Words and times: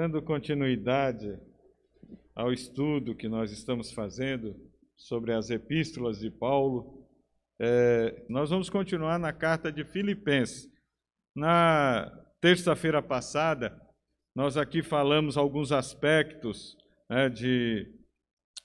Dando 0.00 0.22
continuidade 0.22 1.38
ao 2.34 2.50
estudo 2.50 3.14
que 3.14 3.28
nós 3.28 3.52
estamos 3.52 3.92
fazendo 3.92 4.56
sobre 4.96 5.30
as 5.30 5.50
epístolas 5.50 6.18
de 6.20 6.30
Paulo, 6.30 7.06
é, 7.60 8.24
nós 8.26 8.48
vamos 8.48 8.70
continuar 8.70 9.18
na 9.18 9.30
carta 9.30 9.70
de 9.70 9.84
Filipenses. 9.84 10.72
Na 11.36 12.10
terça-feira 12.40 13.02
passada, 13.02 13.78
nós 14.34 14.56
aqui 14.56 14.82
falamos 14.82 15.36
alguns 15.36 15.70
aspectos 15.70 16.78
né, 17.06 17.28
de, 17.28 17.86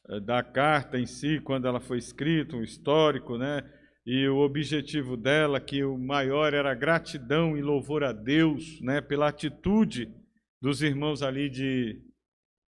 eh, 0.07 0.21
da 0.21 0.41
carta 0.41 0.97
em 0.97 1.05
si, 1.05 1.41
quando 1.41 1.67
ela 1.67 1.81
foi 1.81 1.97
escrita, 1.97 2.55
um 2.55 2.63
histórico, 2.63 3.37
né? 3.37 3.61
E 4.05 4.25
o 4.29 4.37
objetivo 4.37 5.17
dela, 5.17 5.59
que 5.59 5.83
o 5.83 5.97
maior 5.97 6.53
era 6.53 6.73
gratidão 6.73 7.57
e 7.57 7.61
louvor 7.61 8.05
a 8.05 8.13
Deus, 8.13 8.79
né? 8.79 9.01
Pela 9.01 9.27
atitude 9.27 10.23
dos 10.61 10.81
irmãos 10.81 11.21
ali 11.21 11.49
de, 11.49 12.01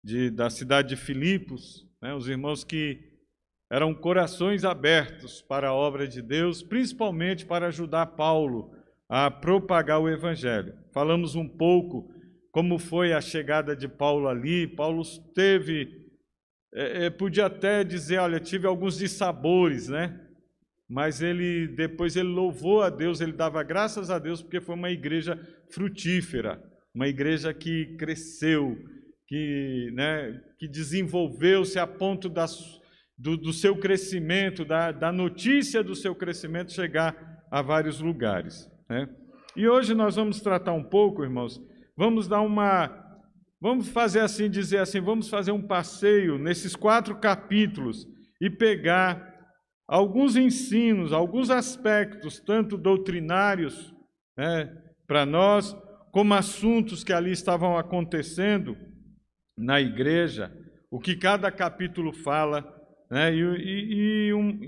de 0.03 0.29
da 0.29 0.49
cidade 0.49 0.89
de 0.89 0.95
Filipos, 0.95 1.87
né? 2.01 2.13
Os 2.13 2.27
irmãos 2.27 2.63
que 2.63 3.07
eram 3.69 3.93
corações 3.93 4.63
abertos 4.63 5.41
para 5.41 5.69
a 5.69 5.73
obra 5.73 6.07
de 6.07 6.21
Deus, 6.21 6.63
principalmente 6.63 7.45
para 7.45 7.67
ajudar 7.67 8.05
Paulo 8.07 8.71
a 9.09 9.29
propagar 9.29 9.99
o 9.99 10.09
evangelho. 10.09 10.73
Falamos 10.93 11.35
um 11.35 11.47
pouco 11.47 12.13
como 12.51 12.79
foi 12.79 13.13
a 13.13 13.21
chegada 13.21 13.75
de 13.75 13.87
Paulo 13.87 14.27
ali. 14.27 14.67
Paulo 14.67 15.03
teve, 15.33 16.07
é, 16.73 17.05
é, 17.05 17.09
podia 17.09 17.45
até 17.45 17.83
dizer, 17.83 18.19
olha, 18.19 18.39
tive 18.39 18.65
alguns 18.65 18.97
dissabores, 18.97 19.87
né? 19.87 20.19
Mas 20.89 21.21
ele 21.21 21.67
depois 21.67 22.15
ele 22.15 22.29
louvou 22.29 22.81
a 22.81 22.89
Deus, 22.89 23.19
ele 23.19 23.33
dava 23.33 23.61
graças 23.61 24.09
a 24.09 24.17
Deus 24.17 24.41
porque 24.41 24.61
foi 24.61 24.75
uma 24.75 24.89
igreja 24.89 25.37
frutífera, 25.69 26.63
uma 26.97 27.07
igreja 27.07 27.53
que 27.53 27.95
cresceu, 27.97 28.77
que, 29.27 29.91
né, 29.93 30.41
que 30.59 30.67
desenvolveu-se 30.67 31.79
a 31.79 31.87
ponto 31.87 32.27
das, 32.27 32.81
do, 33.17 33.37
do, 33.37 33.53
seu 33.53 33.77
crescimento, 33.77 34.65
da, 34.65 34.91
da 34.91 35.11
notícia 35.11 35.81
do 35.81 35.95
seu 35.95 36.13
crescimento 36.13 36.73
chegar 36.73 37.45
a 37.49 37.61
vários 37.61 38.01
lugares. 38.01 38.69
Né? 38.89 39.07
E 39.55 39.67
hoje 39.67 39.93
nós 39.93 40.15
vamos 40.15 40.41
tratar 40.41 40.73
um 40.73 40.83
pouco, 40.83 41.23
irmãos, 41.23 41.61
Vamos 41.97 42.27
dar 42.27 42.41
uma. 42.41 43.03
Vamos 43.59 43.89
fazer 43.89 44.19
assim, 44.19 44.47
dizer 44.47 44.77
assim, 44.77 45.01
vamos 45.01 45.29
fazer 45.29 45.51
um 45.51 45.65
passeio 45.65 46.37
nesses 46.37 46.75
quatro 46.75 47.15
capítulos 47.19 48.07
e 48.39 48.51
pegar 48.51 49.35
alguns 49.87 50.35
ensinos, 50.35 51.11
alguns 51.11 51.49
aspectos, 51.49 52.39
tanto 52.39 52.77
doutrinários 52.77 53.91
né, 54.37 54.71
para 55.07 55.25
nós, 55.25 55.75
como 56.17 56.33
assuntos 56.33 57.03
que 57.03 57.13
ali 57.13 57.31
estavam 57.31 57.77
acontecendo 57.77 58.75
na 59.55 59.79
igreja, 59.79 60.51
o 60.89 60.99
que 60.99 61.15
cada 61.15 61.51
capítulo 61.51 62.11
fala, 62.11 62.65
né, 63.07 63.31
e, 63.35 63.39
e, 63.39 64.27
e, 64.29 64.33
um, 64.33 64.63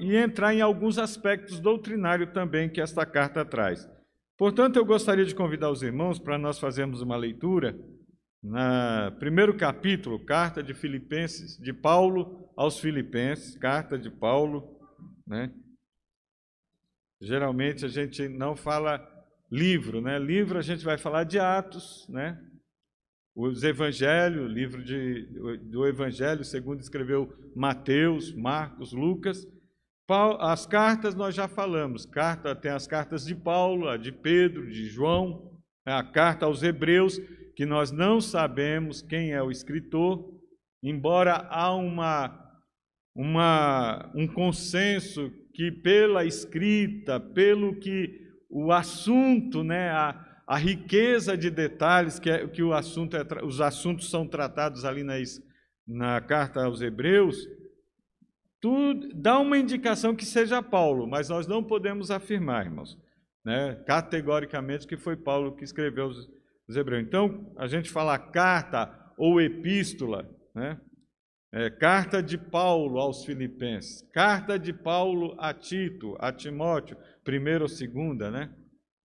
e, 0.00 0.16
entrar 0.16 0.54
em 0.54 0.60
alguns 0.60 0.98
aspectos 0.98 1.58
doutrinários 1.58 2.30
também 2.30 2.70
que 2.70 2.80
esta 2.80 3.04
carta 3.04 3.44
traz. 3.44 3.90
Portanto, 4.38 4.76
eu 4.76 4.84
gostaria 4.84 5.24
de 5.24 5.34
convidar 5.34 5.72
os 5.72 5.82
irmãos 5.82 6.20
para 6.20 6.38
nós 6.38 6.60
fazermos 6.60 7.02
uma 7.02 7.16
leitura 7.16 7.76
na 8.40 9.10
primeiro 9.18 9.56
capítulo, 9.56 10.24
carta 10.24 10.62
de 10.62 10.72
Filipenses, 10.72 11.58
de 11.58 11.72
Paulo 11.72 12.48
aos 12.56 12.78
Filipenses, 12.78 13.56
carta 13.56 13.98
de 13.98 14.08
Paulo, 14.08 14.78
né? 15.26 15.52
Geralmente 17.20 17.84
a 17.84 17.88
gente 17.88 18.28
não 18.28 18.54
fala 18.54 19.11
livro, 19.52 20.00
né? 20.00 20.18
Livro 20.18 20.58
a 20.58 20.62
gente 20.62 20.82
vai 20.82 20.96
falar 20.96 21.24
de 21.24 21.38
Atos, 21.38 22.06
né? 22.08 22.40
Os 23.36 23.62
Evangelhos, 23.62 24.50
livro 24.50 24.82
de, 24.82 25.26
do 25.64 25.86
Evangelho, 25.86 26.42
segundo 26.42 26.80
escreveu 26.80 27.30
Mateus, 27.54 28.34
Marcos, 28.34 28.92
Lucas, 28.94 29.46
as 30.40 30.66
cartas 30.66 31.14
nós 31.14 31.34
já 31.34 31.48
falamos, 31.48 32.04
carta 32.04 32.54
tem 32.54 32.70
as 32.70 32.86
cartas 32.86 33.24
de 33.24 33.34
Paulo, 33.34 33.88
a 33.88 33.96
de 33.96 34.12
Pedro, 34.12 34.70
de 34.70 34.86
João, 34.86 35.50
né, 35.86 35.94
a 35.94 36.02
carta 36.02 36.44
aos 36.44 36.62
Hebreus, 36.62 37.18
que 37.54 37.64
nós 37.64 37.90
não 37.90 38.20
sabemos 38.20 39.00
quem 39.00 39.32
é 39.32 39.42
o 39.42 39.50
escritor, 39.50 40.30
embora 40.82 41.46
há 41.50 41.74
uma, 41.74 42.52
uma, 43.14 44.10
um 44.14 44.26
consenso 44.26 45.30
que 45.54 45.70
pela 45.70 46.24
escrita, 46.24 47.18
pelo 47.18 47.76
que 47.76 48.21
o 48.52 48.70
assunto, 48.70 49.64
né, 49.64 49.90
a, 49.90 50.42
a 50.46 50.58
riqueza 50.58 51.36
de 51.36 51.50
detalhes 51.50 52.18
que, 52.18 52.28
é, 52.28 52.46
que 52.46 52.62
o 52.62 52.74
assunto 52.74 53.16
é, 53.16 53.24
os 53.42 53.62
assuntos 53.62 54.10
são 54.10 54.28
tratados 54.28 54.84
ali 54.84 55.02
na, 55.02 55.14
na 55.88 56.20
carta 56.20 56.62
aos 56.62 56.82
Hebreus, 56.82 57.48
tudo 58.60 59.08
dá 59.14 59.38
uma 59.38 59.56
indicação 59.56 60.14
que 60.14 60.26
seja 60.26 60.62
Paulo, 60.62 61.06
mas 61.06 61.30
nós 61.30 61.46
não 61.46 61.64
podemos 61.64 62.10
afirmar, 62.10 62.66
irmãos, 62.66 62.98
né, 63.42 63.82
categoricamente 63.86 64.86
que 64.86 64.98
foi 64.98 65.16
Paulo 65.16 65.56
que 65.56 65.64
escreveu 65.64 66.08
os, 66.08 66.28
os 66.68 66.76
Hebreus. 66.76 67.02
Então, 67.02 67.50
a 67.56 67.66
gente 67.66 67.90
fala 67.90 68.18
carta 68.18 68.92
ou 69.16 69.40
epístola, 69.40 70.30
né, 70.54 70.78
é, 71.52 71.68
carta 71.68 72.22
de 72.22 72.38
Paulo 72.38 72.98
aos 72.98 73.24
Filipenses, 73.24 74.02
carta 74.12 74.58
de 74.58 74.72
Paulo 74.72 75.36
a 75.38 75.52
Tito, 75.52 76.16
a 76.18 76.32
Timóteo, 76.32 76.96
primeira 77.22 77.64
ou 77.64 77.68
segunda, 77.68 78.30
né? 78.30 78.54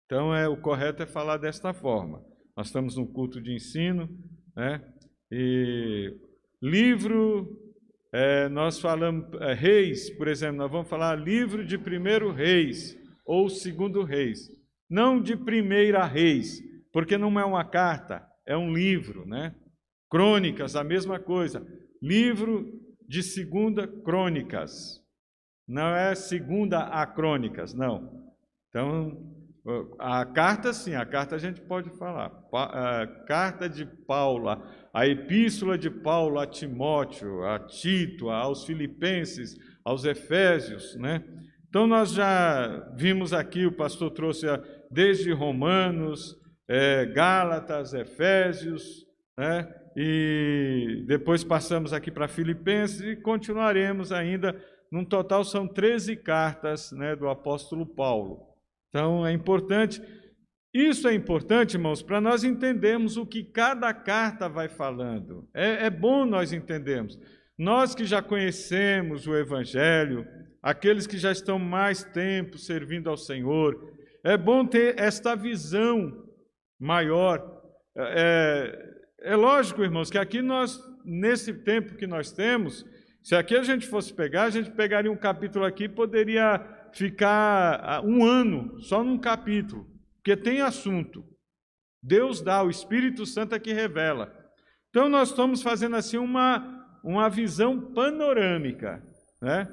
Então, 0.07 0.35
é, 0.35 0.49
o 0.49 0.57
correto 0.57 1.03
é 1.03 1.07
falar 1.07 1.37
desta 1.37 1.73
forma. 1.73 2.25
Nós 2.57 2.69
estamos 2.69 2.97
num 2.97 3.07
culto 3.07 3.41
de 3.41 3.55
ensino, 3.55 4.09
né? 4.57 4.83
E 5.31 6.17
livro 6.61 7.71
é, 8.13 8.49
nós 8.49 8.81
falamos 8.81 9.27
é, 9.41 9.53
reis, 9.53 10.11
por 10.11 10.27
exemplo, 10.27 10.57
nós 10.57 10.71
vamos 10.71 10.89
falar 10.89 11.15
livro 11.15 11.65
de 11.65 11.79
primeiro 11.79 12.33
reis 12.33 12.99
ou 13.25 13.49
segundo 13.49 14.03
reis, 14.03 14.51
não 14.89 15.21
de 15.21 15.37
primeira 15.37 16.05
reis, 16.05 16.61
porque 16.93 17.17
não 17.17 17.39
é 17.39 17.45
uma 17.45 17.65
carta, 17.65 18.27
é 18.45 18.57
um 18.57 18.73
livro, 18.73 19.25
né? 19.27 19.55
Crônicas, 20.11 20.75
a 20.75 20.83
mesma 20.83 21.21
coisa. 21.21 21.65
Livro 22.03 22.81
de 23.07 23.23
segunda 23.23 23.87
crônicas. 23.87 25.01
Não 25.67 25.95
é 25.95 26.15
segunda 26.15 26.81
a 26.81 27.07
crônicas, 27.07 27.75
não. 27.75 28.33
Então, 28.69 29.31
a 29.99 30.25
carta 30.25 30.73
sim, 30.73 30.95
a 30.95 31.05
carta 31.05 31.37
a 31.37 31.39
gente 31.39 31.61
pode 31.61 31.91
falar. 31.91 32.33
A 32.53 33.07
carta 33.27 33.69
de 33.69 33.85
Paulo, 33.85 34.49
a 34.93 35.07
epístola 35.07 35.77
de 35.77 35.91
Paulo 35.91 36.39
a 36.39 36.47
Timóteo, 36.47 37.45
a 37.45 37.59
Tito, 37.59 38.31
aos 38.31 38.65
Filipenses, 38.65 39.57
aos 39.85 40.05
Efésios, 40.05 40.97
né? 40.97 41.23
Então 41.69 41.87
nós 41.87 42.13
já 42.13 42.93
vimos 42.97 43.33
aqui, 43.33 43.67
o 43.67 43.77
pastor 43.77 44.11
trouxe 44.11 44.47
desde 44.91 45.33
Romanos, 45.33 46.37
é, 46.67 47.07
Gálatas, 47.07 47.95
Efésios, 47.95 49.07
né? 49.39 49.73
E 49.97 51.05
depois 51.07 51.43
passamos 51.43 51.93
aqui 51.93 52.11
para 52.11 52.29
Filipenses 52.29 53.01
e 53.01 53.17
continuaremos 53.17 54.13
ainda. 54.13 54.55
Num 54.91 55.05
total 55.05 55.45
são 55.45 55.69
13 55.69 56.17
cartas 56.17 56.93
né, 56.93 57.15
do 57.15 57.29
apóstolo 57.29 57.87
Paulo. 57.87 58.47
Então 58.89 59.27
é 59.27 59.33
importante 59.33 60.03
isso 60.73 61.09
é 61.09 61.15
importante, 61.15 61.75
irmãos, 61.75 62.01
para 62.01 62.21
nós 62.21 62.45
entendermos 62.45 63.17
o 63.17 63.27
que 63.27 63.43
cada 63.43 63.93
carta 63.93 64.49
vai 64.49 64.69
falando. 64.69 65.49
É, 65.53 65.87
é, 65.87 65.91
bom 65.91 66.25
nós 66.25 66.53
entendermos. 66.53 67.19
Nós 67.59 67.93
que 67.93 68.05
já 68.05 68.23
conhecemos 68.23 69.27
o 69.27 69.35
Evangelho, 69.35 70.25
aqueles 70.63 71.09
que 71.09 71.19
já 71.19 71.33
estão 71.33 71.59
mais 71.59 72.05
tempo 72.05 72.57
servindo 72.57 73.11
ao 73.11 73.17
Senhor, 73.17 73.93
é 74.23 74.37
bom 74.37 74.65
ter 74.65 74.97
esta 74.97 75.35
visão 75.35 76.25
maior. 76.79 77.45
É, 77.97 78.90
é 79.23 79.37
lógico, 79.37 79.83
irmãos, 79.83 80.11
que 80.11 80.19
aqui 80.19 80.43
nós, 80.43 80.81
nesse 81.05 81.53
tempo 81.53 81.97
que 81.97 82.07
nós 82.07 82.33
temos, 82.33 82.85
se 83.23 83.35
aqui 83.35 83.57
a 83.57 83.63
gente 83.63 83.87
fosse 83.87 84.13
pegar, 84.13 84.45
a 84.45 84.51
gente 84.51 84.71
pegaria 84.71 85.13
um 85.13 85.17
capítulo 85.17 85.65
aqui 85.65 85.89
poderia 85.89 86.61
ficar 86.93 87.81
ah, 87.83 88.03
um 88.03 88.25
ano 88.25 88.81
só 88.81 89.05
num 89.05 89.19
capítulo 89.19 89.91
porque 90.21 90.37
tem 90.37 90.61
assunto. 90.61 91.25
Deus 92.03 92.41
dá, 92.41 92.63
o 92.63 92.71
Espírito 92.71 93.27
Santo 93.27 93.55
é 93.55 93.59
que 93.59 93.73
revela. 93.73 94.33
Então 94.91 95.09
nós 95.09 95.31
estamos 95.31 95.63
fazendo 95.63 95.97
assim 95.97 96.19
uma, 96.19 97.01
uma 97.03 97.29
visão 97.29 97.93
panorâmica, 97.93 99.03
né? 99.41 99.69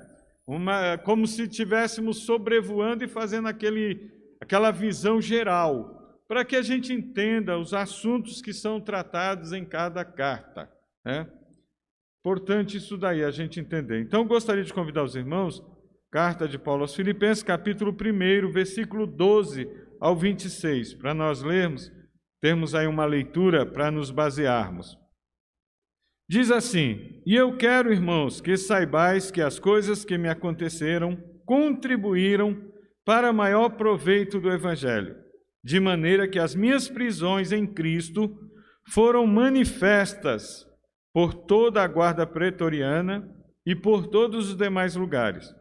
Uma, 0.46 0.98
como 0.98 1.28
se 1.28 1.44
estivéssemos 1.44 2.26
sobrevoando 2.26 3.04
e 3.04 3.08
fazendo 3.08 3.50
aquele, 3.50 4.10
aquela 4.40 4.72
visão 4.72 5.22
geral, 5.22 5.97
para 6.28 6.44
que 6.44 6.56
a 6.56 6.62
gente 6.62 6.92
entenda 6.92 7.58
os 7.58 7.74
assuntos 7.74 8.42
que 8.42 8.54
são 8.54 8.82
tratados 8.82 9.54
em 9.54 9.64
cada 9.64 10.04
carta. 10.04 10.70
Né? 11.06 11.28
Importante 12.20 12.78
isso 12.78 12.98
daí, 12.98 13.24
a 13.24 13.32
gente 13.32 13.60
entender. 13.60 14.02
Então, 14.02 14.28
gostaria 14.28 14.64
de 14.64 14.74
convidar 14.74 15.04
os 15.04 15.16
irmãos, 15.16 15.64
carta 16.12 16.48
de 16.48 16.60
Paulo 16.60 16.82
aos 16.82 16.96
Filipenses, 16.96 17.44
capítulo 17.44 17.92
1, 17.92 18.52
versículo 18.52 19.08
12 19.08 19.70
ao 20.00 20.16
26, 20.16 20.96
para 20.96 21.14
nós 21.14 21.42
lermos 21.42 21.92
termos 22.42 22.76
aí 22.76 22.88
uma 22.88 23.06
leitura 23.06 23.66
para 23.66 23.92
nos 23.92 24.12
basearmos. 24.12 24.98
Diz 26.30 26.52
assim: 26.52 27.22
E 27.26 27.36
eu 27.36 27.58
quero, 27.58 27.92
irmãos, 27.92 28.42
que 28.42 28.58
saibais 28.58 29.32
que 29.32 29.42
as 29.42 29.60
coisas 29.60 30.04
que 30.04 30.18
me 30.18 30.30
aconteceram 30.30 31.18
contribuíram 31.46 32.72
para 33.06 33.32
maior 33.32 33.70
proveito 33.70 34.40
do 34.40 34.52
Evangelho, 34.52 35.16
de 35.68 35.82
maneira 35.82 36.30
que 36.30 36.40
as 36.40 36.56
minhas 36.56 36.88
prisões 36.88 37.52
em 37.52 37.68
Cristo 37.68 38.34
foram 38.88 39.28
manifestas 39.28 40.66
por 41.14 41.34
toda 41.34 41.84
a 41.84 41.88
guarda 41.88 42.26
pretoriana 42.26 43.30
e 43.66 43.76
por 43.76 44.08
todos 44.08 44.52
os 44.52 44.56
demais 44.56 44.96
lugares. 44.96 45.54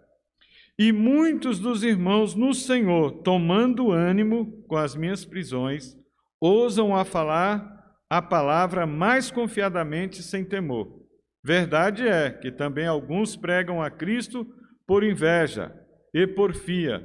E 0.78 0.92
muitos 0.92 1.58
dos 1.58 1.82
irmãos 1.82 2.36
no 2.36 2.54
Senhor, 2.54 3.20
tomando 3.22 3.90
ânimo 3.90 4.64
com 4.68 4.76
as 4.76 4.94
minhas 4.94 5.24
prisões, 5.24 5.96
ousam 6.40 6.94
a 6.94 7.04
falar 7.04 7.68
a 8.08 8.22
palavra 8.22 8.86
mais 8.86 9.28
confiadamente 9.28 10.22
sem 10.22 10.44
temor. 10.44 11.04
Verdade 11.44 12.06
é 12.06 12.30
que 12.30 12.52
também 12.52 12.86
alguns 12.86 13.34
pregam 13.34 13.82
a 13.82 13.90
Cristo 13.90 14.46
por 14.86 15.02
inveja 15.02 15.74
e 16.14 16.28
porfia, 16.28 17.04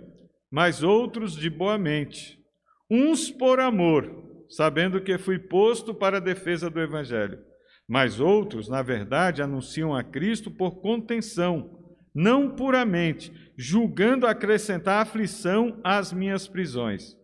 mas 0.52 0.84
outros 0.84 1.36
de 1.36 1.50
boa 1.50 1.80
mente, 1.80 2.41
uns 2.92 3.32
por 3.32 3.60
amor, 3.60 4.46
sabendo 4.50 5.00
que 5.02 5.18
fui 5.18 5.40
posto 5.40 5.94
para 5.94 6.18
a 6.18 6.22
defesa 6.22 6.70
do 6.70 6.82
Evangelho, 6.82 7.40
mas 7.88 8.20
outros, 8.20 8.68
na 8.68 8.82
verdade, 8.82 9.42
anunciam 9.42 9.96
a 9.96 10.04
Cristo 10.04 10.52
por 10.52 10.82
contenção, 10.82 11.80
não 12.14 12.50
puramente, 12.50 13.32
julgando 13.58 14.28
acrescentar 14.28 15.02
aflição 15.02 15.80
às 15.84 16.12
minhas 16.12 16.48
prisões. 16.48 17.16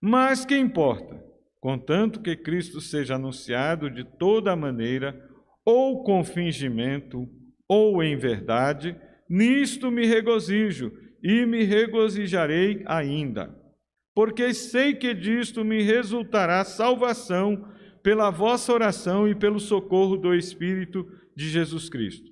Mas 0.00 0.44
que 0.44 0.56
importa? 0.56 1.28
contanto 1.60 2.22
que 2.22 2.34
Cristo 2.34 2.80
seja 2.80 3.16
anunciado 3.16 3.90
de 3.90 4.02
toda 4.02 4.56
maneira, 4.56 5.28
ou 5.64 6.02
com 6.02 6.24
fingimento, 6.24 7.28
ou 7.68 8.02
em 8.02 8.16
verdade, 8.16 8.96
nisto 9.28 9.90
me 9.90 10.06
regozijo 10.06 10.90
e 11.22 11.44
me 11.44 11.62
regozijarei 11.62 12.82
ainda, 12.86 13.54
porque 14.14 14.52
sei 14.52 14.94
que 14.94 15.14
disto 15.14 15.64
me 15.64 15.82
resultará 15.82 16.64
salvação 16.64 17.68
pela 18.02 18.30
vossa 18.30 18.72
oração 18.72 19.28
e 19.28 19.34
pelo 19.34 19.60
socorro 19.60 20.16
do 20.16 20.34
Espírito 20.34 21.06
de 21.36 21.48
Jesus 21.48 21.88
Cristo, 21.88 22.30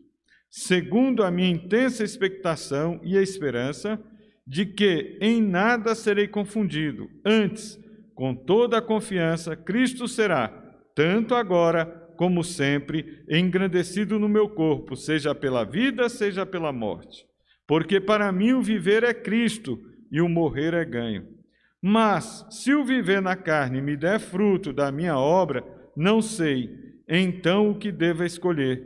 segundo 0.50 1.22
a 1.22 1.30
minha 1.30 1.50
intensa 1.50 2.02
expectação 2.02 3.00
e 3.02 3.16
esperança 3.16 4.02
de 4.46 4.64
que 4.64 5.18
em 5.20 5.42
nada 5.42 5.94
serei 5.94 6.26
confundido, 6.26 7.08
antes 7.24 7.78
com 8.14 8.34
toda 8.34 8.78
a 8.78 8.82
confiança, 8.82 9.54
Cristo 9.54 10.08
será, 10.08 10.48
tanto 10.94 11.34
agora 11.34 11.86
como 12.16 12.42
sempre, 12.42 13.22
engrandecido 13.30 14.18
no 14.18 14.28
meu 14.28 14.48
corpo, 14.48 14.96
seja 14.96 15.32
pela 15.36 15.62
vida, 15.62 16.08
seja 16.08 16.44
pela 16.44 16.72
morte. 16.72 17.24
Porque 17.64 18.00
para 18.00 18.32
mim 18.32 18.54
o 18.54 18.62
viver 18.62 19.04
é 19.04 19.14
Cristo 19.14 19.78
e 20.10 20.20
o 20.20 20.28
morrer 20.28 20.74
é 20.74 20.84
ganho. 20.84 21.37
Mas, 21.82 22.46
se 22.50 22.74
o 22.74 22.84
viver 22.84 23.22
na 23.22 23.36
carne 23.36 23.80
me 23.80 23.96
der 23.96 24.18
fruto 24.18 24.72
da 24.72 24.90
minha 24.90 25.16
obra, 25.16 25.64
não 25.96 26.20
sei, 26.20 26.70
então 27.08 27.70
o 27.70 27.78
que 27.78 27.92
devo 27.92 28.24
escolher. 28.24 28.82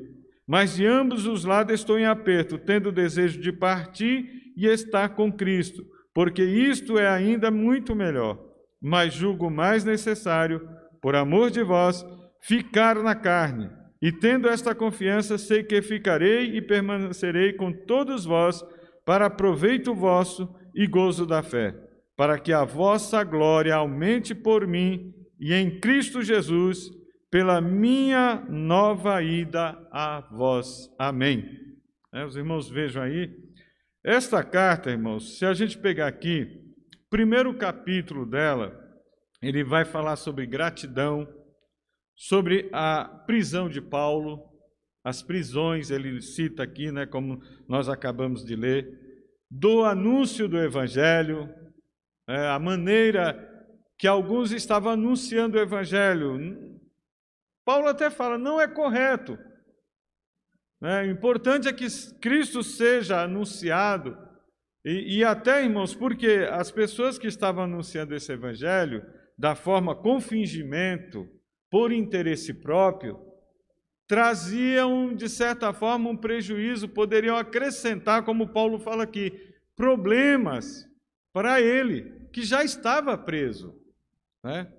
Mas 0.47 0.77
de 0.77 0.87
ambos 0.87 1.27
os 1.27 1.45
lados 1.45 1.75
estou 1.75 1.99
em 1.99 2.05
aperto, 2.05 2.59
tendo 2.59 2.93
desejo 2.93 3.41
de 3.41 3.53
partir 3.53 4.29
e 4.57 4.67
estar 4.67 5.11
com 5.11 5.33
Cristo, 5.33 5.83
porque 6.15 6.43
isto 6.43 6.99
é 6.99 7.09
ainda 7.09 7.51
muito 7.51 7.95
melhor 7.95 8.53
mas 8.83 9.15
julgo 9.15 9.49
mais 9.49 9.85
necessário, 9.85 10.69
por 11.01 11.15
amor 11.15 11.51
de 11.51 11.63
vós, 11.63 12.05
ficar 12.41 12.97
na 12.97 13.15
carne. 13.15 13.71
E 14.03 14.11
tendo 14.11 14.49
esta 14.49 14.75
confiança, 14.75 15.39
sei 15.39 15.63
que 15.63 15.81
ficarei 15.81 16.57
e 16.57 16.61
permanecerei 16.61 17.53
com 17.53 17.73
todos 17.73 18.25
vós, 18.25 18.61
para 19.07 19.31
proveito 19.31 19.95
vosso 19.95 20.53
e 20.75 20.87
gozo 20.87 21.25
da 21.25 21.43
fé, 21.43 21.75
para 22.23 22.39
que 22.39 22.53
a 22.53 22.63
vossa 22.63 23.25
glória 23.25 23.75
aumente 23.75 24.33
por 24.33 24.65
mim 24.65 25.13
e 25.41 25.53
em 25.53 25.81
Cristo 25.81 26.23
Jesus, 26.23 26.89
pela 27.29 27.61
minha 27.61 28.47
nova 28.49 29.21
ida 29.21 29.77
a 29.91 30.21
vós. 30.31 30.89
Amém. 30.97 31.45
É, 32.15 32.25
os 32.25 32.37
irmãos 32.37 32.71
vejam 32.71 33.03
aí. 33.03 33.29
Esta 34.05 34.45
carta, 34.45 34.89
irmãos, 34.89 35.37
se 35.37 35.45
a 35.45 35.53
gente 35.53 35.77
pegar 35.77 36.07
aqui, 36.07 36.47
primeiro 37.11 37.53
capítulo 37.59 38.25
dela, 38.25 38.73
ele 39.43 39.65
vai 39.65 39.85
falar 39.85 40.15
sobre 40.15 40.47
gratidão, 40.47 41.27
sobre 42.15 42.71
a 42.73 43.05
prisão 43.27 43.69
de 43.69 43.81
Paulo, 43.81 44.45
as 45.03 45.25
prisões, 45.25 45.91
ele 45.91 46.23
cita 46.23 46.63
aqui, 46.63 46.93
né, 46.93 47.05
como 47.05 47.43
nós 47.69 47.89
acabamos 47.89 48.45
de 48.45 48.55
ler, 48.55 48.87
do 49.51 49.85
anúncio 49.85 50.47
do 50.47 50.57
Evangelho, 50.57 51.53
é, 52.29 52.49
a 52.49 52.59
maneira 52.59 53.49
que 53.99 54.07
alguns 54.07 54.53
estavam 54.53 54.93
anunciando 54.93 55.57
o 55.57 55.61
Evangelho. 55.61 56.81
Paulo 57.65 57.89
até 57.89 58.11
fala, 58.11 58.37
não 58.37 58.61
é 58.61 58.67
correto. 58.67 59.39
É, 60.83 61.03
o 61.03 61.11
importante 61.11 61.69
é 61.69 61.73
que 61.73 61.87
Cristo 62.21 62.63
seja 62.63 63.23
anunciado 63.23 64.19
e, 64.85 65.19
e, 65.19 65.25
até, 65.25 65.63
irmãos, 65.63 65.95
porque 65.95 66.47
as 66.51 66.71
pessoas 66.71 67.17
que 67.17 67.29
estavam 67.29 67.65
anunciando 67.65 68.15
esse 68.15 68.33
evangelho, 68.33 69.05
da 69.39 69.55
forma 69.55 69.95
com 69.95 70.21
fingimento, 70.21 71.29
por 71.71 71.93
interesse 71.93 72.53
próprio, 72.53 73.19
traziam, 74.09 75.15
de 75.15 75.29
certa 75.29 75.73
forma, 75.73 76.11
um 76.11 76.17
prejuízo, 76.17 76.89
poderiam 76.89 77.37
acrescentar, 77.37 78.25
como 78.25 78.53
Paulo 78.53 78.79
fala 78.79 79.05
aqui, 79.05 79.55
problemas 79.77 80.85
para 81.33 81.61
ele, 81.61 82.29
que 82.33 82.43
já 82.43 82.63
estava 82.63 83.17
preso. 83.17 83.75
Né? 84.45 84.73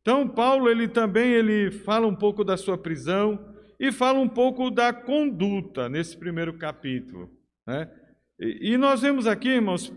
Então, 0.00 0.28
Paulo, 0.28 0.68
ele 0.68 0.88
também 0.88 1.32
ele 1.32 1.70
fala 1.70 2.06
um 2.06 2.14
pouco 2.14 2.42
da 2.42 2.56
sua 2.56 2.78
prisão 2.78 3.54
e 3.78 3.92
fala 3.92 4.18
um 4.18 4.28
pouco 4.28 4.70
da 4.70 4.92
conduta 4.92 5.88
nesse 5.88 6.16
primeiro 6.16 6.56
capítulo. 6.56 7.30
Né? 7.66 7.90
E 8.38 8.76
nós 8.78 9.02
vemos 9.02 9.26
aqui, 9.26 9.48
irmãos, 9.48 9.92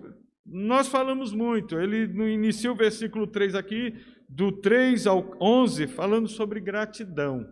nós 0.46 0.88
falamos 0.88 1.32
muito. 1.32 1.80
Ele 1.80 2.04
inicia 2.34 2.72
o 2.72 2.76
versículo 2.76 3.26
3 3.26 3.56
aqui, 3.56 3.94
do 4.28 4.52
3 4.52 5.08
ao 5.08 5.38
11, 5.42 5.88
falando 5.88 6.28
sobre 6.28 6.60
gratidão 6.60 7.46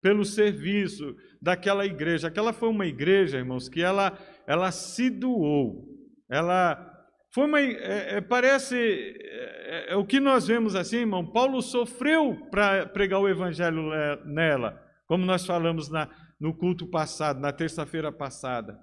pelo 0.00 0.24
serviço 0.24 1.16
daquela 1.40 1.84
igreja. 1.84 2.28
Aquela 2.28 2.52
foi 2.52 2.68
uma 2.68 2.86
igreja, 2.86 3.38
irmãos, 3.38 3.68
que 3.68 3.80
ela, 3.82 4.18
ela 4.46 4.70
se 4.70 5.10
doou. 5.10 5.88
Ela 6.28 6.93
foi 7.34 7.46
uma. 7.46 7.60
É, 7.60 8.18
é, 8.18 8.20
parece. 8.20 8.76
É, 8.76 9.92
é, 9.92 9.96
o 9.96 10.06
que 10.06 10.20
nós 10.20 10.46
vemos 10.46 10.76
assim, 10.76 10.98
irmão, 10.98 11.26
Paulo 11.26 11.60
sofreu 11.60 12.46
para 12.48 12.86
pregar 12.86 13.18
o 13.18 13.28
evangelho 13.28 13.90
nela, 14.24 14.80
como 15.04 15.26
nós 15.26 15.44
falamos 15.44 15.90
na, 15.90 16.08
no 16.38 16.56
culto 16.56 16.86
passado, 16.86 17.40
na 17.40 17.52
terça-feira 17.52 18.12
passada. 18.12 18.78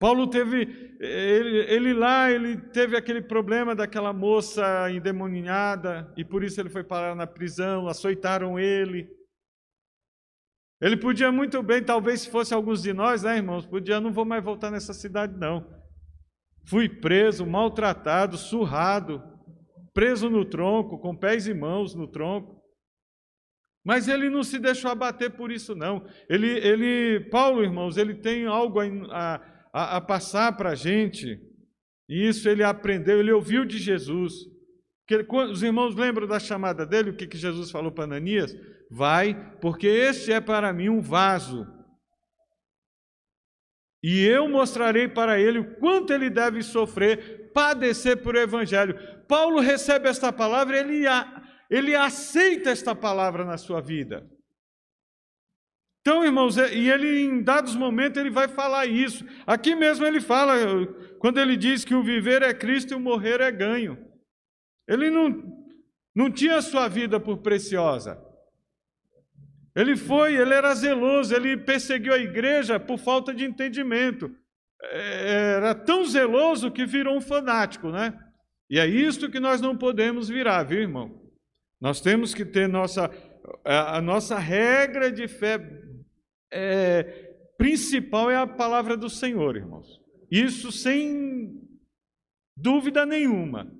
Paulo 0.00 0.26
teve, 0.26 0.96
ele, 1.00 1.58
ele, 1.72 1.94
lá, 1.94 2.30
ele 2.30 2.56
teve 2.56 2.96
aquele 2.96 3.22
problema 3.22 3.76
daquela 3.76 4.12
moça 4.12 4.90
endemoniada, 4.90 6.12
e 6.16 6.24
por 6.24 6.42
isso 6.42 6.60
ele 6.60 6.68
foi 6.68 6.82
parar 6.82 7.14
na 7.14 7.28
prisão, 7.28 7.86
açoitaram 7.86 8.58
ele. 8.58 9.08
Ele 10.80 10.96
podia 10.96 11.30
muito 11.30 11.62
bem, 11.62 11.82
talvez 11.82 12.22
se 12.22 12.30
fosse 12.30 12.52
alguns 12.52 12.82
de 12.82 12.92
nós, 12.92 13.22
né, 13.22 13.36
irmãos, 13.36 13.64
podia, 13.64 14.00
não 14.00 14.12
vou 14.12 14.24
mais 14.24 14.42
voltar 14.42 14.70
nessa 14.72 14.92
cidade, 14.92 15.38
não. 15.38 15.83
Fui 16.66 16.88
preso, 16.88 17.46
maltratado, 17.46 18.36
surrado, 18.36 19.22
preso 19.92 20.30
no 20.30 20.44
tronco, 20.44 20.98
com 20.98 21.16
pés 21.16 21.46
e 21.46 21.54
mãos 21.54 21.94
no 21.94 22.06
tronco. 22.06 22.62
Mas 23.84 24.08
ele 24.08 24.30
não 24.30 24.42
se 24.42 24.58
deixou 24.58 24.90
abater 24.90 25.30
por 25.36 25.52
isso, 25.52 25.74
não. 25.74 26.06
Ele, 26.28 26.48
ele 26.48 27.28
Paulo, 27.30 27.62
irmãos, 27.62 27.98
ele 27.98 28.14
tem 28.14 28.46
algo 28.46 28.80
a, 28.80 29.34
a 29.34 29.54
a, 29.74 30.00
passar 30.00 30.56
para 30.56 30.70
a 30.70 30.74
gente. 30.76 31.36
E 32.08 32.28
isso 32.28 32.48
ele 32.48 32.62
aprendeu, 32.62 33.18
ele 33.18 33.32
ouviu 33.32 33.64
de 33.64 33.78
Jesus. 33.78 34.32
Que 35.06 35.14
ele, 35.14 35.26
os 35.50 35.62
irmãos 35.62 35.96
lembram 35.96 36.28
da 36.28 36.38
chamada 36.38 36.86
dele, 36.86 37.10
o 37.10 37.16
que, 37.16 37.26
que 37.26 37.36
Jesus 37.36 37.72
falou 37.72 37.90
para 37.90 38.04
Ananias? 38.04 38.54
Vai, 38.88 39.58
porque 39.60 39.88
este 39.88 40.32
é 40.32 40.40
para 40.40 40.72
mim 40.72 40.88
um 40.88 41.00
vaso. 41.00 41.66
E 44.06 44.22
eu 44.22 44.46
mostrarei 44.46 45.08
para 45.08 45.40
ele 45.40 45.60
o 45.60 45.76
quanto 45.76 46.12
ele 46.12 46.28
deve 46.28 46.62
sofrer, 46.62 47.50
padecer 47.54 48.22
por 48.22 48.36
evangelho. 48.36 48.98
Paulo 49.26 49.60
recebe 49.60 50.10
esta 50.10 50.30
palavra, 50.30 50.78
ele, 50.78 51.04
ele 51.70 51.96
aceita 51.96 52.68
esta 52.68 52.94
palavra 52.94 53.46
na 53.46 53.56
sua 53.56 53.80
vida. 53.80 54.30
Então, 56.02 56.22
irmãos, 56.22 56.58
e 56.58 56.90
ele 56.90 57.22
em 57.22 57.42
dados 57.42 57.74
momentos 57.74 58.20
ele 58.20 58.28
vai 58.28 58.46
falar 58.46 58.84
isso. 58.84 59.24
Aqui 59.46 59.74
mesmo 59.74 60.04
ele 60.04 60.20
fala, 60.20 60.52
quando 61.18 61.40
ele 61.40 61.56
diz 61.56 61.82
que 61.82 61.94
o 61.94 62.02
viver 62.02 62.42
é 62.42 62.52
Cristo 62.52 62.92
e 62.92 62.94
o 62.94 63.00
morrer 63.00 63.40
é 63.40 63.50
ganho. 63.50 63.96
Ele 64.86 65.08
não, 65.08 65.42
não 66.14 66.30
tinha 66.30 66.60
sua 66.60 66.88
vida 66.88 67.18
por 67.18 67.38
preciosa. 67.38 68.22
Ele 69.74 69.96
foi, 69.96 70.36
ele 70.36 70.54
era 70.54 70.74
zeloso, 70.74 71.34
ele 71.34 71.56
perseguiu 71.56 72.12
a 72.12 72.18
igreja 72.18 72.78
por 72.78 72.98
falta 72.98 73.34
de 73.34 73.44
entendimento. 73.44 74.30
É, 74.82 75.54
era 75.56 75.74
tão 75.74 76.04
zeloso 76.04 76.70
que 76.70 76.86
virou 76.86 77.16
um 77.16 77.20
fanático, 77.20 77.90
né? 77.90 78.16
E 78.70 78.78
é 78.78 78.86
isso 78.86 79.30
que 79.30 79.40
nós 79.40 79.60
não 79.60 79.76
podemos 79.76 80.28
virar, 80.28 80.62
viu, 80.62 80.80
irmão? 80.80 81.22
Nós 81.80 82.00
temos 82.00 82.32
que 82.32 82.44
ter 82.44 82.68
nossa, 82.68 83.10
a, 83.64 84.00
nossa 84.00 84.38
regra 84.38 85.10
de 85.10 85.26
fé 85.26 85.60
é, 86.52 87.02
principal 87.58 88.30
é 88.30 88.36
a 88.36 88.46
palavra 88.46 88.96
do 88.96 89.10
Senhor, 89.10 89.56
irmãos. 89.56 90.00
Isso 90.30 90.70
sem 90.70 91.60
dúvida 92.56 93.04
nenhuma. 93.04 93.70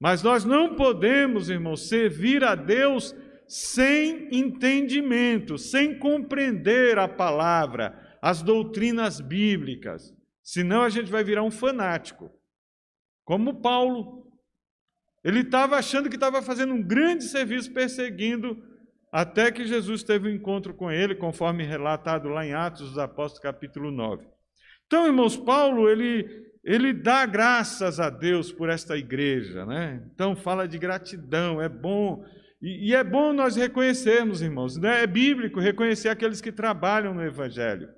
Mas 0.00 0.22
nós 0.22 0.44
não 0.44 0.74
podemos, 0.74 1.50
irmãos, 1.50 1.88
servir 1.88 2.42
a 2.42 2.54
Deus 2.54 3.14
sem 3.50 4.28
entendimento, 4.30 5.58
sem 5.58 5.98
compreender 5.98 6.96
a 7.00 7.08
palavra, 7.08 8.16
as 8.22 8.42
doutrinas 8.42 9.20
bíblicas. 9.20 10.14
Senão 10.40 10.82
a 10.82 10.88
gente 10.88 11.10
vai 11.10 11.24
virar 11.24 11.42
um 11.42 11.50
fanático. 11.50 12.30
Como 13.24 13.60
Paulo. 13.60 14.20
Ele 15.24 15.40
estava 15.40 15.76
achando 15.76 16.08
que 16.08 16.14
estava 16.14 16.40
fazendo 16.40 16.72
um 16.72 16.82
grande 16.82 17.24
serviço 17.24 17.74
perseguindo, 17.74 18.56
até 19.12 19.50
que 19.50 19.66
Jesus 19.66 20.04
teve 20.04 20.28
um 20.28 20.34
encontro 20.34 20.72
com 20.72 20.88
ele, 20.88 21.16
conforme 21.16 21.64
relatado 21.64 22.28
lá 22.28 22.46
em 22.46 22.54
Atos 22.54 22.90
dos 22.90 22.98
Apóstolos, 22.98 23.42
capítulo 23.42 23.90
9. 23.90 24.26
Então, 24.86 25.06
irmãos, 25.06 25.36
Paulo, 25.36 25.90
ele, 25.90 26.24
ele 26.62 26.92
dá 26.92 27.26
graças 27.26 27.98
a 27.98 28.08
Deus 28.08 28.52
por 28.52 28.70
esta 28.70 28.96
igreja, 28.96 29.66
né? 29.66 30.08
Então, 30.14 30.36
fala 30.36 30.68
de 30.68 30.78
gratidão, 30.78 31.60
é 31.60 31.68
bom 31.68 32.24
e, 32.60 32.90
e 32.90 32.94
é 32.94 33.02
bom 33.02 33.32
nós 33.32 33.56
reconhecermos, 33.56 34.42
irmãos, 34.42 34.76
né? 34.76 35.02
é 35.02 35.06
bíblico 35.06 35.60
reconhecer 35.60 36.08
aqueles 36.08 36.40
que 36.40 36.52
trabalham 36.52 37.14
no 37.14 37.24
Evangelho. 37.24 37.88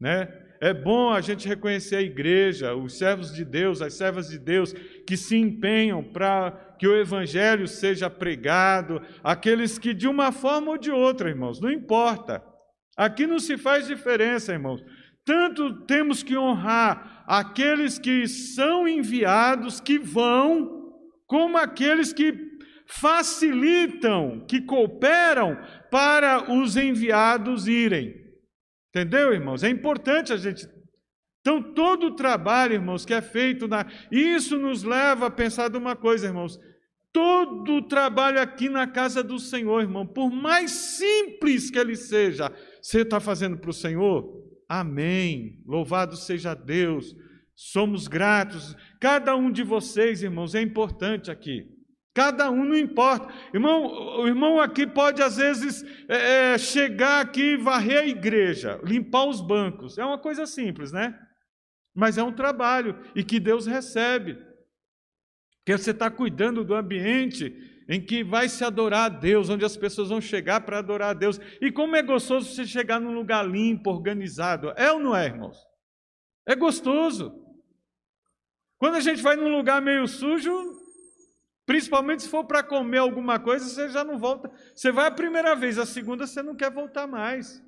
Né? 0.00 0.28
É 0.60 0.72
bom 0.72 1.10
a 1.10 1.20
gente 1.20 1.46
reconhecer 1.46 1.96
a 1.96 2.02
igreja, 2.02 2.74
os 2.74 2.96
servos 2.96 3.34
de 3.34 3.44
Deus, 3.44 3.82
as 3.82 3.94
servas 3.94 4.28
de 4.28 4.38
Deus 4.38 4.72
que 5.06 5.16
se 5.16 5.36
empenham 5.36 6.02
para 6.02 6.52
que 6.78 6.88
o 6.88 6.96
Evangelho 6.96 7.68
seja 7.68 8.08
pregado, 8.08 9.02
aqueles 9.22 9.78
que 9.78 9.92
de 9.92 10.08
uma 10.08 10.32
forma 10.32 10.70
ou 10.70 10.78
de 10.78 10.90
outra, 10.90 11.28
irmãos, 11.28 11.60
não 11.60 11.70
importa. 11.70 12.42
Aqui 12.96 13.26
não 13.26 13.38
se 13.38 13.58
faz 13.58 13.86
diferença, 13.86 14.52
irmãos. 14.52 14.82
Tanto 15.24 15.84
temos 15.84 16.22
que 16.22 16.36
honrar 16.36 17.24
aqueles 17.26 17.98
que 17.98 18.26
são 18.26 18.86
enviados, 18.86 19.80
que 19.80 19.98
vão, 19.98 20.92
como 21.26 21.58
aqueles 21.58 22.12
que 22.12 22.53
facilitam, 22.86 24.44
que 24.46 24.60
cooperam 24.60 25.58
para 25.90 26.52
os 26.52 26.76
enviados 26.76 27.66
irem. 27.66 28.14
Entendeu, 28.90 29.32
irmãos? 29.32 29.64
É 29.64 29.68
importante 29.68 30.32
a 30.32 30.36
gente. 30.36 30.68
Então, 31.40 31.60
todo 31.60 32.06
o 32.06 32.16
trabalho, 32.16 32.74
irmãos, 32.74 33.04
que 33.04 33.12
é 33.12 33.20
feito 33.20 33.66
na. 33.66 33.86
Isso 34.10 34.58
nos 34.58 34.82
leva 34.82 35.26
a 35.26 35.30
pensar 35.30 35.68
de 35.68 35.76
uma 35.76 35.96
coisa, 35.96 36.26
irmãos. 36.26 36.58
Todo 37.12 37.74
o 37.74 37.82
trabalho 37.82 38.40
aqui 38.40 38.68
na 38.68 38.86
casa 38.86 39.22
do 39.22 39.38
Senhor, 39.38 39.82
irmão, 39.82 40.06
por 40.06 40.30
mais 40.30 40.70
simples 40.70 41.70
que 41.70 41.78
ele 41.78 41.94
seja, 41.94 42.52
você 42.82 43.02
está 43.02 43.20
fazendo 43.20 43.56
para 43.58 43.70
o 43.70 43.74
Senhor? 43.74 44.42
Amém. 44.68 45.62
Louvado 45.66 46.16
seja 46.16 46.54
Deus. 46.54 47.14
Somos 47.54 48.08
gratos. 48.08 48.74
Cada 49.00 49.36
um 49.36 49.50
de 49.50 49.62
vocês, 49.62 50.22
irmãos, 50.22 50.54
é 50.54 50.62
importante 50.62 51.30
aqui. 51.30 51.73
Cada 52.14 52.48
um 52.48 52.64
não 52.64 52.76
importa. 52.76 53.34
Irmão, 53.52 53.86
o 54.20 54.28
irmão 54.28 54.60
aqui 54.60 54.86
pode, 54.86 55.20
às 55.20 55.36
vezes, 55.36 55.82
é, 56.08 56.52
é, 56.54 56.58
chegar 56.58 57.20
aqui, 57.20 57.56
varrer 57.56 57.98
a 57.98 58.06
igreja, 58.06 58.80
limpar 58.84 59.26
os 59.26 59.40
bancos. 59.40 59.98
É 59.98 60.04
uma 60.04 60.18
coisa 60.18 60.46
simples, 60.46 60.92
né? 60.92 61.18
Mas 61.92 62.16
é 62.16 62.22
um 62.22 62.32
trabalho 62.32 62.96
e 63.16 63.24
que 63.24 63.40
Deus 63.40 63.66
recebe. 63.66 64.38
Porque 65.58 65.76
você 65.76 65.90
está 65.90 66.08
cuidando 66.08 66.62
do 66.62 66.74
ambiente 66.74 67.52
em 67.88 68.00
que 68.00 68.22
vai 68.22 68.48
se 68.48 68.64
adorar 68.64 69.06
a 69.06 69.08
Deus, 69.08 69.50
onde 69.50 69.64
as 69.64 69.76
pessoas 69.76 70.08
vão 70.08 70.20
chegar 70.20 70.60
para 70.60 70.78
adorar 70.78 71.10
a 71.10 71.14
Deus. 71.14 71.40
E 71.60 71.72
como 71.72 71.96
é 71.96 72.02
gostoso 72.02 72.54
você 72.54 72.64
chegar 72.64 73.00
num 73.00 73.12
lugar 73.12 73.44
limpo, 73.44 73.90
organizado. 73.90 74.72
É 74.76 74.92
ou 74.92 75.00
não 75.00 75.16
é, 75.16 75.26
irmãos? 75.26 75.58
É 76.46 76.54
gostoso. 76.54 77.42
Quando 78.78 78.94
a 78.94 79.00
gente 79.00 79.20
vai 79.20 79.34
num 79.34 79.48
lugar 79.48 79.82
meio 79.82 80.06
sujo, 80.06 80.52
Principalmente 81.66 82.22
se 82.22 82.28
for 82.28 82.44
para 82.44 82.62
comer 82.62 82.98
alguma 82.98 83.38
coisa, 83.38 83.64
você 83.64 83.88
já 83.88 84.04
não 84.04 84.18
volta. 84.18 84.50
Você 84.74 84.92
vai 84.92 85.06
a 85.06 85.10
primeira 85.10 85.54
vez, 85.54 85.78
a 85.78 85.86
segunda 85.86 86.26
você 86.26 86.42
não 86.42 86.54
quer 86.54 86.70
voltar 86.70 87.06
mais. 87.06 87.62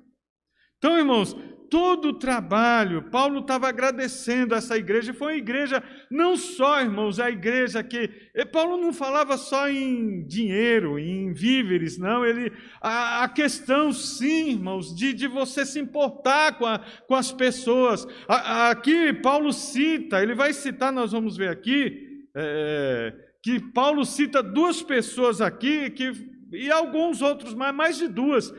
Então, 0.77 0.95
irmãos, 0.95 1.35
todo 1.71 2.09
o 2.09 2.19
trabalho, 2.19 3.09
Paulo 3.09 3.39
estava 3.39 3.67
agradecendo 3.67 4.53
essa 4.53 4.77
igreja, 4.77 5.11
foi 5.13 5.33
uma 5.33 5.37
igreja, 5.37 5.83
não 6.09 6.37
só, 6.37 6.79
irmãos, 6.79 7.19
a 7.19 7.31
igreja 7.31 7.83
que. 7.83 8.07
Paulo 8.51 8.77
não 8.77 8.93
falava 8.93 9.37
só 9.37 9.67
em 9.67 10.23
dinheiro, 10.27 10.99
em 10.99 11.33
víveres, 11.33 11.97
não, 11.97 12.23
ele. 12.23 12.51
A, 12.79 13.23
a 13.23 13.29
questão, 13.29 13.91
sim, 13.91 14.51
irmãos, 14.51 14.95
de, 14.95 15.13
de 15.13 15.27
você 15.27 15.65
se 15.65 15.79
importar 15.79 16.57
com, 16.59 16.67
a, 16.67 16.79
com 17.07 17.15
as 17.15 17.31
pessoas. 17.31 18.05
A, 18.27 18.69
aqui, 18.69 19.11
Paulo 19.13 19.51
cita, 19.51 20.21
ele 20.21 20.35
vai 20.35 20.53
citar, 20.53 20.93
nós 20.93 21.11
vamos 21.11 21.35
ver 21.35 21.49
aqui. 21.49 22.05
É, 22.35 23.26
que 23.47 23.61
Paulo 23.61 24.03
cita 24.03 24.43
duas 24.43 24.81
pessoas 24.81 25.39
aqui, 25.39 25.89
que, 25.91 26.11
e 26.51 26.69
alguns 26.69 27.21
outros, 27.21 27.53
mais, 27.53 27.73
mais 27.73 27.97
de 27.97 28.05
duas, 28.05 28.53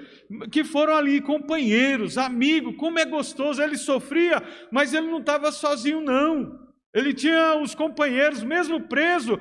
que 0.51 0.65
foram 0.65 0.97
ali 0.97 1.21
companheiros, 1.21 2.17
amigos, 2.17 2.75
como 2.75 2.99
é 2.99 3.05
gostoso, 3.05 3.61
ele 3.63 3.77
sofria, 3.77 4.43
mas 4.73 4.95
ele 4.95 5.09
não 5.09 5.19
estava 5.19 5.53
sozinho, 5.53 6.01
não. 6.01 6.59
Ele 6.95 7.13
tinha 7.13 7.61
os 7.61 7.75
companheiros, 7.75 8.43
mesmo 8.43 8.81
preso, 8.81 9.39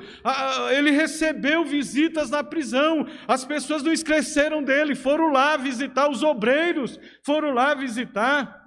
ele 0.78 0.92
recebeu 0.92 1.64
visitas 1.64 2.30
na 2.30 2.44
prisão. 2.44 3.08
As 3.26 3.46
pessoas 3.46 3.82
não 3.82 3.94
esqueceram 3.94 4.62
dele, 4.62 4.96
foram 4.96 5.32
lá 5.32 5.56
visitar, 5.56 6.10
os 6.10 6.24
obreiros 6.24 7.00
foram 7.26 7.54
lá 7.54 7.74
visitar, 7.74 8.66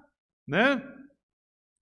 né? 0.48 0.82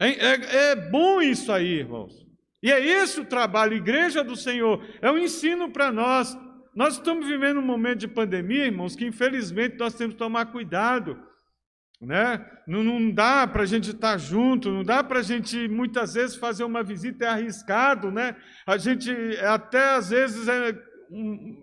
É, 0.01 0.09
é, 0.09 0.71
é 0.71 0.91
bom 0.91 1.23
isso 1.23 1.53
aí, 1.53 1.79
irmãos. 1.79 2.28
E 2.63 2.73
é 2.73 2.85
esse 2.85 3.21
o 3.21 3.25
trabalho, 3.25 3.75
igreja 3.75 4.25
do 4.25 4.35
Senhor, 4.35 4.85
é 5.01 5.11
um 5.11 5.19
ensino 5.19 5.71
para 5.71 5.93
nós. 5.93 6.37
Nós 6.75 6.95
estamos 6.95 7.27
vivendo 7.27 7.59
um 7.59 7.65
momento 7.67 8.01
de 8.01 8.09
pandemia, 8.09 8.67
irmãos, 8.67 8.97
que 8.97 9.07
infelizmente 9.07 9.77
nós 9.79 9.95
temos 9.95 10.15
que 10.15 10.19
tomar 10.19 10.47
cuidado. 10.47 11.19
Né? 12.01 12.45
Não, 12.67 12.83
não 12.85 13.11
dá 13.11 13.47
para 13.47 13.63
a 13.63 13.67
gente 13.67 13.91
estar 13.91 14.13
tá 14.13 14.19
junto, 14.19 14.71
não 14.71 14.85
dá 14.85 15.03
para 15.03 15.19
a 15.19 15.23
gente 15.23 15.69
muitas 15.69 16.15
vezes 16.15 16.37
fazer 16.37 16.63
uma 16.63 16.83
visita, 16.83 17.25
é 17.25 17.29
arriscado, 17.29 18.13
né? 18.13 18.37
A 18.65 18.77
gente 18.77 19.11
até 19.39 19.97
às 19.97 20.11
vezes 20.11 20.47
é, 20.47 20.79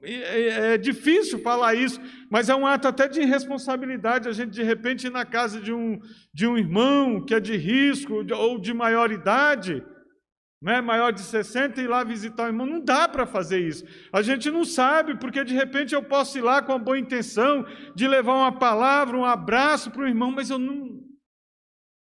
é, 0.03 0.73
é 0.73 0.77
difícil 0.77 1.39
falar 1.39 1.75
isso, 1.75 2.01
mas 2.29 2.49
é 2.49 2.55
um 2.55 2.67
ato 2.67 2.85
até 2.85 3.07
de 3.07 3.21
irresponsabilidade 3.21 4.27
a 4.27 4.33
gente 4.33 4.51
de 4.51 4.63
repente 4.63 5.07
ir 5.07 5.11
na 5.11 5.23
casa 5.23 5.61
de 5.61 5.71
um, 5.71 6.01
de 6.33 6.45
um 6.45 6.57
irmão 6.57 7.23
que 7.23 7.33
é 7.33 7.39
de 7.39 7.55
risco 7.55 8.25
ou 8.33 8.59
de 8.59 8.73
maior 8.73 9.13
idade 9.13 9.81
né, 10.65 10.81
maior 10.81 11.13
de 11.13 11.21
60 11.21 11.79
e 11.79 11.83
ir 11.83 11.87
lá 11.87 12.03
visitar 12.03 12.45
o 12.45 12.47
irmão. 12.47 12.65
Não 12.65 12.83
dá 12.83 13.07
para 13.07 13.27
fazer 13.27 13.59
isso. 13.59 13.85
A 14.11 14.23
gente 14.23 14.49
não 14.49 14.65
sabe, 14.65 15.15
porque 15.15 15.43
de 15.43 15.53
repente 15.53 15.93
eu 15.93 16.01
posso 16.01 16.39
ir 16.39 16.41
lá 16.41 16.59
com 16.59 16.73
a 16.73 16.79
boa 16.79 16.97
intenção 16.97 17.63
de 17.93 18.07
levar 18.07 18.33
uma 18.33 18.51
palavra, 18.51 19.15
um 19.15 19.23
abraço 19.23 19.91
para 19.91 20.01
o 20.01 20.07
irmão, 20.07 20.31
mas 20.31 20.49
eu 20.49 20.57
não. 20.57 21.03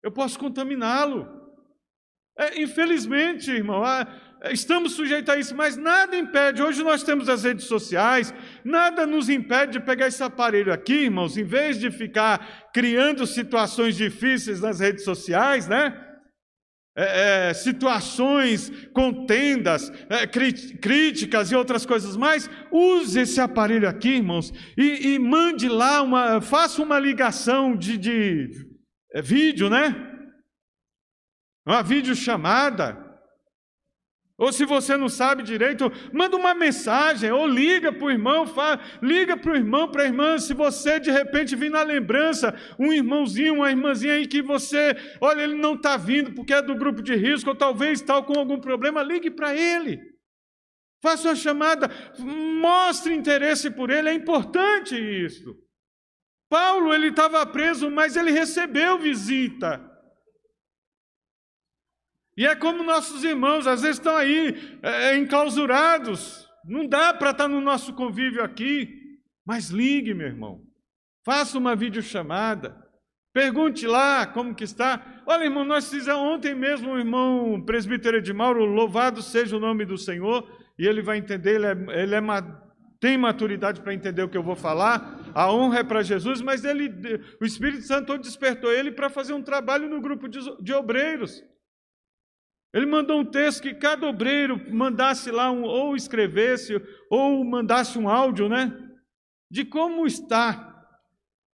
Eu 0.00 0.12
posso 0.12 0.38
contaminá-lo. 0.38 1.28
É, 2.38 2.62
infelizmente, 2.62 3.50
irmão, 3.50 3.82
estamos 4.52 4.92
sujeitos 4.92 5.34
a 5.34 5.36
isso, 5.36 5.56
mas 5.56 5.76
nada 5.76 6.16
impede. 6.16 6.62
Hoje 6.62 6.84
nós 6.84 7.02
temos 7.02 7.28
as 7.28 7.42
redes 7.42 7.64
sociais, 7.64 8.32
nada 8.64 9.04
nos 9.04 9.28
impede 9.28 9.72
de 9.72 9.80
pegar 9.80 10.06
esse 10.06 10.22
aparelho 10.22 10.72
aqui, 10.72 11.06
irmãos, 11.06 11.36
em 11.36 11.42
vez 11.42 11.80
de 11.80 11.90
ficar 11.90 12.70
criando 12.72 13.26
situações 13.26 13.96
difíceis 13.96 14.60
nas 14.60 14.78
redes 14.78 15.02
sociais, 15.02 15.66
né? 15.66 16.05
É, 16.96 17.50
é, 17.50 17.54
situações, 17.54 18.70
contendas, 18.94 19.92
é, 20.08 20.26
críticas 20.26 21.52
e 21.52 21.54
outras 21.54 21.84
coisas 21.84 22.16
mais, 22.16 22.48
use 22.72 23.20
esse 23.20 23.38
aparelho 23.38 23.86
aqui, 23.86 24.16
irmãos, 24.16 24.50
e, 24.78 25.14
e 25.14 25.18
mande 25.18 25.68
lá 25.68 26.00
uma, 26.00 26.40
faça 26.40 26.82
uma 26.82 26.98
ligação 26.98 27.76
de, 27.76 27.98
de 27.98 28.50
é, 29.12 29.20
vídeo, 29.20 29.68
né? 29.68 29.94
Uma 31.66 31.82
videochamada. 31.82 33.05
Ou 34.38 34.52
se 34.52 34.66
você 34.66 34.98
não 34.98 35.08
sabe 35.08 35.42
direito, 35.42 35.90
manda 36.12 36.36
uma 36.36 36.54
mensagem, 36.54 37.32
ou 37.32 37.46
liga 37.46 37.90
para 37.90 38.04
o 38.04 38.10
irmão, 38.10 38.46
fala, 38.46 38.78
liga 39.00 39.34
para 39.34 39.52
o 39.52 39.56
irmão, 39.56 39.90
para 39.90 40.02
a 40.02 40.06
irmã, 40.06 40.38
se 40.38 40.52
você 40.52 41.00
de 41.00 41.10
repente 41.10 41.56
vir 41.56 41.70
na 41.70 41.82
lembrança, 41.82 42.54
um 42.78 42.92
irmãozinho, 42.92 43.54
uma 43.54 43.70
irmãzinha 43.70 44.12
aí 44.12 44.26
que 44.26 44.42
você, 44.42 44.94
olha, 45.22 45.40
ele 45.40 45.54
não 45.54 45.72
está 45.72 45.96
vindo 45.96 46.32
porque 46.32 46.52
é 46.52 46.60
do 46.60 46.74
grupo 46.74 47.02
de 47.02 47.14
risco, 47.14 47.48
ou 47.48 47.56
talvez 47.56 48.00
está 48.00 48.20
com 48.20 48.38
algum 48.38 48.60
problema, 48.60 49.02
ligue 49.02 49.30
para 49.30 49.56
ele. 49.56 49.98
Faça 51.02 51.28
uma 51.28 51.36
chamada, 51.36 51.90
mostre 52.18 53.14
interesse 53.14 53.70
por 53.70 53.88
ele, 53.88 54.10
é 54.10 54.12
importante 54.12 54.94
isso. 54.96 55.56
Paulo, 56.50 56.92
ele 56.92 57.08
estava 57.08 57.44
preso, 57.46 57.90
mas 57.90 58.16
ele 58.16 58.30
recebeu 58.30 58.98
visita. 58.98 59.95
E 62.36 62.46
é 62.46 62.54
como 62.54 62.84
nossos 62.84 63.24
irmãos, 63.24 63.66
às 63.66 63.80
vezes 63.82 63.96
estão 63.96 64.14
aí 64.14 64.78
é, 64.82 65.16
enclausurados. 65.16 66.46
Não 66.64 66.86
dá 66.86 67.14
para 67.14 67.30
estar 67.30 67.48
no 67.48 67.60
nosso 67.60 67.94
convívio 67.94 68.42
aqui. 68.44 69.06
Mas 69.44 69.70
ligue, 69.70 70.12
meu 70.12 70.26
irmão. 70.26 70.60
Faça 71.24 71.56
uma 71.56 71.74
videochamada. 71.74 72.76
Pergunte 73.32 73.86
lá 73.86 74.26
como 74.26 74.54
que 74.54 74.64
está. 74.64 75.22
Olha, 75.26 75.44
irmão, 75.44 75.64
nós 75.64 75.90
fizemos 75.90 76.22
ontem 76.22 76.54
mesmo 76.54 76.92
o 76.92 76.98
irmão 76.98 77.60
presbítero 77.64 78.20
de 78.20 78.32
Mauro, 78.32 78.64
louvado 78.64 79.22
seja 79.22 79.56
o 79.56 79.60
nome 79.60 79.84
do 79.84 79.98
Senhor, 79.98 80.48
e 80.78 80.86
ele 80.86 81.02
vai 81.02 81.18
entender, 81.18 81.56
ele, 81.56 81.66
é, 81.66 82.02
ele 82.02 82.14
é, 82.14 82.20
tem 82.98 83.18
maturidade 83.18 83.80
para 83.80 83.92
entender 83.92 84.22
o 84.22 84.28
que 84.28 84.38
eu 84.38 84.42
vou 84.42 84.56
falar. 84.56 85.20
A 85.34 85.52
honra 85.52 85.80
é 85.80 85.84
para 85.84 86.02
Jesus, 86.02 86.40
mas 86.40 86.64
ele, 86.64 86.90
o 87.40 87.44
Espírito 87.44 87.82
Santo 87.82 88.16
despertou 88.16 88.72
ele 88.72 88.90
para 88.90 89.10
fazer 89.10 89.34
um 89.34 89.42
trabalho 89.42 89.88
no 89.88 90.00
grupo 90.00 90.28
de, 90.28 90.38
de 90.62 90.72
obreiros. 90.72 91.42
Ele 92.76 92.86
mandou 92.86 93.20
um 93.20 93.24
texto 93.24 93.62
que 93.62 93.74
cada 93.74 94.06
obreiro 94.06 94.60
mandasse 94.72 95.30
lá, 95.30 95.50
um, 95.50 95.62
ou 95.62 95.96
escrevesse, 95.96 96.80
ou 97.10 97.42
mandasse 97.44 97.98
um 97.98 98.08
áudio, 98.08 98.48
né? 98.48 98.72
De 99.50 99.64
como 99.64 100.06
está 100.06 100.76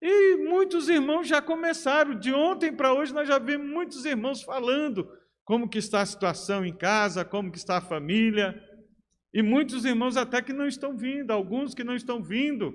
e 0.04 0.34
muitos 0.34 0.88
irmãos 0.88 1.28
já 1.28 1.40
começaram, 1.40 2.18
de 2.18 2.32
ontem 2.34 2.72
para 2.72 2.92
hoje 2.92 3.14
nós 3.14 3.28
já 3.28 3.38
vemos 3.38 3.70
muitos 3.70 4.04
irmãos 4.04 4.42
falando 4.42 5.08
como 5.44 5.68
que 5.68 5.78
está 5.78 6.00
a 6.00 6.06
situação 6.06 6.66
em 6.66 6.76
casa, 6.76 7.24
como 7.24 7.52
que 7.52 7.58
está 7.58 7.76
a 7.76 7.80
família. 7.80 8.60
E 9.32 9.42
muitos 9.42 9.84
irmãos 9.84 10.16
até 10.16 10.42
que 10.42 10.52
não 10.52 10.66
estão 10.66 10.96
vindo, 10.96 11.30
alguns 11.30 11.72
que 11.72 11.84
não 11.84 11.94
estão 11.94 12.20
vindo. 12.20 12.74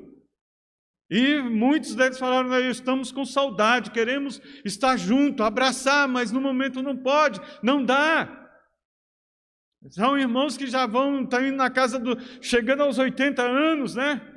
E 1.10 1.42
muitos 1.42 1.96
deles 1.96 2.20
falaram: 2.20 2.58
estamos 2.70 3.12
com 3.12 3.26
saudade, 3.26 3.92
queremos 3.92 4.42
estar 4.66 4.98
junto, 4.98 5.44
abraçar, 5.44 6.08
mas 6.08 6.32
no 6.32 6.42
momento 6.42 6.82
não 6.82 6.98
pode, 6.98 7.40
não 7.64 7.84
dá. 7.84 8.46
São 9.90 10.18
irmãos 10.18 10.58
que 10.58 10.68
já 10.68 10.86
vão, 10.86 11.24
estão 11.24 11.46
indo 11.46 11.56
na 11.56 11.70
casa 11.70 11.98
do. 11.98 12.18
chegando 12.42 12.84
aos 12.84 12.98
80 12.98 13.42
anos, 13.42 13.96
né? 13.96 14.37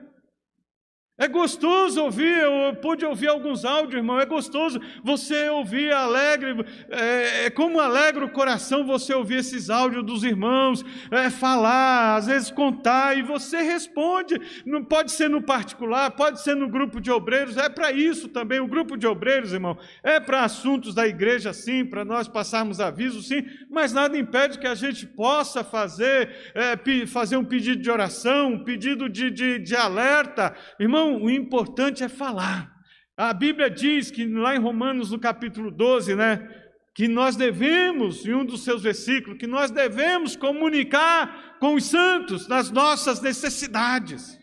É 1.21 1.29
gostoso 1.29 2.03
ouvir, 2.03 2.39
eu 2.39 2.75
pude 2.77 3.05
ouvir 3.05 3.29
alguns 3.29 3.63
áudios, 3.67 3.97
irmão. 3.97 4.19
É 4.19 4.25
gostoso 4.25 4.81
você 5.05 5.51
ouvir 5.51 5.93
alegre, 5.93 6.65
é, 6.89 7.45
é 7.45 7.51
como 7.51 7.79
alegra 7.79 8.25
o 8.25 8.31
coração 8.31 8.87
você 8.87 9.13
ouvir 9.13 9.41
esses 9.41 9.69
áudios 9.69 10.03
dos 10.03 10.25
irmãos, 10.25 10.83
é, 11.11 11.29
falar, 11.29 12.17
às 12.17 12.27
vezes 12.27 12.51
contar, 12.51 13.19
e 13.19 13.21
você 13.21 13.61
responde. 13.61 14.41
Não 14.65 14.83
pode 14.83 15.13
ser 15.13 15.29
no 15.29 15.43
particular, 15.43 16.11
pode 16.13 16.41
ser 16.41 16.57
no 16.57 16.71
grupo 16.71 16.99
de 16.99 17.11
obreiros, 17.11 17.59
é 17.59 17.69
para 17.69 17.93
isso 17.93 18.27
também. 18.27 18.59
O 18.59 18.67
grupo 18.67 18.97
de 18.97 19.07
obreiros, 19.07 19.53
irmão, 19.53 19.77
é 20.03 20.19
para 20.19 20.43
assuntos 20.43 20.95
da 20.95 21.07
igreja, 21.07 21.53
sim, 21.53 21.85
para 21.85 22.03
nós 22.03 22.29
passarmos 22.29 22.81
aviso, 22.81 23.21
sim, 23.21 23.45
mas 23.71 23.93
nada 23.93 24.17
impede 24.17 24.59
que 24.59 24.67
a 24.67 24.75
gente 24.75 25.07
possa 25.07 25.63
fazer, 25.63 26.31
é, 26.55 26.79
fazer 27.07 27.37
um 27.37 27.45
pedido 27.45 27.83
de 27.83 27.91
oração, 27.91 28.55
um 28.55 28.65
pedido 28.65 29.07
de, 29.07 29.31
de, 29.31 29.59
de 29.59 29.77
alerta, 29.77 30.55
irmão 30.79 31.10
o 31.17 31.31
importante 31.31 32.03
é 32.03 32.09
falar. 32.09 32.71
A 33.17 33.33
Bíblia 33.33 33.71
diz 33.71 34.11
que 34.11 34.25
lá 34.27 34.55
em 34.55 34.59
Romanos, 34.59 35.11
no 35.11 35.19
capítulo 35.19 35.71
12, 35.71 36.15
né, 36.15 36.49
que 36.95 37.09
nós 37.09 37.37
devemos, 37.37 38.27
em 38.27 38.35
um 38.35 38.45
dos 38.45 38.65
seus 38.65 38.83
versículos, 38.83 39.39
que 39.39 39.47
nós 39.47 39.71
devemos 39.71 40.37
comunicar 40.37 41.59
com 41.59 41.75
os 41.75 41.85
santos 41.85 42.49
nas 42.49 42.71
nossas 42.71 43.21
necessidades. 43.21 44.39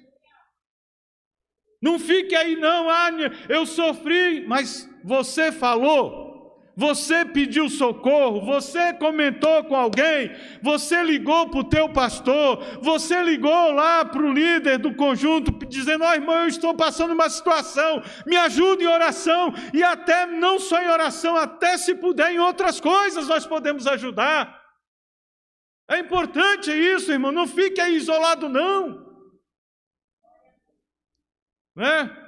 Não 1.81 1.99
fique 1.99 2.35
aí, 2.35 2.55
não, 2.55 2.89
ah, 2.89 3.09
eu 3.49 3.65
sofri, 3.65 4.45
mas 4.47 4.89
você 5.03 5.51
falou, 5.51 6.26
você 6.77 7.25
pediu 7.25 7.67
socorro, 7.71 8.45
você 8.45 8.93
comentou 8.93 9.63
com 9.63 9.75
alguém, 9.75 10.31
você 10.61 11.01
ligou 11.01 11.49
para 11.49 11.61
o 11.61 11.63
teu 11.63 11.89
pastor, 11.89 12.63
você 12.83 13.23
ligou 13.23 13.71
lá 13.71 14.05
para 14.05 14.21
o 14.21 14.31
líder 14.31 14.77
do 14.77 14.93
conjunto, 14.93 15.51
dizendo, 15.65 16.03
ó 16.03 16.11
oh, 16.11 16.13
irmão, 16.13 16.35
eu 16.35 16.47
estou 16.47 16.75
passando 16.75 17.15
uma 17.15 17.31
situação, 17.31 18.03
me 18.27 18.37
ajude 18.37 18.83
em 18.83 18.87
oração, 18.87 19.51
e 19.73 19.83
até 19.83 20.27
não 20.27 20.59
só 20.59 20.79
em 20.79 20.87
oração, 20.87 21.35
até 21.35 21.79
se 21.79 21.95
puder 21.95 22.31
em 22.31 22.37
outras 22.37 22.79
coisas 22.79 23.27
nós 23.27 23.47
podemos 23.47 23.87
ajudar. 23.87 24.61
É 25.89 25.97
importante 25.97 26.69
isso, 26.71 27.11
irmão, 27.11 27.31
não 27.31 27.47
fique 27.47 27.81
aí 27.81 27.95
isolado 27.95 28.47
não. 28.47 29.03
Né? 31.75 32.26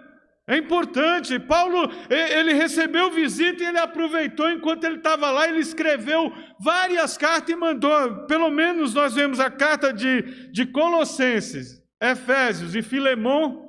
É 0.49 0.57
importante. 0.57 1.39
Paulo, 1.39 1.91
ele 2.09 2.53
recebeu 2.53 3.11
visita 3.11 3.63
e 3.63 3.67
ele 3.67 3.77
aproveitou 3.77 4.49
enquanto 4.49 4.83
ele 4.83 4.95
estava 4.95 5.29
lá, 5.29 5.47
ele 5.47 5.59
escreveu 5.59 6.33
várias 6.59 7.15
cartas 7.15 7.51
e 7.51 7.55
mandou. 7.55 8.25
Pelo 8.25 8.49
menos 8.49 8.95
nós 8.95 9.13
vemos 9.13 9.39
a 9.39 9.51
carta 9.51 9.93
de, 9.93 10.51
de 10.51 10.65
Colossenses, 10.65 11.79
Efésios 12.01 12.73
e 12.73 12.81
Filemon, 12.81 13.63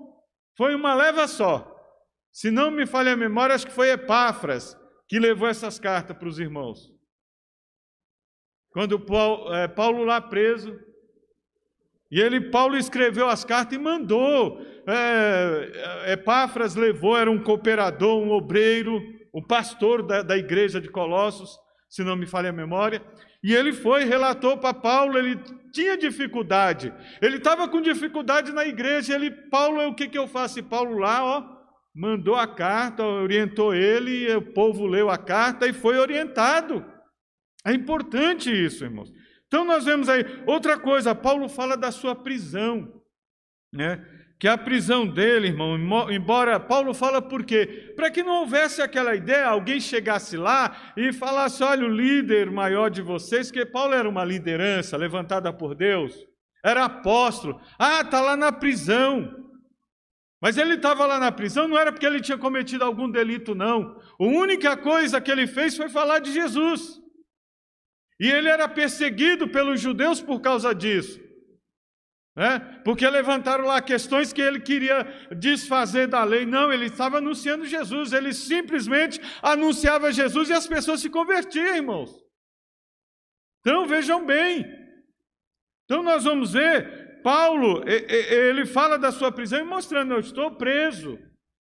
foi 0.56 0.74
uma 0.74 0.94
leva 0.94 1.28
só. 1.28 1.70
Se 2.32 2.50
não 2.50 2.70
me 2.70 2.86
falha 2.86 3.12
a 3.12 3.16
memória, 3.16 3.54
acho 3.54 3.66
que 3.66 3.72
foi 3.72 3.90
Epáfras 3.90 4.74
que 5.06 5.18
levou 5.18 5.48
essas 5.48 5.78
cartas 5.78 6.16
para 6.16 6.28
os 6.28 6.38
irmãos. 6.38 6.90
Quando 8.70 8.98
Paulo, 8.98 9.52
é, 9.52 9.68
Paulo 9.68 10.02
lá 10.02 10.18
preso, 10.18 10.80
e 12.10 12.20
ele, 12.20 12.40
Paulo 12.40 12.76
escreveu 12.76 13.28
as 13.28 13.44
cartas 13.44 13.78
e 13.78 13.80
mandou. 13.80 14.60
É, 14.86 16.12
Epáfras 16.12 16.74
levou, 16.74 17.16
era 17.16 17.30
um 17.30 17.42
cooperador, 17.42 18.20
um 18.20 18.32
obreiro, 18.32 19.00
um 19.32 19.42
pastor 19.42 20.02
da, 20.02 20.22
da 20.22 20.36
igreja 20.36 20.80
de 20.80 20.88
Colossos, 20.88 21.56
se 21.88 22.02
não 22.02 22.16
me 22.16 22.26
falha 22.26 22.50
a 22.50 22.52
memória. 22.52 23.00
E 23.42 23.54
ele 23.54 23.72
foi, 23.72 24.04
relatou 24.04 24.58
para 24.58 24.74
Paulo, 24.74 25.16
ele 25.16 25.38
tinha 25.72 25.96
dificuldade. 25.96 26.92
Ele 27.22 27.36
estava 27.36 27.68
com 27.68 27.80
dificuldade 27.80 28.52
na 28.52 28.66
igreja. 28.66 29.14
Ele, 29.14 29.30
Paulo, 29.30 29.86
o 29.86 29.94
que, 29.94 30.08
que 30.08 30.18
eu 30.18 30.26
faço? 30.26 30.58
E 30.58 30.62
Paulo 30.62 30.98
lá, 30.98 31.24
ó, 31.24 31.44
mandou 31.94 32.34
a 32.34 32.46
carta, 32.46 33.04
orientou 33.04 33.72
ele, 33.72 34.34
o 34.34 34.42
povo 34.42 34.84
leu 34.84 35.08
a 35.08 35.16
carta 35.16 35.66
e 35.66 35.72
foi 35.72 35.96
orientado. 35.96 36.84
É 37.64 37.72
importante 37.72 38.50
isso, 38.50 38.84
irmãos. 38.84 39.12
Então 39.50 39.64
nós 39.64 39.84
vemos 39.84 40.08
aí 40.08 40.24
outra 40.46 40.78
coisa, 40.78 41.12
Paulo 41.12 41.48
fala 41.48 41.76
da 41.76 41.90
sua 41.90 42.14
prisão, 42.14 43.02
né? 43.74 44.06
Que 44.38 44.46
a 44.46 44.56
prisão 44.56 45.04
dele, 45.04 45.48
irmão, 45.48 45.76
embora 46.08 46.60
Paulo 46.60 46.94
fala 46.94 47.20
por 47.20 47.44
quê? 47.44 47.92
Para 47.96 48.12
que 48.12 48.22
não 48.22 48.42
houvesse 48.42 48.80
aquela 48.80 49.16
ideia, 49.16 49.48
alguém 49.48 49.80
chegasse 49.80 50.36
lá 50.36 50.94
e 50.96 51.12
falasse: 51.12 51.64
olha, 51.64 51.84
o 51.84 51.88
líder 51.88 52.48
maior 52.48 52.88
de 52.90 53.02
vocês, 53.02 53.50
que 53.50 53.66
Paulo 53.66 53.92
era 53.92 54.08
uma 54.08 54.24
liderança 54.24 54.96
levantada 54.96 55.52
por 55.52 55.74
Deus, 55.74 56.14
era 56.64 56.84
apóstolo. 56.84 57.60
Ah, 57.76 58.02
está 58.02 58.20
lá 58.20 58.36
na 58.36 58.52
prisão. 58.52 59.34
Mas 60.40 60.56
ele 60.56 60.74
estava 60.74 61.04
lá 61.06 61.18
na 61.18 61.32
prisão 61.32 61.66
não 61.66 61.76
era 61.76 61.92
porque 61.92 62.06
ele 62.06 62.20
tinha 62.20 62.38
cometido 62.38 62.84
algum 62.84 63.10
delito, 63.10 63.52
não. 63.52 64.00
A 64.18 64.24
única 64.24 64.76
coisa 64.76 65.20
que 65.20 65.30
ele 65.30 65.48
fez 65.48 65.76
foi 65.76 65.88
falar 65.88 66.20
de 66.20 66.32
Jesus. 66.32 67.00
E 68.20 68.30
ele 68.30 68.48
era 68.50 68.68
perseguido 68.68 69.48
pelos 69.48 69.80
judeus 69.80 70.20
por 70.20 70.40
causa 70.40 70.74
disso. 70.74 71.18
Né? 72.36 72.60
Porque 72.84 73.08
levantaram 73.08 73.64
lá 73.64 73.80
questões 73.80 74.32
que 74.32 74.42
ele 74.42 74.60
queria 74.60 75.04
desfazer 75.36 76.06
da 76.06 76.22
lei. 76.22 76.44
Não, 76.44 76.70
ele 76.70 76.86
estava 76.86 77.16
anunciando 77.16 77.64
Jesus. 77.64 78.12
Ele 78.12 78.34
simplesmente 78.34 79.18
anunciava 79.42 80.12
Jesus 80.12 80.50
e 80.50 80.52
as 80.52 80.66
pessoas 80.66 81.00
se 81.00 81.08
convertiam, 81.08 81.74
irmãos. 81.74 82.14
Então 83.60 83.86
vejam 83.86 84.24
bem. 84.24 84.66
Então 85.84 86.02
nós 86.02 86.24
vamos 86.24 86.52
ver, 86.52 87.20
Paulo, 87.22 87.82
ele 87.86 88.64
fala 88.64 88.98
da 88.98 89.10
sua 89.10 89.32
prisão 89.32 89.60
e 89.60 89.64
mostrando: 89.64 90.14
eu 90.14 90.20
estou 90.20 90.52
preso, 90.52 91.18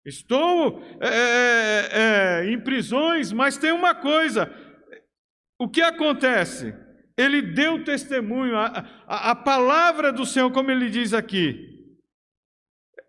estou 0.05 0.83
é, 1.01 1.09
é, 1.09 1.89
é, 1.93 2.51
em 2.51 2.61
prisões, 2.61 3.33
mas 3.33 3.57
tem 3.57 3.73
uma 3.73 3.95
coisa, 3.95 4.53
o 5.59 5.69
que 5.69 5.83
acontece? 5.83 6.75
Ele 7.17 7.41
deu 7.41 7.83
testemunho, 7.83 8.57
a, 8.57 8.87
a, 9.07 9.31
a 9.31 9.35
palavra 9.35 10.13
do 10.13 10.27
Senhor, 10.27 10.51
como 10.53 10.71
ele 10.71 10.91
diz 10.91 11.15
aqui, 11.15 11.77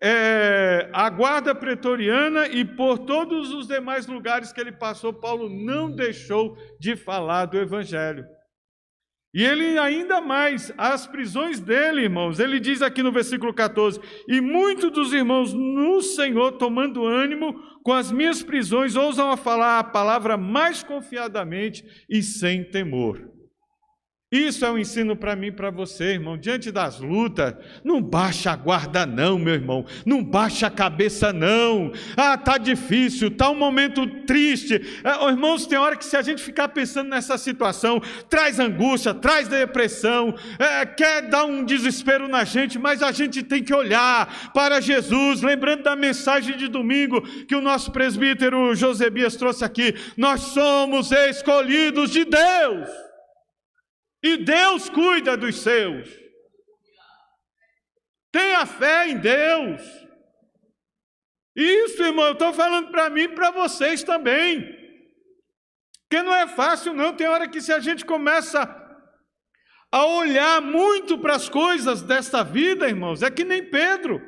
é, 0.02 0.90
a 0.94 1.10
guarda 1.10 1.56
pretoriana 1.56 2.48
e 2.48 2.64
por 2.64 3.00
todos 3.00 3.52
os 3.52 3.68
demais 3.68 4.06
lugares 4.08 4.54
que 4.54 4.62
ele 4.62 4.72
passou, 4.72 5.12
Paulo 5.12 5.50
não 5.50 5.92
deixou 5.92 6.56
de 6.80 6.96
falar 6.96 7.46
do 7.46 7.58
Evangelho. 7.58 8.26
E 9.34 9.44
ele 9.44 9.78
ainda 9.78 10.22
mais, 10.22 10.72
as 10.78 11.06
prisões 11.06 11.60
dele, 11.60 12.04
irmãos, 12.04 12.40
ele 12.40 12.60
diz 12.60 12.82
aqui 12.82 13.04
no 13.04 13.12
versículo 13.12 13.54
14: 13.54 14.00
E 14.28 14.42
muitos 14.42 14.92
dos 14.92 15.14
irmãos 15.14 15.54
no 15.54 16.02
Senhor, 16.02 16.54
tomando 16.54 17.06
ânimo 17.06 17.54
com 17.84 17.94
as 17.94 18.12
minhas 18.12 18.42
prisões, 18.42 18.96
ousam 18.96 19.30
a 19.30 19.38
falar 19.38 19.80
a 19.80 19.84
palavra 19.84 20.38
mais 20.38 20.82
confiadamente 20.82 21.84
e 22.10 22.24
sem 22.24 22.64
temor. 22.64 23.37
Isso 24.30 24.66
é 24.66 24.70
um 24.70 24.78
ensino 24.78 25.16
para 25.16 25.38
mim 25.38 25.48
e 25.48 25.52
para 25.54 25.70
você, 25.70 26.12
irmão. 26.16 26.38
Diante 26.38 26.70
das 26.70 27.00
lutas, 27.00 27.54
não 27.82 28.02
baixa 28.02 28.52
a 28.52 28.58
guarda, 28.58 29.06
não, 29.06 29.40
meu 29.40 29.54
irmão. 29.54 29.86
Não 30.06 30.22
baixa 30.22 30.68
a 30.68 30.70
cabeça, 30.70 31.32
não. 31.32 31.94
Ah, 32.18 32.38
tá 32.38 32.58
difícil, 32.58 33.32
tá 33.32 33.50
um 33.50 33.56
momento 33.56 34.06
triste. 34.26 34.82
Oh, 35.22 35.30
irmãos, 35.30 35.66
tem 35.66 35.78
hora 35.78 35.96
que 35.96 36.04
se 36.04 36.18
a 36.18 36.22
gente 36.22 36.44
ficar 36.44 36.68
pensando 36.68 37.10
nessa 37.10 37.38
situação, 37.38 38.02
traz 38.30 38.60
angústia, 38.60 39.14
traz 39.14 39.48
depressão, 39.48 40.36
é, 40.60 40.86
quer 40.86 41.30
dar 41.30 41.46
um 41.46 41.64
desespero 41.64 42.28
na 42.28 42.44
gente, 42.44 42.78
mas 42.78 43.02
a 43.02 43.14
gente 43.14 43.42
tem 43.42 43.64
que 43.64 43.74
olhar 43.74 44.52
para 44.54 44.82
Jesus, 44.82 45.42
lembrando 45.42 45.84
da 45.84 45.96
mensagem 45.96 46.58
de 46.58 46.68
domingo 46.68 47.22
que 47.46 47.56
o 47.56 47.62
nosso 47.62 47.94
presbítero 47.94 48.76
Josebias 48.76 49.38
trouxe 49.38 49.64
aqui. 49.64 49.96
Nós 50.18 50.42
somos 50.42 51.14
escolhidos 51.14 52.12
de 52.12 52.26
Deus. 52.26 53.07
E 54.24 54.38
Deus 54.38 54.90
cuida 54.90 55.38
dos 55.38 55.62
seus. 55.62 56.10
Tenha 58.32 58.66
fé 58.66 59.10
em 59.10 59.18
Deus. 59.18 59.82
Isso, 61.56 62.04
irmão, 62.04 62.28
eu 62.28 62.34
estou 62.34 62.54
falando 62.54 62.92
para 62.92 63.10
mim 63.10 63.22
e 63.22 63.30
para 63.30 63.52
vocês 63.52 64.04
também. 64.04 64.62
Porque 66.02 66.24
não 66.24 66.34
é 66.34 66.48
fácil, 66.48 66.94
não. 66.94 67.16
Tem 67.16 67.28
hora 67.28 67.48
que 67.48 67.62
se 67.62 67.74
a 67.74 67.80
gente 67.80 68.06
começa 68.06 68.62
a 69.92 70.06
olhar 70.06 70.62
muito 70.62 71.18
para 71.18 71.36
as 71.36 71.50
coisas 71.50 72.02
desta 72.02 72.44
vida, 72.44 72.88
irmãos, 72.88 73.24
é 73.24 73.32
que 73.32 73.44
nem 73.44 73.70
Pedro. 73.70 74.22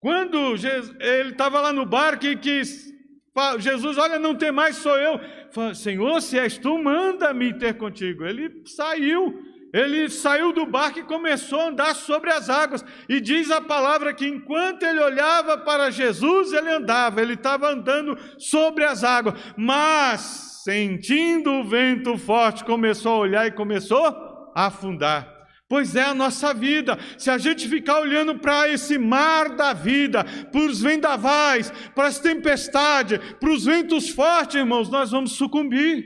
Quando 0.00 0.54
ele 1.00 1.30
estava 1.30 1.60
lá 1.60 1.72
no 1.72 1.84
barco 1.84 2.24
e 2.24 2.36
quis 2.36 2.90
Jesus, 3.58 3.96
olha, 3.96 4.18
não 4.18 4.34
tem 4.34 4.50
mais, 4.50 4.76
sou 4.76 4.96
eu. 4.98 5.20
Senhor, 5.74 6.20
se 6.20 6.38
és 6.38 6.58
tu, 6.58 6.78
manda-me 6.78 7.52
ter 7.52 7.74
contigo. 7.76 8.24
Ele 8.24 8.62
saiu, 8.64 9.42
ele 9.72 10.08
saiu 10.08 10.52
do 10.52 10.66
barco 10.66 10.98
e 10.98 11.04
começou 11.04 11.60
a 11.60 11.68
andar 11.68 11.94
sobre 11.94 12.30
as 12.30 12.48
águas. 12.48 12.84
E 13.08 13.20
diz 13.20 13.50
a 13.50 13.60
palavra 13.60 14.14
que 14.14 14.26
enquanto 14.26 14.82
ele 14.82 15.00
olhava 15.00 15.58
para 15.58 15.90
Jesus, 15.90 16.52
ele 16.52 16.70
andava, 16.70 17.20
ele 17.20 17.34
estava 17.34 17.68
andando 17.68 18.16
sobre 18.38 18.84
as 18.84 19.02
águas. 19.02 19.34
Mas, 19.56 20.60
sentindo 20.64 21.50
o 21.50 21.64
vento 21.64 22.16
forte, 22.18 22.64
começou 22.64 23.12
a 23.12 23.18
olhar 23.18 23.46
e 23.46 23.52
começou 23.52 24.06
a 24.06 24.66
afundar. 24.66 25.39
Pois 25.70 25.94
é 25.94 26.02
a 26.02 26.12
nossa 26.12 26.52
vida. 26.52 26.98
Se 27.16 27.30
a 27.30 27.38
gente 27.38 27.68
ficar 27.68 28.00
olhando 28.00 28.36
para 28.36 28.68
esse 28.68 28.98
mar 28.98 29.54
da 29.54 29.72
vida, 29.72 30.24
para 30.24 30.60
os 30.62 30.82
vendavais, 30.82 31.70
para 31.94 32.08
as 32.08 32.18
tempestades, 32.18 33.20
para 33.38 33.52
os 33.52 33.66
ventos 33.66 34.08
fortes, 34.08 34.56
irmãos, 34.56 34.90
nós 34.90 35.12
vamos 35.12 35.30
sucumbir. 35.30 36.04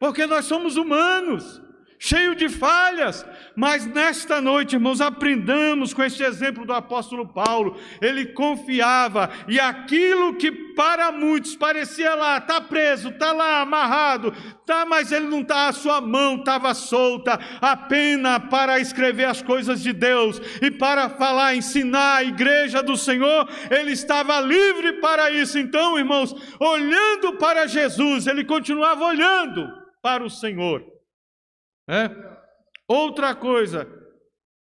Porque 0.00 0.26
nós 0.26 0.46
somos 0.46 0.76
humanos 0.76 1.60
cheio 2.00 2.34
de 2.34 2.48
falhas, 2.48 3.24
mas 3.56 3.86
nesta 3.86 4.40
noite, 4.40 4.74
irmãos, 4.74 5.00
aprendamos 5.00 5.92
com 5.92 6.02
este 6.02 6.22
exemplo 6.22 6.64
do 6.64 6.72
apóstolo 6.72 7.26
Paulo. 7.26 7.76
Ele 8.00 8.26
confiava 8.26 9.30
e 9.48 9.60
aquilo 9.60 10.34
que 10.36 10.50
para 10.74 11.12
muitos 11.12 11.54
parecia 11.54 12.14
lá, 12.14 12.38
está 12.38 12.60
preso, 12.60 13.10
está 13.10 13.32
lá 13.32 13.60
amarrado, 13.60 14.32
tá, 14.64 14.86
mas 14.86 15.12
ele 15.12 15.26
não 15.26 15.42
está, 15.42 15.68
a 15.68 15.72
sua 15.72 16.00
mão 16.00 16.36
estava 16.36 16.72
solta, 16.74 17.38
apenas 17.60 18.38
para 18.50 18.80
escrever 18.80 19.24
as 19.24 19.42
coisas 19.42 19.82
de 19.82 19.92
Deus 19.92 20.40
e 20.60 20.70
para 20.70 21.10
falar, 21.10 21.54
ensinar 21.54 22.16
a 22.16 22.24
igreja 22.24 22.82
do 22.82 22.96
Senhor, 22.96 23.48
ele 23.70 23.92
estava 23.92 24.40
livre 24.40 24.94
para 24.94 25.30
isso. 25.30 25.58
Então, 25.58 25.98
irmãos, 25.98 26.34
olhando 26.58 27.34
para 27.34 27.66
Jesus, 27.66 28.26
ele 28.26 28.44
continuava 28.44 29.04
olhando 29.04 29.70
para 30.00 30.24
o 30.24 30.30
Senhor. 30.30 30.84
É? 31.88 32.10
Outra 32.92 33.34
coisa, 33.34 33.88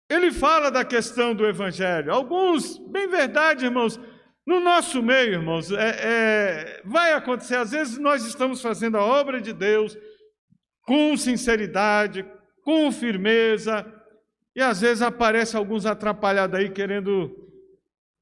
ele 0.06 0.30
fala 0.30 0.70
da 0.70 0.84
questão 0.84 1.34
do 1.34 1.46
Evangelho. 1.46 2.12
Alguns, 2.12 2.76
bem 2.76 3.08
verdade, 3.08 3.64
irmãos, 3.64 3.98
no 4.46 4.60
nosso 4.60 5.02
meio, 5.02 5.32
irmãos, 5.32 5.72
é, 5.72 5.96
é, 6.02 6.82
vai 6.84 7.14
acontecer, 7.14 7.56
às 7.56 7.70
vezes 7.70 7.96
nós 7.96 8.26
estamos 8.26 8.60
fazendo 8.60 8.98
a 8.98 9.02
obra 9.02 9.40
de 9.40 9.54
Deus 9.54 9.96
com 10.82 11.16
sinceridade, 11.16 12.22
com 12.62 12.92
firmeza, 12.92 13.90
e 14.54 14.60
às 14.60 14.82
vezes 14.82 15.00
aparece 15.00 15.56
alguns 15.56 15.86
atrapalhados 15.86 16.60
aí 16.60 16.68
querendo 16.68 17.34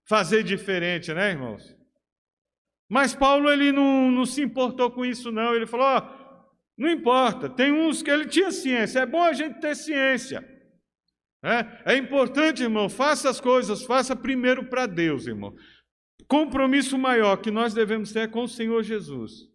fazer 0.08 0.44
diferente, 0.44 1.12
né, 1.12 1.30
irmãos? 1.30 1.76
Mas 2.88 3.12
Paulo 3.12 3.50
ele 3.50 3.72
não, 3.72 4.08
não 4.12 4.24
se 4.24 4.40
importou 4.40 4.88
com 4.88 5.04
isso, 5.04 5.32
não. 5.32 5.52
Ele 5.52 5.66
falou: 5.66 5.86
ó, 5.86 6.29
não 6.80 6.88
importa, 6.88 7.46
tem 7.46 7.70
uns 7.70 8.02
que 8.02 8.10
ele 8.10 8.24
tinha 8.24 8.50
ciência, 8.50 9.00
é 9.00 9.06
bom 9.06 9.22
a 9.22 9.34
gente 9.34 9.60
ter 9.60 9.76
ciência. 9.76 10.42
É, 11.44 11.92
é 11.92 11.96
importante, 11.98 12.62
irmão, 12.62 12.88
faça 12.88 13.28
as 13.28 13.38
coisas, 13.38 13.84
faça 13.84 14.16
primeiro 14.16 14.64
para 14.64 14.86
Deus, 14.86 15.26
irmão. 15.26 15.54
Compromisso 16.26 16.96
maior 16.96 17.36
que 17.36 17.50
nós 17.50 17.74
devemos 17.74 18.12
ter 18.12 18.20
é 18.20 18.26
com 18.26 18.44
o 18.44 18.48
Senhor 18.48 18.82
Jesus. 18.82 19.49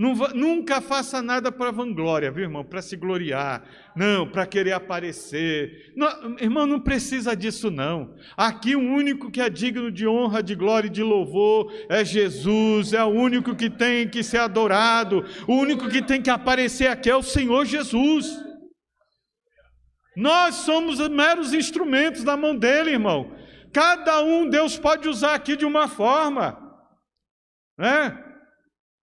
Nunca 0.00 0.80
faça 0.80 1.20
nada 1.20 1.52
para 1.52 1.70
vanglória, 1.70 2.30
viu, 2.30 2.44
irmão? 2.44 2.64
Para 2.64 2.80
se 2.80 2.96
gloriar. 2.96 3.62
Não, 3.94 4.26
para 4.26 4.46
querer 4.46 4.72
aparecer. 4.72 5.92
Não, 5.94 6.38
irmão, 6.38 6.66
não 6.66 6.80
precisa 6.80 7.36
disso, 7.36 7.70
não. 7.70 8.14
Aqui 8.34 8.74
o 8.74 8.80
único 8.80 9.30
que 9.30 9.42
é 9.42 9.50
digno 9.50 9.92
de 9.92 10.08
honra, 10.08 10.42
de 10.42 10.54
glória 10.54 10.86
e 10.86 10.90
de 10.90 11.02
louvor 11.02 11.70
é 11.90 12.02
Jesus. 12.02 12.94
É 12.94 13.04
o 13.04 13.08
único 13.08 13.54
que 13.54 13.68
tem 13.68 14.08
que 14.08 14.22
ser 14.22 14.38
adorado. 14.38 15.22
O 15.46 15.56
único 15.56 15.86
que 15.86 16.00
tem 16.00 16.22
que 16.22 16.30
aparecer 16.30 16.86
aqui 16.86 17.10
é 17.10 17.16
o 17.16 17.22
Senhor 17.22 17.66
Jesus. 17.66 18.42
Nós 20.16 20.54
somos 20.54 20.98
meros 21.10 21.52
instrumentos 21.52 22.24
na 22.24 22.38
mão 22.38 22.56
dele, 22.56 22.92
irmão. 22.92 23.36
Cada 23.70 24.22
um 24.22 24.48
Deus 24.48 24.78
pode 24.78 25.06
usar 25.10 25.34
aqui 25.34 25.56
de 25.56 25.66
uma 25.66 25.88
forma. 25.88 26.58
Né? 27.76 28.29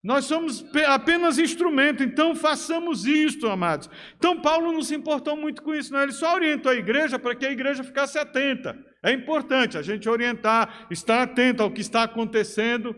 Nós 0.03 0.25
somos 0.25 0.63
apenas 0.87 1.37
instrumento, 1.37 2.03
então 2.03 2.35
façamos 2.35 3.05
isto, 3.05 3.47
amados. 3.47 3.89
Então 4.15 4.39
Paulo 4.39 4.71
não 4.71 4.81
se 4.81 4.95
importou 4.95 5.35
muito 5.35 5.61
com 5.61 5.73
isso, 5.73 5.91
não. 5.91 6.01
Ele 6.01 6.11
só 6.11 6.35
orientou 6.35 6.71
a 6.71 6.75
igreja 6.75 7.17
para 7.17 7.35
que 7.35 7.45
a 7.45 7.51
igreja 7.51 7.83
ficasse 7.83 8.17
atenta. 8.17 8.77
É 9.03 9.11
importante 9.11 9.77
a 9.77 9.81
gente 9.81 10.07
orientar, 10.07 10.87
estar 10.91 11.23
atento 11.23 11.63
ao 11.63 11.71
que 11.71 11.81
está 11.81 12.03
acontecendo. 12.03 12.95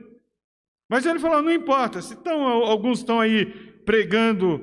Mas 0.90 1.06
ele 1.06 1.20
falou: 1.20 1.42
não 1.42 1.52
importa, 1.52 2.02
se 2.02 2.14
estão, 2.14 2.42
alguns 2.42 3.00
estão 3.00 3.20
aí 3.20 3.46
pregando 3.86 4.62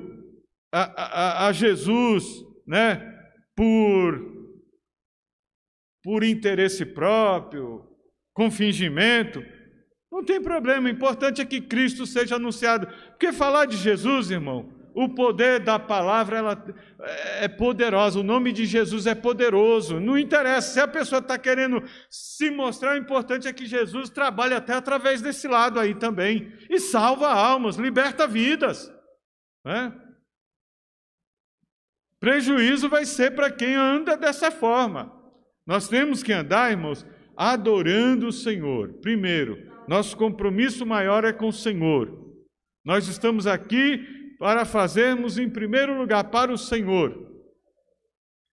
a, 0.71 1.43
a, 1.43 1.47
a 1.47 1.51
Jesus, 1.51 2.23
né, 2.67 3.13
por, 3.55 4.53
por 6.03 6.23
interesse 6.23 6.85
próprio, 6.85 7.83
com 8.33 8.51
fingimento. 8.51 9.43
Não 10.17 10.23
tem 10.23 10.41
problema, 10.41 10.87
o 10.87 10.91
importante 10.91 11.41
é 11.41 11.45
que 11.45 11.61
Cristo 11.61 12.07
seja 12.07 12.37
anunciado. 12.37 12.87
Porque 13.09 13.31
falar 13.31 13.65
de 13.65 13.77
Jesus, 13.77 14.31
irmão, 14.31 14.67
o 14.95 15.07
poder 15.07 15.59
da 15.59 15.77
palavra 15.77 16.37
ela 16.39 16.65
é 17.39 17.47
poderosa, 17.47 18.19
o 18.19 18.23
nome 18.23 18.51
de 18.51 18.65
Jesus 18.65 19.05
é 19.05 19.13
poderoso. 19.13 19.99
Não 19.99 20.17
interessa, 20.17 20.73
se 20.73 20.79
a 20.79 20.87
pessoa 20.87 21.19
está 21.19 21.37
querendo 21.37 21.83
se 22.09 22.49
mostrar, 22.49 22.95
o 22.95 22.97
importante 22.97 23.47
é 23.47 23.53
que 23.53 23.67
Jesus 23.67 24.09
trabalhe 24.09 24.55
até 24.55 24.73
através 24.73 25.21
desse 25.21 25.47
lado 25.47 25.79
aí 25.79 25.93
também. 25.93 26.51
E 26.67 26.79
salva 26.79 27.31
almas, 27.31 27.75
liberta 27.75 28.25
vidas. 28.25 28.91
Né? 29.63 29.93
Prejuízo 32.19 32.89
vai 32.89 33.05
ser 33.05 33.35
para 33.35 33.51
quem 33.51 33.75
anda 33.75 34.17
dessa 34.17 34.49
forma. 34.49 35.15
Nós 35.63 35.87
temos 35.87 36.23
que 36.23 36.33
andar, 36.33 36.71
irmãos, 36.71 37.05
adorando 37.35 38.29
o 38.29 38.33
Senhor. 38.33 38.93
Primeiro, 38.93 39.76
nosso 39.87 40.17
compromisso 40.17 40.85
maior 40.85 41.23
é 41.23 41.31
com 41.31 41.47
o 41.47 41.53
Senhor. 41.53 42.27
Nós 42.83 43.07
estamos 43.07 43.47
aqui 43.47 44.05
para 44.39 44.65
fazermos, 44.65 45.37
em 45.37 45.49
primeiro 45.49 45.97
lugar, 45.97 46.25
para 46.25 46.51
o 46.51 46.57
Senhor. 46.57 47.27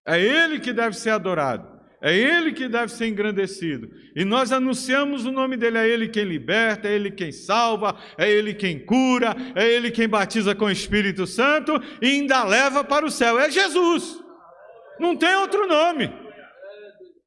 É 0.07 0.19
Ele 0.21 0.59
que 0.59 0.73
deve 0.73 0.95
ser 0.95 1.11
adorado. 1.11 1.73
É 2.01 2.13
Ele 2.13 2.51
que 2.51 2.67
deve 2.67 2.91
ser 2.91 3.07
engrandecido. 3.07 3.89
E 4.15 4.25
nós 4.25 4.51
anunciamos 4.51 5.25
o 5.25 5.31
nome 5.31 5.55
dele. 5.55 5.77
É 5.77 5.87
Ele 5.87 6.09
quem 6.09 6.25
liberta, 6.25 6.87
é 6.87 6.93
Ele 6.93 7.09
quem 7.09 7.31
salva, 7.31 7.97
é 8.17 8.29
Ele 8.29 8.53
quem 8.53 8.77
cura, 8.85 9.35
é 9.55 9.65
Ele 9.65 9.89
quem 9.89 10.07
batiza 10.07 10.53
com 10.53 10.65
o 10.65 10.71
Espírito 10.71 11.25
Santo 11.25 11.81
e 12.01 12.07
ainda 12.07 12.43
leva 12.43 12.83
para 12.83 13.05
o 13.05 13.11
céu. 13.11 13.39
É 13.39 13.49
Jesus. 13.49 14.19
Não 14.99 15.15
tem 15.15 15.33
outro 15.35 15.65
nome. 15.67 16.11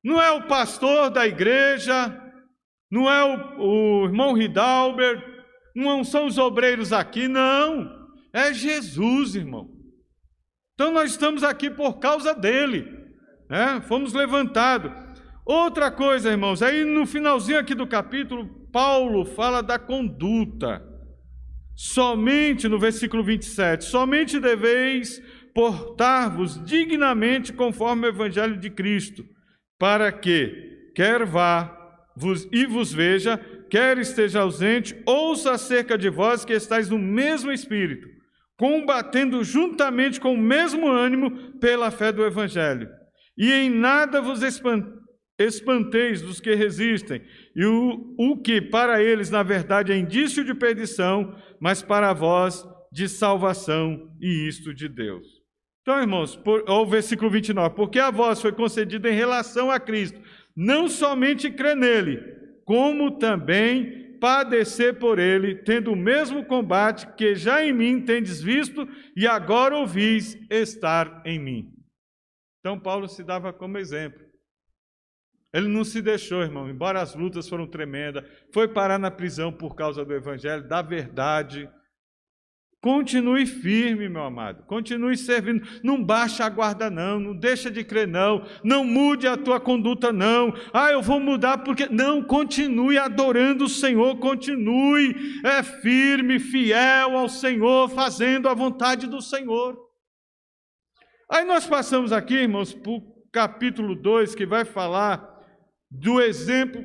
Não 0.05 0.21
é 0.21 0.31
o 0.31 0.47
pastor 0.47 1.09
da 1.11 1.27
igreja, 1.27 2.25
não 2.90 3.11
é 3.11 3.25
o, 3.25 4.03
o 4.03 4.05
irmão 4.07 4.33
Ridalber, 4.33 5.22
não 5.75 6.03
são 6.05 6.27
os 6.27 6.38
obreiros 6.38 6.92
aqui, 6.92 7.29
não. 7.29 7.90
É 8.33 8.53
Jesus, 8.53 9.35
irmão. 9.35 9.70
Então 10.75 10.92
nós 10.92 11.11
estamos 11.11 11.42
aqui 11.42 11.70
por 11.70 11.99
causa 11.99 12.35
dele. 12.35 12.87
Né? 13.49 13.81
Fomos 13.87 14.12
levantados. 14.12 14.92
Outra 15.44 15.90
coisa, 15.90 16.31
irmãos, 16.31 16.62
aí 16.62 16.85
no 16.85 17.07
finalzinho 17.07 17.59
aqui 17.59 17.75
do 17.75 17.87
capítulo, 17.87 18.49
Paulo 18.72 19.25
fala 19.25 19.62
da 19.62 19.79
conduta. 19.79 20.83
somente, 21.79 22.68
no 22.68 22.79
versículo 22.79 23.22
27, 23.22 23.85
somente 23.85 24.40
deveis 24.40 25.20
portar-vos 25.55 26.62
dignamente 26.64 27.53
conforme 27.53 28.07
o 28.07 28.09
evangelho 28.09 28.59
de 28.59 28.70
Cristo, 28.70 29.25
para 29.79 30.11
que, 30.11 30.90
quer 30.94 31.27
vá 31.27 31.75
e 32.50 32.64
vos 32.64 32.92
veja, 32.92 33.38
quer 33.68 33.98
esteja 33.98 34.40
ausente, 34.40 34.96
ouça 35.05 35.52
acerca 35.52 35.98
de 35.98 36.09
vós 36.09 36.44
que 36.44 36.52
estáis 36.52 36.88
no 36.88 36.98
mesmo 36.98 37.52
espírito, 37.52 38.09
combatendo 38.57 39.44
juntamente 39.44 40.20
com 40.20 40.33
o 40.33 40.38
mesmo 40.38 40.88
ânimo 40.88 41.59
pela 41.59 41.90
fé 41.90 42.11
do 42.11 42.24
evangelho. 42.24 42.88
E 43.37 43.52
em 43.52 43.68
nada 43.68 44.22
vos 44.22 44.40
espanteis 45.38 46.22
dos 46.22 46.40
que 46.40 46.55
resistem, 46.55 47.22
e 47.55 47.66
o, 47.66 48.14
o 48.18 48.40
que 48.40 48.62
para 48.62 49.02
eles, 49.02 49.31
na 49.31 49.42
verdade, 49.42 49.92
é 49.92 49.96
indício 49.96 50.42
de 50.42 50.55
perdição, 50.55 51.37
mas 51.61 51.83
para 51.83 52.14
vós 52.14 52.64
de 52.90 53.09
salvação, 53.09 54.11
e 54.18 54.48
isto 54.48 54.74
de 54.74 54.88
Deus. 54.88 55.26
Então, 55.83 56.00
irmãos, 56.00 56.35
por, 56.35 56.68
o 56.68 56.87
versículo 56.87 57.31
29, 57.31 57.76
porque 57.76 57.98
a 57.98 58.11
vós 58.11 58.40
foi 58.40 58.52
concedida 58.52 59.09
em 59.09 59.14
relação 59.14 59.70
a 59.70 59.79
Cristo, 59.79 60.20
não 60.57 60.88
somente 60.88 61.51
crer 61.51 61.77
nele, 61.77 62.19
como 62.64 63.19
também 63.19 64.19
padecer 64.19 64.99
por 64.99 65.19
ele, 65.19 65.57
tendo 65.57 65.92
o 65.92 65.97
mesmo 65.97 66.45
combate 66.45 67.07
que 67.14 67.35
já 67.35 67.62
em 67.62 67.73
mim 67.73 68.01
tendes 68.01 68.40
visto 68.40 68.88
e 69.14 69.27
agora 69.27 69.77
ouvis 69.77 70.37
estar 70.51 71.23
em 71.25 71.38
mim. 71.38 71.73
Então, 72.61 72.81
Paulo 72.81 73.07
se 73.07 73.23
dava 73.23 73.53
como 73.53 73.79
exemplo. 73.79 74.25
Ele 75.53 75.69
não 75.69 75.85
se 75.85 76.03
deixou, 76.03 76.42
irmão, 76.42 76.69
embora 76.69 77.01
as 77.01 77.14
lutas 77.14 77.49
foram 77.49 77.66
tremendas, 77.66 78.25
foi 78.53 78.66
parar 78.66 78.99
na 78.99 79.11
prisão 79.11 79.53
por 79.53 79.75
causa 79.75 80.05
do 80.05 80.12
evangelho, 80.12 80.66
da 80.66 80.83
verdade, 80.83 81.71
Continue 82.87 83.44
firme, 83.46 84.09
meu 84.09 84.22
amado. 84.22 84.62
Continue 84.62 85.16
servindo. 85.16 85.66
Não 85.83 86.01
baixa 86.01 86.44
a 86.44 86.49
guarda, 86.49 86.88
não. 86.88 87.18
Não 87.18 87.35
deixa 87.37 87.68
de 87.68 87.83
crer, 87.83 88.07
não. 88.07 88.46
Não 88.62 88.85
mude 88.85 89.27
a 89.27 89.37
tua 89.37 89.59
conduta, 89.59 90.12
não. 90.12 90.55
Ah, 90.72 90.92
eu 90.92 91.03
vou 91.03 91.18
mudar 91.18 91.59
porque. 91.59 91.88
Não, 91.88 92.22
continue 92.22 92.96
adorando 92.96 93.64
o 93.64 93.68
Senhor. 93.68 94.16
Continue 94.20 95.16
é, 95.44 95.64
firme, 95.64 96.38
fiel 96.38 97.16
ao 97.16 97.29
Senhor, 97.29 97.88
fazendo 97.88 98.49
a 98.49 98.55
vontade 98.55 99.09
do 99.09 99.20
Senhor. 99.20 99.77
Aí 101.29 101.44
nós 101.44 101.66
passamos 101.66 102.12
aqui, 102.12 102.35
irmãos, 102.35 102.72
para 102.72 102.92
o 102.92 103.03
capítulo 103.33 103.96
2, 103.96 104.33
que 104.37 104.46
vai 104.46 104.64
falar 104.64 105.29
do 105.90 106.20
exemplo 106.20 106.85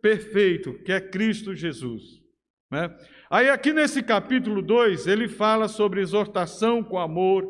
perfeito, 0.00 0.72
que 0.86 0.90
é 0.90 1.02
Cristo 1.02 1.54
Jesus. 1.54 2.24
Né? 2.70 2.88
Aí, 3.34 3.50
aqui 3.50 3.72
nesse 3.72 4.00
capítulo 4.00 4.62
2, 4.62 5.08
ele 5.08 5.26
fala 5.26 5.66
sobre 5.66 6.00
exortação 6.00 6.84
com 6.84 7.00
amor, 7.00 7.44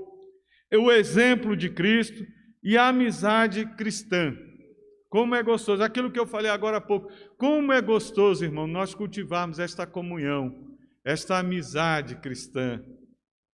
o 0.72 0.90
exemplo 0.90 1.54
de 1.54 1.68
Cristo 1.68 2.24
e 2.62 2.78
a 2.78 2.88
amizade 2.88 3.66
cristã. 3.76 4.34
Como 5.10 5.34
é 5.34 5.42
gostoso, 5.42 5.82
aquilo 5.82 6.10
que 6.10 6.18
eu 6.18 6.26
falei 6.26 6.50
agora 6.50 6.78
há 6.78 6.80
pouco, 6.80 7.12
como 7.36 7.70
é 7.70 7.82
gostoso, 7.82 8.42
irmão, 8.42 8.66
nós 8.66 8.94
cultivarmos 8.94 9.58
esta 9.58 9.86
comunhão, 9.86 10.74
esta 11.04 11.36
amizade 11.36 12.16
cristã, 12.16 12.82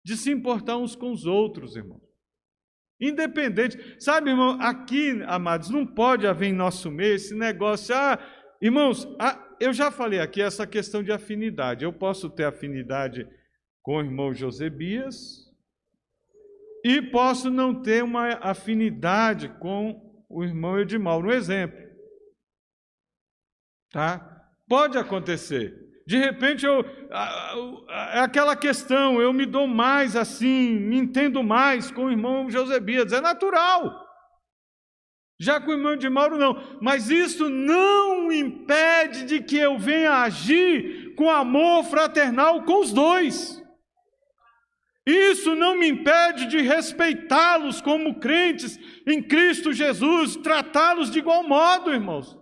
de 0.05 0.15
se 0.15 0.31
importar 0.31 0.77
uns 0.77 0.95
com 0.95 1.11
os 1.11 1.25
outros, 1.25 1.77
irmão. 1.77 1.99
Independente, 3.01 3.97
sabe, 3.99 4.29
irmão, 4.29 4.61
aqui, 4.61 5.19
amados, 5.23 5.71
não 5.71 5.87
pode 5.87 6.27
haver 6.27 6.49
em 6.49 6.53
nosso 6.53 6.91
meio 6.91 7.15
esse 7.15 7.35
negócio, 7.35 7.95
ah, 7.95 8.19
irmãos, 8.61 9.09
ah, 9.19 9.48
eu 9.61 9.73
já 9.73 9.91
falei 9.91 10.21
aqui 10.21 10.41
essa 10.41 10.67
questão 10.67 11.03
de 11.03 11.13
afinidade. 11.13 11.85
Eu 11.85 11.93
posso 11.93 12.31
ter 12.31 12.45
afinidade 12.45 13.29
com 13.83 13.97
o 13.97 14.01
irmão 14.01 14.35
Josebias 14.35 15.49
e 16.85 17.03
posso 17.03 17.51
não 17.51 17.83
ter 17.83 18.03
uma 18.05 18.29
afinidade 18.41 19.49
com 19.61 20.25
o 20.29 20.45
irmão 20.45 20.79
Edmauro. 20.79 21.29
Um 21.29 21.33
exemplo. 21.33 21.79
Tá? 23.91 24.47
Pode 24.69 24.99
acontecer. 24.99 25.89
De 26.07 26.17
repente 26.17 26.65
eu 26.65 26.83
é 27.89 28.21
aquela 28.21 28.57
questão, 28.57 29.21
eu 29.21 29.33
me 29.33 29.45
dou 29.45 29.67
mais 29.67 30.17
assim, 30.17 30.79
me 30.79 30.97
entendo 30.97 31.43
mais 31.43 31.91
com 31.91 32.07
o 32.07 32.11
irmão 32.11 32.51
Josebias, 32.51 33.13
é 33.13 33.21
natural. 33.21 34.08
Já 35.41 35.61
com 35.61 35.71
o 35.71 35.75
irmão 35.75 35.97
de 35.97 36.09
Mauro, 36.09 36.37
não. 36.37 36.79
Mas 36.81 37.11
isso 37.11 37.49
não 37.49 38.33
impede 38.33 39.25
de 39.25 39.41
que 39.41 39.57
eu 39.57 39.79
venha 39.79 40.23
agir 40.23 41.15
com 41.15 41.31
amor 41.31 41.85
fraternal 41.85 42.65
com 42.65 42.81
os 42.81 42.93
dois. 42.93 43.63
Isso 45.07 45.55
não 45.55 45.77
me 45.77 45.89
impede 45.89 46.47
de 46.47 46.61
respeitá-los 46.61 47.81
como 47.81 48.19
crentes 48.21 48.79
em 49.07 49.23
Cristo 49.23 49.73
Jesus, 49.73 50.37
tratá-los 50.37 51.11
de 51.11 51.21
igual 51.21 51.43
modo, 51.45 51.93
irmãos. 51.93 52.37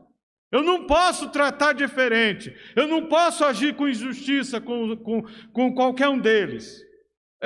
Eu 0.50 0.62
não 0.62 0.86
posso 0.86 1.28
tratar 1.28 1.74
diferente, 1.74 2.54
eu 2.74 2.88
não 2.88 3.06
posso 3.06 3.44
agir 3.44 3.74
com 3.76 3.88
injustiça 3.88 4.60
com, 4.60 4.96
com, 4.96 5.22
com 5.52 5.74
qualquer 5.74 6.08
um 6.08 6.18
deles. 6.18 6.85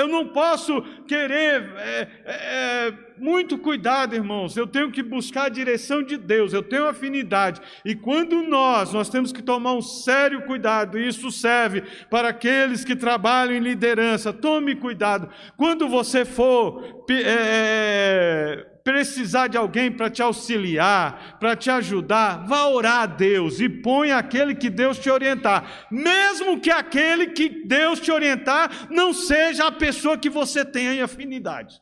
Eu 0.01 0.09
não 0.09 0.27
posso 0.29 0.81
querer, 1.07 1.73
é, 1.77 2.09
é, 2.25 2.35
é, 2.35 2.93
muito 3.19 3.59
cuidado, 3.59 4.15
irmãos. 4.15 4.57
Eu 4.57 4.67
tenho 4.67 4.91
que 4.91 5.03
buscar 5.03 5.45
a 5.45 5.49
direção 5.51 6.03
de 6.03 6.17
Deus, 6.17 6.55
eu 6.55 6.63
tenho 6.63 6.87
afinidade. 6.87 7.61
E 7.85 7.95
quando 7.95 8.43
nós, 8.43 8.95
nós 8.95 9.11
temos 9.11 9.31
que 9.31 9.43
tomar 9.43 9.75
um 9.75 9.83
sério 9.83 10.43
cuidado, 10.47 10.99
e 10.99 11.07
isso 11.07 11.31
serve 11.31 11.83
para 12.09 12.31
aqueles 12.31 12.83
que 12.83 12.97
trabalham 12.97 13.55
em 13.55 13.61
liderança. 13.61 14.33
Tome 14.33 14.75
cuidado. 14.75 15.29
Quando 15.57 15.87
você 15.87 16.25
for 16.25 17.05
é, 17.11 18.67
precisar 18.83 19.49
de 19.49 19.57
alguém 19.57 19.91
para 19.91 20.11
te 20.11 20.23
auxiliar, 20.23 21.39
para 21.39 21.57
te 21.57 21.71
ajudar, 21.71 22.47
vá 22.47 22.67
orar 22.67 23.03
a 23.03 23.07
Deus 23.07 23.61
e 23.61 23.69
põe 23.69 24.13
aquele 24.13 24.55
que 24.55 24.71
Deus 24.71 24.99
te 24.99 25.11
orientar, 25.11 25.89
mesmo 25.91 26.61
que 26.61 26.71
aquele 26.71 27.29
que 27.29 27.49
Deus 27.67 28.01
te 28.01 28.11
orientar 28.11 28.89
não 28.91 29.13
seja 29.13 29.67
a 29.67 29.73
pessoa 29.73 30.19
que 30.19 30.31
você 30.31 30.65
tenha 30.65 31.05
afinidade. 31.05 31.81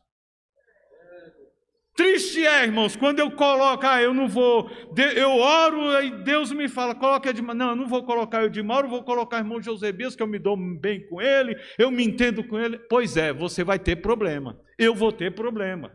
Triste 1.99 2.47
é, 2.47 2.63
irmãos, 2.63 2.95
quando 2.95 3.19
eu 3.19 3.29
coloco, 3.29 3.85
ah, 3.85 4.01
eu 4.01 4.15
não 4.15 4.29
vou, 4.29 4.71
eu 5.17 5.31
oro 5.31 6.01
e 6.01 6.23
Deus 6.23 6.53
me 6.53 6.69
fala, 6.69 6.95
coloca 6.95 7.35
de 7.35 7.43
não, 7.43 7.71
eu 7.71 7.75
não 7.75 7.89
vou 7.89 8.05
colocar 8.05 8.45
o 8.45 8.49
de 8.49 8.63
Mauro, 8.63 8.89
vou 8.89 9.03
colocar 9.03 9.39
o 9.39 9.41
irmão 9.41 9.61
Josebias, 9.61 10.15
que 10.15 10.23
eu 10.23 10.27
me 10.29 10.39
dou 10.39 10.57
bem 10.57 11.05
com 11.09 11.21
ele, 11.21 11.57
eu 11.77 11.91
me 11.91 12.05
entendo 12.05 12.45
com 12.45 12.57
ele. 12.57 12.79
Pois 12.79 13.17
é, 13.17 13.33
você 13.33 13.65
vai 13.65 13.81
ter 13.81 13.97
problema, 13.97 14.57
eu 14.79 14.95
vou 14.95 15.11
ter 15.11 15.35
problema. 15.35 15.91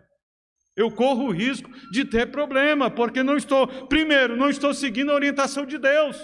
Eu 0.76 0.90
corro 0.92 1.26
o 1.26 1.32
risco 1.32 1.70
de 1.92 2.04
ter 2.04 2.32
problema, 2.32 2.90
porque 2.90 3.22
não 3.22 3.38
estou, 3.38 3.68
primeiro, 3.88 4.36
não 4.36 4.50
estou 4.50 4.74
seguindo 4.74 5.12
a 5.12 5.16
orientação 5.16 5.66
de 5.66 5.78
Deus. 5.78 6.20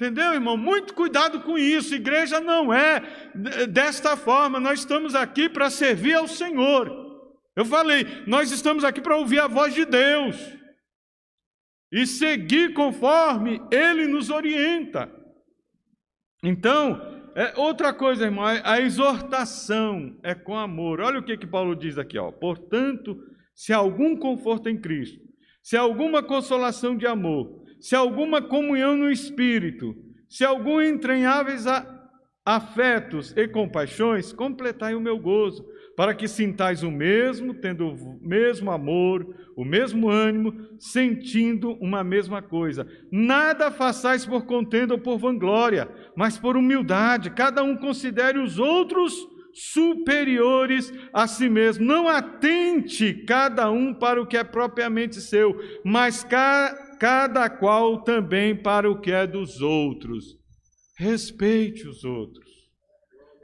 Entendeu, 0.00 0.32
irmão? 0.32 0.56
Muito 0.56 0.94
cuidado 0.94 1.42
com 1.42 1.56
isso. 1.56 1.94
Igreja 1.94 2.40
não 2.40 2.72
é 2.72 3.00
desta 3.68 4.16
forma. 4.16 4.58
Nós 4.58 4.80
estamos 4.80 5.14
aqui 5.14 5.48
para 5.48 5.70
servir 5.70 6.14
ao 6.14 6.26
Senhor. 6.26 6.90
Eu 7.54 7.64
falei, 7.64 8.04
nós 8.26 8.50
estamos 8.50 8.82
aqui 8.82 9.00
para 9.00 9.16
ouvir 9.16 9.40
a 9.40 9.46
voz 9.46 9.74
de 9.74 9.84
Deus 9.84 10.36
e 11.92 12.06
seguir 12.06 12.72
conforme 12.72 13.60
Ele 13.70 14.06
nos 14.06 14.30
orienta. 14.30 15.12
Então, 16.42 17.11
é, 17.34 17.52
outra 17.56 17.92
coisa, 17.92 18.24
irmão, 18.24 18.44
a 18.44 18.80
exortação 18.80 20.16
é 20.22 20.34
com 20.34 20.56
amor. 20.56 21.00
Olha 21.00 21.18
o 21.18 21.22
que, 21.22 21.36
que 21.36 21.46
Paulo 21.46 21.74
diz 21.74 21.98
aqui, 21.98 22.18
ó. 22.18 22.30
Portanto, 22.30 23.18
se 23.54 23.72
algum 23.72 24.16
conforto 24.16 24.68
em 24.68 24.80
Cristo, 24.80 25.20
se 25.62 25.76
alguma 25.76 26.22
consolação 26.22 26.96
de 26.96 27.06
amor, 27.06 27.64
se 27.80 27.94
alguma 27.94 28.42
comunhão 28.42 28.96
no 28.96 29.10
Espírito, 29.10 29.94
se 30.28 30.44
algum 30.44 30.80
entranháveis 30.80 31.64
afetos 32.44 33.32
e 33.36 33.46
compaixões, 33.46 34.32
completai 34.32 34.94
o 34.94 35.00
meu 35.00 35.18
gozo, 35.18 35.64
para 35.96 36.14
que 36.14 36.26
sintais 36.26 36.82
o 36.82 36.90
mesmo, 36.90 37.54
tendo 37.54 37.88
o 37.88 38.18
mesmo 38.20 38.70
amor, 38.70 39.26
o 39.56 39.64
mesmo 39.64 40.08
ânimo, 40.08 40.54
sentindo 40.78 41.72
uma 41.80 42.02
mesma 42.02 42.40
coisa. 42.40 42.86
Nada 43.10 43.70
façais 43.70 44.24
por 44.24 44.46
contenda 44.46 44.94
ou 44.94 45.00
por 45.00 45.18
vanglória, 45.18 45.88
mas 46.16 46.38
por 46.38 46.56
humildade. 46.56 47.30
Cada 47.30 47.62
um 47.62 47.76
considere 47.76 48.38
os 48.38 48.58
outros 48.58 49.14
superiores 49.52 50.92
a 51.12 51.26
si 51.26 51.48
mesmo. 51.48 51.84
Não 51.84 52.08
atente 52.08 53.12
cada 53.26 53.70
um 53.70 53.92
para 53.92 54.20
o 54.20 54.26
que 54.26 54.36
é 54.36 54.44
propriamente 54.44 55.20
seu, 55.20 55.54
mas 55.84 56.24
ca 56.24 56.90
cada 56.98 57.50
qual 57.50 58.02
também 58.04 58.54
para 58.54 58.88
o 58.88 59.00
que 59.00 59.10
é 59.10 59.26
dos 59.26 59.60
outros. 59.60 60.38
Respeite 60.96 61.86
os 61.88 62.04
outros. 62.04 62.51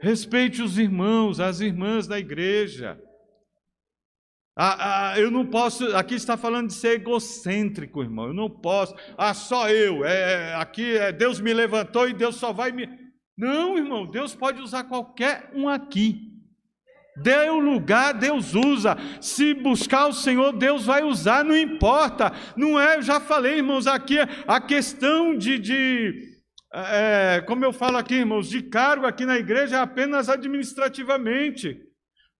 Respeite 0.01 0.61
os 0.61 0.77
irmãos, 0.77 1.39
as 1.39 1.59
irmãs 1.59 2.07
da 2.07 2.17
igreja. 2.17 3.01
Ah, 4.61 5.11
ah, 5.11 5.19
eu 5.19 5.31
não 5.31 5.45
posso, 5.45 5.95
aqui 5.95 6.15
está 6.15 6.35
falando 6.35 6.67
de 6.67 6.73
ser 6.73 6.99
egocêntrico, 6.99 8.01
irmão. 8.01 8.27
Eu 8.27 8.33
não 8.33 8.49
posso. 8.49 8.93
Ah, 9.17 9.33
só 9.33 9.69
eu. 9.69 10.03
É, 10.03 10.55
aqui 10.55 10.97
é, 10.97 11.11
Deus 11.11 11.39
me 11.39 11.53
levantou 11.53 12.09
e 12.09 12.13
Deus 12.13 12.35
só 12.35 12.51
vai 12.51 12.71
me. 12.71 12.89
Não, 13.37 13.77
irmão, 13.77 14.05
Deus 14.05 14.35
pode 14.35 14.61
usar 14.61 14.83
qualquer 14.83 15.49
um 15.53 15.69
aqui. 15.69 16.29
Dê 17.21 17.49
o 17.49 17.59
lugar, 17.59 18.13
Deus 18.13 18.53
usa. 18.53 18.97
Se 19.21 19.53
buscar 19.53 20.07
o 20.07 20.13
Senhor, 20.13 20.53
Deus 20.53 20.85
vai 20.85 21.03
usar, 21.03 21.43
não 21.43 21.55
importa. 21.55 22.31
Não 22.55 22.79
é, 22.79 22.97
eu 22.97 23.01
já 23.01 23.19
falei, 23.19 23.57
irmãos, 23.57 23.87
aqui 23.87 24.17
a 24.47 24.61
questão 24.61 25.37
de, 25.37 25.57
de 25.57 26.28
é, 26.73 27.41
como 27.47 27.65
eu 27.65 27.73
falo 27.73 27.97
aqui, 27.97 28.15
irmãos, 28.15 28.49
de 28.49 28.61
cargo 28.61 29.05
aqui 29.05 29.25
na 29.25 29.37
igreja 29.37 29.77
é 29.77 29.79
apenas 29.79 30.29
administrativamente. 30.29 31.81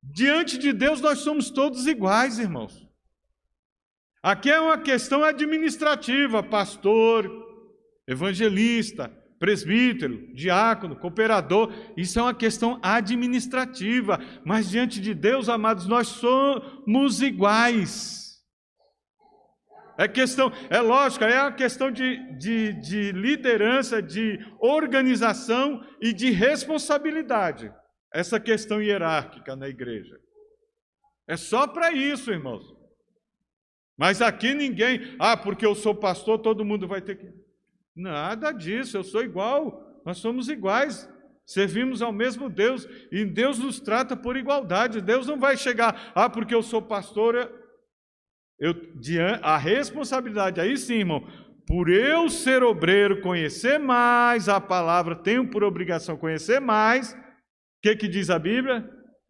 Diante 0.01 0.57
de 0.57 0.71
Deus 0.71 1.01
nós 1.01 1.19
somos 1.19 1.49
todos 1.49 1.87
iguais, 1.87 2.39
irmãos. 2.39 2.87
Aqui 4.21 4.51
é 4.51 4.59
uma 4.59 4.77
questão 4.77 5.23
administrativa, 5.23 6.43
pastor, 6.43 7.29
evangelista, 8.07 9.09
presbítero, 9.39 10.33
diácono, 10.33 10.95
cooperador, 10.95 11.73
isso 11.95 12.19
é 12.19 12.21
uma 12.21 12.33
questão 12.33 12.77
administrativa, 12.83 14.19
mas 14.43 14.69
diante 14.69 14.99
de 14.99 15.13
Deus, 15.13 15.47
amados, 15.47 15.87
nós 15.87 16.07
somos 16.09 17.21
iguais. 17.21 18.28
É 19.99 20.07
questão, 20.07 20.49
é 20.69 20.79
lógico, 20.79 21.25
é 21.25 21.41
uma 21.41 21.51
questão 21.51 21.91
de, 21.91 22.17
de, 22.37 22.71
de 22.71 23.11
liderança, 23.11 24.01
de 24.01 24.39
organização 24.57 25.85
e 25.99 26.13
de 26.13 26.31
responsabilidade. 26.31 27.69
Essa 28.09 28.39
questão 28.39 28.81
hierárquica 28.81 29.57
na 29.57 29.67
igreja. 29.67 30.17
É 31.27 31.35
só 31.35 31.67
para 31.67 31.91
isso, 31.91 32.31
irmãos. 32.31 32.63
Mas 33.97 34.21
aqui 34.21 34.53
ninguém, 34.53 35.17
ah, 35.19 35.35
porque 35.35 35.65
eu 35.65 35.75
sou 35.75 35.93
pastor, 35.93 36.39
todo 36.39 36.63
mundo 36.63 36.87
vai 36.87 37.01
ter 37.01 37.17
que. 37.17 37.33
Nada 37.93 38.53
disso, 38.53 38.95
eu 38.95 39.03
sou 39.03 39.21
igual, 39.21 40.01
nós 40.05 40.19
somos 40.19 40.47
iguais, 40.47 41.09
servimos 41.45 42.01
ao 42.01 42.13
mesmo 42.13 42.49
Deus 42.49 42.87
e 43.11 43.25
Deus 43.25 43.59
nos 43.59 43.81
trata 43.81 44.15
por 44.15 44.37
igualdade. 44.37 45.01
Deus 45.01 45.27
não 45.27 45.37
vai 45.37 45.57
chegar, 45.57 46.13
ah, 46.15 46.29
porque 46.29 46.55
eu 46.55 46.63
sou 46.63 46.81
pastor, 46.81 47.58
eu, 48.59 48.75
a 49.41 49.57
responsabilidade, 49.57 50.59
aí 50.59 50.77
sim, 50.77 50.95
irmão, 50.95 51.25
por 51.65 51.89
eu 51.89 52.29
ser 52.29 52.63
obreiro, 52.63 53.21
conhecer 53.21 53.79
mais 53.79 54.49
a 54.49 54.59
palavra, 54.59 55.15
tenho 55.15 55.49
por 55.49 55.63
obrigação 55.63 56.17
conhecer 56.17 56.59
mais, 56.59 57.13
o 57.13 57.17
que, 57.83 57.95
que 57.95 58.07
diz 58.07 58.29
a 58.29 58.37
Bíblia? 58.37 58.89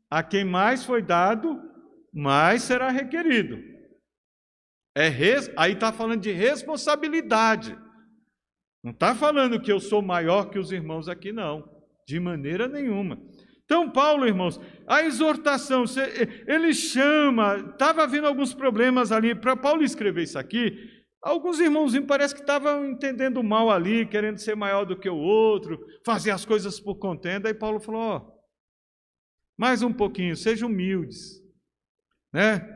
A 0.09 0.23
quem 0.23 0.43
mais 0.43 0.83
foi 0.83 1.03
dado, 1.03 1.61
mais 2.11 2.63
será 2.63 2.89
requerido. 2.89 3.59
É 4.95 5.07
res, 5.07 5.51
aí 5.55 5.73
está 5.73 5.93
falando 5.93 6.21
de 6.21 6.31
responsabilidade. 6.31 7.77
Não 8.83 8.91
está 8.91 9.13
falando 9.13 9.61
que 9.61 9.71
eu 9.71 9.79
sou 9.79 10.01
maior 10.01 10.49
que 10.49 10.57
os 10.57 10.71
irmãos 10.71 11.07
aqui, 11.07 11.31
não, 11.31 11.69
de 12.07 12.19
maneira 12.19 12.67
nenhuma. 12.67 13.21
Então, 13.69 13.87
Paulo, 13.87 14.25
irmãos, 14.25 14.59
a 14.87 15.03
exortação, 15.03 15.85
ele 16.47 16.73
chama, 16.73 17.57
estava 17.71 18.01
havendo 18.01 18.25
alguns 18.25 18.51
problemas 18.51 19.11
ali, 19.11 19.35
para 19.35 19.55
Paulo 19.55 19.83
escrever 19.83 20.23
isso 20.23 20.39
aqui, 20.39 20.75
alguns 21.21 21.59
irmãozinhos 21.59 22.07
parece 22.07 22.33
que 22.33 22.41
estavam 22.41 22.87
entendendo 22.87 23.43
mal 23.43 23.69
ali, 23.69 24.07
querendo 24.07 24.39
ser 24.39 24.55
maior 24.55 24.85
do 24.85 24.97
que 24.97 25.07
o 25.07 25.15
outro, 25.15 25.79
fazer 26.03 26.31
as 26.31 26.43
coisas 26.43 26.79
por 26.79 26.95
contenda, 26.95 27.47
aí 27.47 27.53
Paulo 27.53 27.79
falou, 27.79 28.01
ó, 28.01 28.31
mais 29.55 29.83
um 29.83 29.93
pouquinho, 29.93 30.35
sejam 30.35 30.67
humildes, 30.67 31.39
né? 32.33 32.67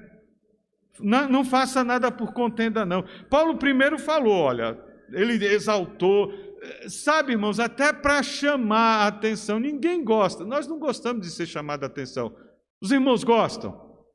Não, 0.99 1.27
não 1.27 1.43
faça 1.43 1.83
nada 1.83 2.11
por 2.11 2.33
contenda, 2.33 2.85
não. 2.85 3.03
Paulo 3.31 3.57
primeiro 3.57 3.97
falou, 3.97 4.35
olha, 4.35 4.79
ele 5.11 5.43
exaltou. 5.43 6.31
Sabe, 6.87 7.33
irmãos, 7.33 7.59
até 7.59 7.91
para 7.91 8.23
chamar 8.23 9.03
a 9.03 9.07
atenção, 9.07 9.59
ninguém 9.59 10.03
gosta. 10.03 10.45
Nós 10.45 10.67
não 10.67 10.79
gostamos 10.79 11.25
de 11.25 11.31
ser 11.31 11.45
chamado 11.45 11.83
a 11.83 11.87
atenção. 11.87 12.35
Os 12.81 12.91
irmãos 12.91 13.23
gostam? 13.23 14.05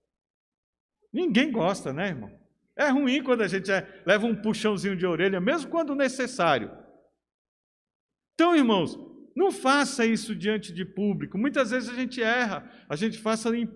Ninguém 1.12 1.50
gosta, 1.50 1.92
né, 1.92 2.08
irmão? 2.08 2.30
É 2.76 2.88
ruim 2.88 3.22
quando 3.22 3.42
a 3.42 3.48
gente 3.48 3.70
é, 3.70 4.02
leva 4.06 4.26
um 4.26 4.40
puxãozinho 4.40 4.96
de 4.96 5.06
orelha, 5.06 5.40
mesmo 5.40 5.70
quando 5.70 5.94
necessário. 5.94 6.70
Então, 8.34 8.54
irmãos, 8.54 8.96
não 9.34 9.50
faça 9.50 10.06
isso 10.06 10.34
diante 10.34 10.72
de 10.72 10.84
público. 10.84 11.37
Muitas 11.37 11.70
vezes 11.70 11.88
a 11.88 11.94
gente 11.94 12.22
erra, 12.22 12.70
a 12.88 12.94
gente 12.94 13.18
faça 13.18 13.54
em 13.56 13.68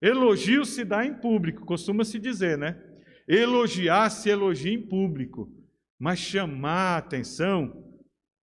elogio 0.00 0.64
se 0.64 0.84
dá 0.84 1.04
em 1.04 1.14
público, 1.14 1.64
costuma 1.64 2.04
se 2.04 2.18
dizer, 2.18 2.56
né? 2.56 2.80
Elogiar 3.26 4.10
se 4.10 4.28
elogia 4.28 4.72
em 4.72 4.86
público. 4.86 5.52
Mas 5.98 6.18
chamar 6.18 6.94
a 6.94 6.98
atenção, 6.98 8.00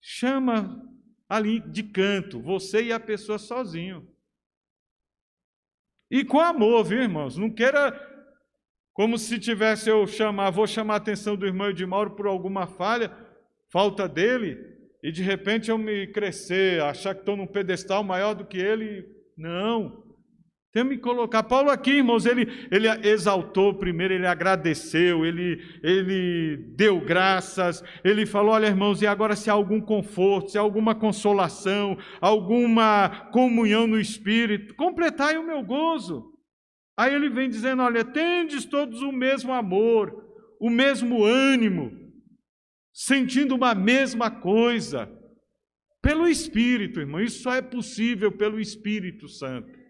chama 0.00 0.82
ali 1.28 1.60
de 1.60 1.82
canto, 1.82 2.40
você 2.40 2.84
e 2.84 2.92
a 2.92 3.00
pessoa 3.00 3.38
sozinho. 3.38 4.08
E 6.10 6.24
com 6.24 6.40
amor, 6.40 6.84
viu, 6.84 7.02
irmãos? 7.02 7.36
Não 7.36 7.50
queira 7.50 7.92
como 8.92 9.18
se 9.18 9.40
tivesse 9.40 9.90
eu 9.90 10.06
chamar, 10.06 10.50
vou 10.50 10.68
chamar 10.68 10.94
a 10.94 10.98
atenção 10.98 11.36
do 11.36 11.44
irmão 11.44 11.68
Edmauro 11.68 12.12
por 12.12 12.28
alguma 12.28 12.64
falha, 12.68 13.12
falta 13.68 14.08
dele, 14.08 14.56
e 15.02 15.10
de 15.10 15.20
repente 15.20 15.68
eu 15.68 15.76
me 15.76 16.06
crescer, 16.06 16.80
achar 16.80 17.12
que 17.12 17.20
estou 17.20 17.36
num 17.36 17.46
pedestal 17.46 18.04
maior 18.04 18.34
do 18.34 18.46
que 18.46 18.56
ele. 18.56 19.04
Não. 19.36 20.03
Tem 20.74 20.88
que 20.88 20.98
colocar. 20.98 21.44
Paulo 21.44 21.70
aqui, 21.70 21.92
irmãos, 21.92 22.26
ele, 22.26 22.48
ele 22.68 22.88
exaltou 23.08 23.74
primeiro, 23.74 24.12
ele 24.12 24.26
agradeceu, 24.26 25.24
ele, 25.24 25.62
ele 25.84 26.56
deu 26.74 27.00
graças, 27.00 27.80
ele 28.02 28.26
falou: 28.26 28.54
olha, 28.54 28.66
irmãos, 28.66 29.00
e 29.00 29.06
agora 29.06 29.36
se 29.36 29.48
há 29.48 29.52
algum 29.52 29.80
conforto, 29.80 30.50
se 30.50 30.58
há 30.58 30.60
alguma 30.60 30.92
consolação, 30.92 31.96
alguma 32.20 33.30
comunhão 33.30 33.86
no 33.86 34.00
Espírito, 34.00 34.74
completai 34.74 35.38
o 35.38 35.46
meu 35.46 35.62
gozo. 35.62 36.32
Aí 36.98 37.14
ele 37.14 37.30
vem 37.30 37.48
dizendo: 37.48 37.80
olha, 37.80 38.04
tendes 38.04 38.64
todos 38.64 39.00
o 39.00 39.12
mesmo 39.12 39.52
amor, 39.52 40.12
o 40.60 40.68
mesmo 40.68 41.22
ânimo, 41.22 41.92
sentindo 42.92 43.54
uma 43.54 43.76
mesma 43.76 44.28
coisa, 44.28 45.08
pelo 46.02 46.26
Espírito, 46.26 46.98
irmão, 46.98 47.20
isso 47.20 47.44
só 47.44 47.54
é 47.54 47.62
possível 47.62 48.32
pelo 48.32 48.58
Espírito 48.58 49.28
Santo. 49.28 49.83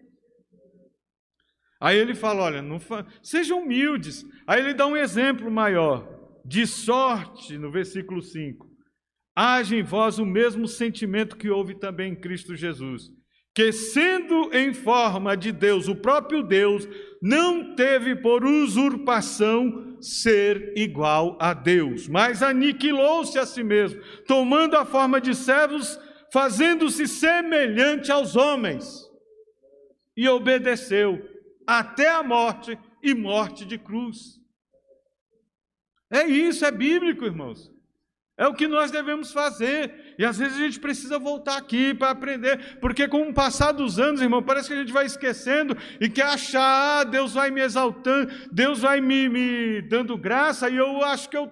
Aí 1.85 1.99
ele 1.99 2.15
fala: 2.15 2.41
olha, 2.41 2.63
não 2.63 2.79
fa... 2.79 3.05
sejam 3.21 3.59
humildes. 3.59 4.25
Aí 4.47 4.59
ele 4.59 4.73
dá 4.73 4.87
um 4.87 4.97
exemplo 4.97 5.51
maior. 5.51 6.09
De 6.43 6.65
sorte, 6.65 7.59
no 7.59 7.71
versículo 7.71 8.23
5, 8.23 8.67
haja 9.35 9.75
em 9.75 9.83
vós 9.83 10.17
o 10.17 10.25
mesmo 10.25 10.67
sentimento 10.67 11.37
que 11.37 11.49
houve 11.49 11.75
também 11.75 12.13
em 12.13 12.15
Cristo 12.15 12.55
Jesus, 12.55 13.09
que 13.53 13.71
sendo 13.71 14.51
em 14.51 14.73
forma 14.73 15.35
de 15.35 15.51
Deus, 15.51 15.87
o 15.87 15.95
próprio 15.95 16.43
Deus, 16.43 16.87
não 17.21 17.75
teve 17.75 18.15
por 18.15 18.43
usurpação 18.43 19.97
ser 19.99 20.73
igual 20.75 21.37
a 21.39 21.53
Deus, 21.53 22.07
mas 22.07 22.43
aniquilou-se 22.43 23.37
a 23.39 23.45
si 23.45 23.63
mesmo, 23.63 24.01
tomando 24.27 24.75
a 24.75 24.85
forma 24.85 25.19
de 25.19 25.33
servos, 25.33 25.99
fazendo-se 26.31 27.07
semelhante 27.07 28.11
aos 28.11 28.35
homens, 28.35 29.03
e 30.15 30.29
obedeceu 30.29 31.34
até 31.67 32.09
a 32.09 32.23
morte 32.23 32.77
e 33.01 33.13
morte 33.13 33.65
de 33.65 33.77
cruz. 33.77 34.39
É 36.11 36.25
isso, 36.25 36.65
é 36.65 36.71
bíblico, 36.71 37.25
irmãos. 37.25 37.71
É 38.37 38.47
o 38.47 38.53
que 38.53 38.67
nós 38.67 38.91
devemos 38.91 39.31
fazer. 39.31 40.15
E 40.19 40.25
às 40.25 40.37
vezes 40.37 40.57
a 40.57 40.61
gente 40.61 40.79
precisa 40.79 41.17
voltar 41.17 41.57
aqui 41.57 41.93
para 41.93 42.09
aprender, 42.09 42.79
porque 42.79 43.07
com 43.07 43.29
o 43.29 43.33
passar 43.33 43.71
dos 43.71 43.99
anos, 43.99 44.21
irmão, 44.21 44.43
parece 44.43 44.67
que 44.67 44.73
a 44.73 44.77
gente 44.77 44.91
vai 44.91 45.05
esquecendo 45.05 45.75
e 45.99 46.09
quer 46.09 46.25
achar, 46.25 47.01
ah, 47.01 47.03
Deus 47.03 47.33
vai 47.33 47.49
me 47.49 47.61
exaltando, 47.61 48.31
Deus 48.51 48.79
vai 48.79 48.99
me, 48.99 49.29
me 49.29 49.81
dando 49.81 50.17
graça, 50.17 50.69
e 50.69 50.75
eu 50.75 51.03
acho 51.03 51.29
que 51.29 51.37
eu. 51.37 51.51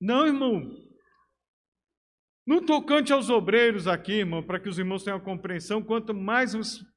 Não, 0.00 0.26
irmão. 0.26 0.70
No 2.46 2.60
tocante 2.60 3.12
aos 3.12 3.30
obreiros 3.30 3.86
aqui, 3.86 4.14
irmão, 4.14 4.42
para 4.42 4.58
que 4.58 4.68
os 4.68 4.78
irmãos 4.78 5.04
tenham 5.04 5.20
compreensão, 5.20 5.82
quanto 5.82 6.12
mais 6.12 6.54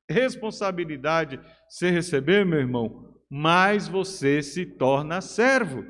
responsabilidade 0.09 1.39
você 1.67 1.89
receber, 1.89 2.45
meu 2.45 2.59
irmão, 2.59 3.15
mais 3.29 3.87
você 3.87 4.41
se 4.41 4.65
torna 4.65 5.21
servo. 5.21 5.85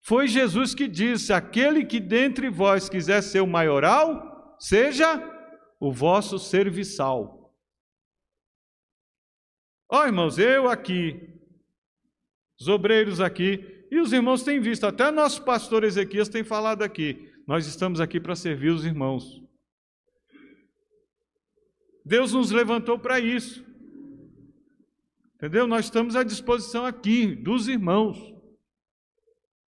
Foi 0.00 0.26
Jesus 0.26 0.74
que 0.74 0.88
disse: 0.88 1.32
aquele 1.32 1.84
que 1.84 2.00
dentre 2.00 2.48
vós 2.48 2.88
quiser 2.88 3.22
ser 3.22 3.40
o 3.40 3.46
maioral, 3.46 4.56
seja 4.58 5.20
o 5.78 5.92
vosso 5.92 6.38
serviçal. 6.38 7.54
Ó 9.90 10.00
oh, 10.00 10.06
irmãos, 10.06 10.38
eu 10.38 10.68
aqui, 10.70 11.28
os 12.58 12.66
obreiros 12.66 13.20
aqui, 13.20 13.86
e 13.90 14.00
os 14.00 14.12
irmãos 14.12 14.42
têm 14.42 14.58
visto, 14.58 14.86
até 14.86 15.10
nosso 15.10 15.44
pastor 15.44 15.84
Ezequias 15.84 16.30
tem 16.30 16.42
falado 16.42 16.82
aqui, 16.82 17.30
nós 17.46 17.66
estamos 17.66 18.00
aqui 18.00 18.18
para 18.18 18.34
servir 18.34 18.70
os 18.70 18.86
irmãos. 18.86 19.41
Deus 22.04 22.32
nos 22.32 22.50
levantou 22.50 22.98
para 22.98 23.20
isso. 23.20 23.64
Entendeu? 25.36 25.66
Nós 25.66 25.86
estamos 25.86 26.14
à 26.14 26.22
disposição 26.22 26.86
aqui 26.86 27.34
dos 27.34 27.68
irmãos. 27.68 28.32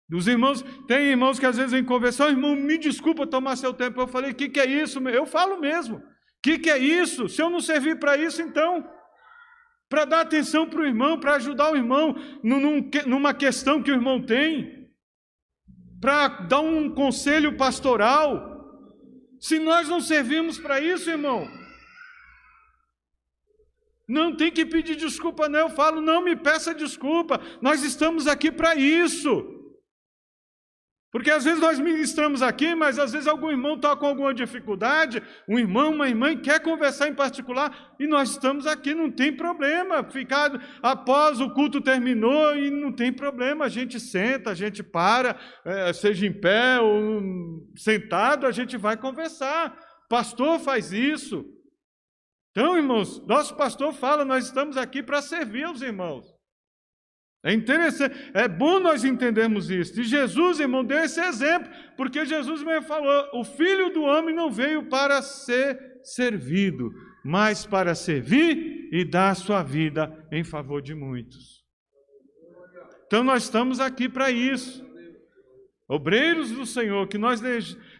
Dos 0.10 0.28
irmãos, 0.28 0.62
tem 0.88 1.06
irmãos 1.06 1.40
que 1.40 1.46
às 1.46 1.56
vezes 1.56 1.72
vêm 1.72 1.86
conversar, 1.86 2.28
oh, 2.28 2.30
irmão, 2.30 2.54
me 2.54 2.78
desculpa 2.78 3.26
tomar 3.26 3.56
seu 3.56 3.74
tempo. 3.74 4.02
Eu 4.02 4.08
falei, 4.08 4.32
o 4.32 4.36
que, 4.36 4.50
que 4.50 4.60
é 4.60 4.66
isso? 4.66 5.00
Eu 5.08 5.26
falo 5.26 5.60
mesmo. 5.60 6.04
que, 6.44 6.60
que 6.60 6.70
é 6.70 6.78
isso? 6.78 7.30
Se 7.30 7.42
eu 7.42 7.50
não 7.50 7.62
servir 7.62 7.98
para 8.00 8.18
isso, 8.18 8.42
então, 8.42 8.86
para 9.88 10.04
dar 10.04 10.22
atenção 10.22 10.68
para 10.68 10.82
o 10.82 10.86
irmão, 10.86 11.18
para 11.18 11.36
ajudar 11.36 11.72
o 11.72 11.78
irmão 11.78 12.16
num, 12.44 12.90
numa 13.08 13.34
questão 13.34 13.82
que 13.82 13.92
o 13.92 13.96
irmão 13.96 14.22
tem, 14.22 14.90
para 16.02 16.28
dar 16.28 16.60
um 16.60 16.94
conselho 16.94 17.56
pastoral, 17.56 18.50
se 19.40 19.60
nós 19.60 19.88
não 19.88 20.02
servimos 20.02 20.60
para 20.60 20.82
isso, 20.82 21.10
irmão, 21.10 21.48
não 24.08 24.36
tem 24.36 24.52
que 24.52 24.66
pedir 24.66 24.96
desculpa, 24.96 25.48
não. 25.48 25.60
Eu 25.60 25.70
falo, 25.70 26.02
não 26.02 26.24
me 26.24 26.36
peça 26.36 26.74
desculpa, 26.74 27.40
nós 27.62 27.84
estamos 27.84 28.28
aqui 28.28 28.52
para 28.52 28.76
isso. 28.76 29.62
Porque 31.12 31.30
às 31.30 31.44
vezes 31.44 31.60
nós 31.60 31.78
ministramos 31.78 32.42
aqui, 32.42 32.74
mas 32.74 32.98
às 32.98 33.12
vezes 33.12 33.28
algum 33.28 33.52
irmão 33.52 33.76
está 33.76 33.94
com 33.98 34.06
alguma 34.06 34.34
dificuldade, 34.34 35.22
um 35.46 35.60
irmão, 35.60 35.92
uma 35.92 36.08
irmã 36.08 36.38
quer 36.38 36.62
conversar 36.62 37.10
em 37.10 37.14
particular, 37.14 37.94
e 38.00 38.08
nós 38.08 38.30
estamos 38.30 38.66
aqui, 38.66 38.94
não 38.94 39.12
tem 39.12 39.36
problema. 39.36 40.06
Ficar 40.10 40.52
após 40.82 41.42
o 41.42 41.50
culto 41.50 41.82
terminou 41.82 42.56
e 42.56 42.72
não 42.72 42.94
tem 42.94 43.12
problema, 43.12 43.66
a 43.66 43.70
gente 43.70 44.00
senta, 44.00 44.52
a 44.52 44.56
gente 44.56 44.82
para, 44.82 45.36
é, 45.66 45.92
seja 45.92 46.26
em 46.26 46.32
pé 46.32 46.80
ou 46.80 47.22
sentado, 47.76 48.48
a 48.48 48.52
gente 48.52 48.78
vai 48.78 48.96
conversar. 48.96 49.78
Pastor 50.08 50.60
faz 50.60 50.94
isso. 50.94 51.46
Então, 52.52 52.78
irmãos, 52.78 53.26
nosso 53.26 53.56
pastor 53.56 53.94
fala, 53.94 54.26
nós 54.26 54.46
estamos 54.46 54.76
aqui 54.78 55.02
para 55.02 55.22
servir 55.22 55.64
aos 55.64 55.82
irmãos. 55.82 56.26
É 57.44 57.52
interessante, 57.52 58.16
é 58.36 58.48
bom 58.48 58.80
nós 58.80 59.04
entendermos 59.04 59.72
isso. 59.72 60.00
E 60.00 60.04
Jesus, 60.04 60.60
irmão, 60.60 60.84
deu 60.84 61.00
esse 61.00 61.20
exemplo, 61.20 61.72
porque 61.98 62.24
Jesus 62.24 62.62
mesmo 62.62 62.86
falou: 62.86 63.30
o 63.34 63.44
filho 63.44 63.92
do 63.92 64.04
homem 64.04 64.36
não 64.36 64.52
veio 64.52 64.88
para 64.90 65.24
ser 65.24 66.02
servido, 66.04 66.92
mas 67.26 67.66
para 67.66 67.96
servir 67.96 68.90
e 68.92 69.04
dar 69.04 69.36
sua 69.36 69.64
vida 69.64 70.28
em 70.32 70.44
favor 70.44 70.84
de 70.84 70.94
muitos. 70.94 71.66
Então 73.08 73.24
nós 73.24 73.44
estamos 73.44 73.80
aqui 73.80 74.08
para 74.08 74.30
isso. 74.30 74.86
Obreiros 75.88 76.52
do 76.52 76.66
Senhor, 76.66 77.08
que 77.08 77.18
nós 77.18 77.42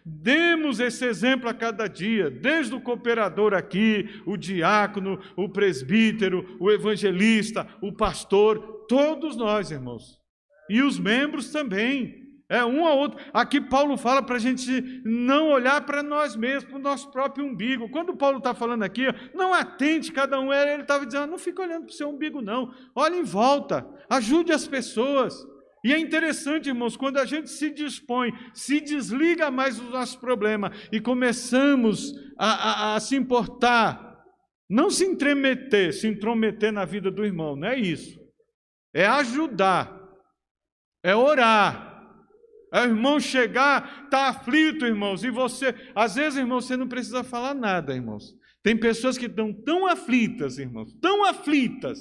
demos 0.04 0.80
esse 0.80 1.04
exemplo 1.04 1.48
a 1.48 1.54
cada 1.54 1.86
dia, 1.86 2.30
desde 2.30 2.74
o 2.74 2.80
cooperador 2.80 3.54
aqui, 3.54 4.22
o 4.26 4.36
diácono, 4.36 5.20
o 5.36 5.48
presbítero, 5.48 6.56
o 6.58 6.70
evangelista, 6.70 7.68
o 7.80 7.92
pastor, 7.92 8.72
Todos 8.92 9.36
nós, 9.36 9.70
irmãos. 9.70 10.20
E 10.68 10.82
os 10.82 10.98
membros 10.98 11.50
também. 11.50 12.20
É 12.46 12.62
um 12.62 12.86
a 12.86 12.92
outro. 12.92 13.18
Aqui 13.32 13.58
Paulo 13.58 13.96
fala 13.96 14.22
para 14.22 14.36
a 14.36 14.38
gente 14.38 15.00
não 15.02 15.48
olhar 15.48 15.80
para 15.86 16.02
nós 16.02 16.36
mesmos, 16.36 16.64
para 16.64 16.78
o 16.78 16.82
nosso 16.82 17.10
próprio 17.10 17.46
umbigo. 17.46 17.88
Quando 17.88 18.14
Paulo 18.14 18.36
está 18.36 18.52
falando 18.52 18.82
aqui, 18.82 19.06
não 19.34 19.54
atente 19.54 20.12
cada 20.12 20.38
um, 20.38 20.52
ele 20.52 20.82
estava 20.82 21.06
dizendo, 21.06 21.30
não 21.30 21.38
fica 21.38 21.62
olhando 21.62 21.86
para 21.86 21.92
o 21.92 21.96
seu 21.96 22.10
umbigo, 22.10 22.42
não. 22.42 22.74
Olhe 22.94 23.16
em 23.16 23.22
volta, 23.22 23.88
ajude 24.10 24.52
as 24.52 24.68
pessoas. 24.68 25.42
E 25.84 25.92
é 25.92 25.98
interessante, 25.98 26.68
irmãos, 26.68 26.96
quando 26.96 27.18
a 27.18 27.24
gente 27.24 27.50
se 27.50 27.70
dispõe, 27.70 28.32
se 28.54 28.80
desliga 28.80 29.50
mais 29.50 29.76
do 29.76 29.90
nosso 29.90 30.20
problema 30.20 30.72
e 30.92 31.00
começamos 31.00 32.14
a, 32.38 32.46
a, 32.92 32.94
a 32.94 33.00
se 33.00 33.16
importar, 33.16 34.22
não 34.70 34.90
se 34.90 35.04
intrometer, 35.04 35.92
se 35.92 36.06
intrometer 36.06 36.72
na 36.72 36.84
vida 36.84 37.10
do 37.10 37.24
irmão, 37.24 37.56
não 37.56 37.68
é 37.68 37.78
isso 37.78 38.22
é 38.92 39.06
ajudar, 39.06 39.98
é 41.02 41.14
orar. 41.16 41.90
É 42.74 42.80
o 42.80 42.84
irmão 42.84 43.20
chegar, 43.20 44.04
está 44.04 44.28
aflito, 44.28 44.86
irmãos, 44.86 45.22
e 45.22 45.30
você, 45.30 45.74
às 45.94 46.14
vezes, 46.14 46.38
irmãos, 46.38 46.64
você 46.64 46.74
não 46.74 46.88
precisa 46.88 47.22
falar 47.22 47.52
nada, 47.52 47.94
irmãos. 47.94 48.34
Tem 48.62 48.74
pessoas 48.74 49.18
que 49.18 49.26
estão 49.26 49.52
tão 49.52 49.86
aflitas, 49.86 50.56
irmãos, 50.56 50.94
tão 50.94 51.22
aflitas, 51.22 51.98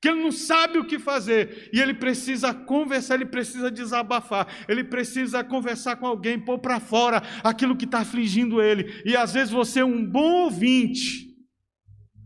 que 0.00 0.08
ele 0.08 0.22
não 0.22 0.30
sabe 0.30 0.78
o 0.78 0.86
que 0.86 0.98
fazer, 0.98 1.70
e 1.72 1.80
ele 1.80 1.94
precisa 1.94 2.54
conversar, 2.54 3.16
ele 3.16 3.26
precisa 3.26 3.70
desabafar, 3.70 4.46
ele 4.68 4.84
precisa 4.84 5.42
conversar 5.42 5.96
com 5.96 6.06
alguém, 6.06 6.38
pôr 6.38 6.58
para 6.58 6.78
fora 6.78 7.22
aquilo 7.42 7.76
que 7.76 7.84
está 7.84 8.00
afligindo 8.00 8.62
ele, 8.62 9.02
e 9.04 9.16
às 9.16 9.32
vezes 9.32 9.50
você 9.52 9.80
é 9.80 9.84
um 9.84 10.04
bom 10.04 10.44
ouvinte, 10.44 11.28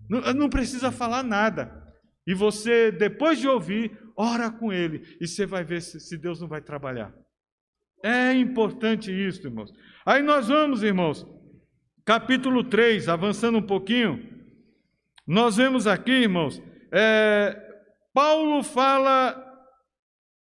não, 0.09 0.51
precisa 0.51 0.93
falar 0.93 1.23
nada, 1.23 1.83
e 2.27 2.35
você, 2.35 2.93
depois 2.93 3.39
de 3.39 3.49
ouvir, 3.49 3.99
ora 4.17 4.51
com 4.51 4.73
ele. 4.73 5.17
E 5.21 5.27
você 5.27 5.47
vai 5.47 5.65
ver 5.65 5.81
se, 5.81 6.17
Deus 6.19 6.41
não 6.41 6.47
vai 6.47 6.61
trabalhar. 6.61 7.13
É 8.05 8.33
importante 8.35 9.11
isso, 9.11 9.47
irmãos. 9.47 9.73
Aí 10.05 10.23
nós 10.23 10.49
vamos, 10.49 10.83
irmãos, 10.83 11.27
capítulo 12.05 12.63
3, 12.65 13.09
avançando 13.09 13.59
um 13.59 13.67
pouquinho. 13.67 14.23
Nós 15.27 15.57
vemos 15.57 15.87
aqui, 15.87 16.13
irmãos, 16.13 16.61
é, 16.93 17.57
Paulo 18.13 18.63
fala. 18.63 19.51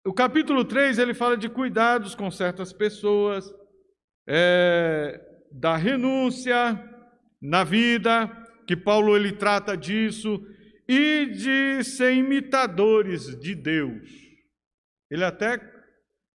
O 0.03 0.11
capítulo 0.11 0.65
3 0.65 0.97
ele 0.97 1.13
fala 1.13 1.37
de 1.37 1.47
cuidados 1.47 2.15
com 2.15 2.31
certas 2.31 2.73
pessoas, 2.73 3.45
é, 4.27 5.21
da 5.51 5.77
renúncia 5.77 6.83
na 7.39 7.63
vida, 7.63 8.27
que 8.65 8.75
Paulo 8.75 9.15
ele 9.15 9.31
trata 9.31 9.77
disso, 9.77 10.43
e 10.87 11.27
de 11.27 11.83
ser 11.83 12.15
imitadores 12.15 13.39
de 13.39 13.53
Deus. 13.53 14.09
Ele 15.11 15.23
até, 15.23 15.59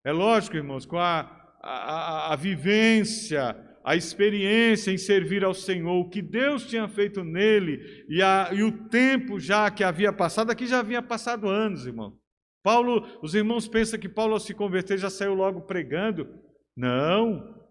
é 0.06 0.12
lógico, 0.12 0.58
irmãos, 0.58 0.86
com 0.86 1.00
a, 1.00 1.22
a, 1.64 2.34
a 2.34 2.36
vivência, 2.36 3.56
a 3.86 3.96
experiência 3.96 4.92
em 4.92 4.98
servir 4.98 5.44
ao 5.44 5.54
Senhor, 5.54 5.94
o 5.94 6.10
que 6.10 6.22
Deus 6.22 6.66
tinha 6.66 6.88
feito 6.88 7.24
nele 7.24 8.06
e, 8.10 8.22
a, 8.22 8.50
e, 8.52 8.64
o 8.64 8.90
tempo 8.90 9.40
já 9.40 9.70
que 9.70 9.84
havia 9.84 10.12
passado, 10.12 10.50
aqui 10.52 10.66
já 10.66 10.80
havia 10.80 11.02
passado 11.02 11.48
anos, 11.48 11.86
irmão. 11.86 12.20
Paulo, 12.64 13.08
os 13.22 13.36
irmãos 13.36 13.68
pensam 13.68 14.00
que 14.00 14.10
Paulo 14.10 14.34
ao 14.34 14.40
se 14.40 14.54
converter 14.54 14.98
já 14.98 15.10
saiu 15.10 15.36
logo 15.36 15.62
pregando. 15.62 16.28
Não. 16.76 17.64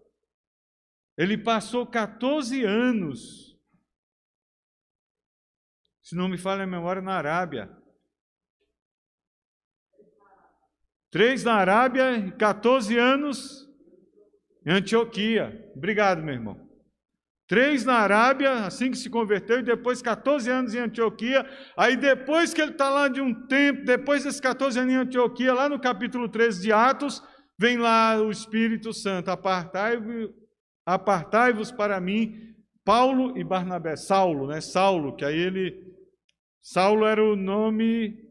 Ele 1.17 1.37
passou 1.37 1.85
14 1.85 2.63
anos 2.63 3.55
se 6.05 6.15
não 6.15 6.27
me 6.27 6.37
falha 6.37 6.65
a 6.65 6.67
memória, 6.67 7.01
na 7.01 7.15
Arábia. 7.15 7.67
Três 11.09 11.43
na 11.43 11.55
Arábia 11.55 12.15
e 12.15 12.31
14 12.31 12.95
anos 12.95 13.64
em 14.65 14.71
Antioquia. 14.71 15.71
Obrigado, 15.75 16.23
meu 16.23 16.33
irmão. 16.33 16.65
Três 17.47 17.85
na 17.85 17.95
Arábia, 17.95 18.65
assim 18.65 18.89
que 18.89 18.97
se 18.97 19.09
converteu, 19.09 19.59
e 19.59 19.63
depois 19.63 20.01
14 20.01 20.49
anos 20.49 20.73
em 20.73 20.79
Antioquia. 20.79 21.45
Aí 21.77 21.95
depois 21.95 22.53
que 22.53 22.61
ele 22.61 22.71
está 22.71 22.89
lá 22.89 23.07
de 23.07 23.21
um 23.21 23.33
tempo, 23.45 23.85
depois 23.85 24.23
desses 24.23 24.39
14 24.39 24.79
anos 24.79 24.93
em 24.93 24.97
Antioquia, 24.97 25.53
lá 25.53 25.69
no 25.69 25.79
capítulo 25.79 26.27
13 26.27 26.63
de 26.63 26.73
Atos, 26.73 27.21
vem 27.57 27.77
lá 27.77 28.19
o 28.19 28.31
Espírito 28.31 28.91
Santo, 28.93 29.29
apartai-vos 29.29 30.31
apartai 30.85 31.53
para 31.77 31.99
mim, 31.99 32.55
Paulo 32.83 33.37
e 33.37 33.43
Barnabé, 33.43 33.95
Saulo, 33.95 34.47
né? 34.47 34.61
Saulo, 34.61 35.15
que 35.15 35.25
aí 35.25 35.37
ele 35.37 35.83
Saulo 36.61 37.05
era 37.05 37.23
o 37.23 37.35
nome 37.35 38.25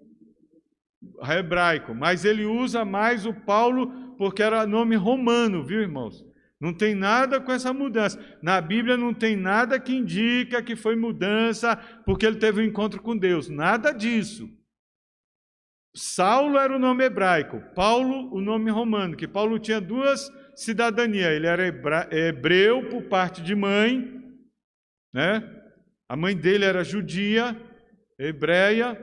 hebraico, 1.22 1.94
mas 1.94 2.24
ele 2.24 2.44
usa 2.44 2.84
mais 2.84 3.26
o 3.26 3.32
Paulo 3.32 3.92
porque 4.16 4.42
era 4.42 4.66
nome 4.66 4.96
romano, 4.96 5.64
viu, 5.64 5.80
irmãos? 5.80 6.24
Não 6.60 6.72
tem 6.72 6.94
nada 6.94 7.40
com 7.40 7.52
essa 7.52 7.72
mudança. 7.72 8.18
Na 8.42 8.60
Bíblia 8.60 8.96
não 8.96 9.12
tem 9.12 9.36
nada 9.36 9.78
que 9.78 9.94
indica 9.94 10.62
que 10.62 10.76
foi 10.76 10.96
mudança 10.96 11.76
porque 12.06 12.24
ele 12.24 12.36
teve 12.36 12.62
um 12.62 12.64
encontro 12.64 13.02
com 13.02 13.16
Deus. 13.16 13.48
Nada 13.48 13.92
disso. 13.92 14.48
Saulo 15.94 16.58
era 16.58 16.74
o 16.74 16.78
nome 16.78 17.04
hebraico, 17.04 17.62
Paulo 17.74 18.34
o 18.34 18.40
nome 18.40 18.70
romano, 18.70 19.16
que 19.16 19.28
Paulo 19.28 19.58
tinha 19.58 19.80
duas 19.80 20.28
cidadanias. 20.56 21.30
Ele 21.30 21.46
era 21.46 21.62
hebreu 22.10 22.88
por 22.88 23.02
parte 23.04 23.40
de 23.42 23.54
mãe, 23.54 24.10
né? 25.12 25.48
A 26.08 26.16
mãe 26.16 26.36
dele 26.36 26.64
era 26.64 26.82
judia 26.82 27.56
hebreia, 28.18 28.98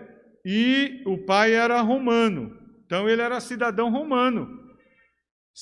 e 0.45 1.01
o 1.05 1.18
pai 1.18 1.53
era 1.53 1.80
romano. 1.82 2.57
Então 2.86 3.07
ele 3.07 3.22
era 3.22 3.39
cidadão 3.39 3.91
romano. 3.91 4.61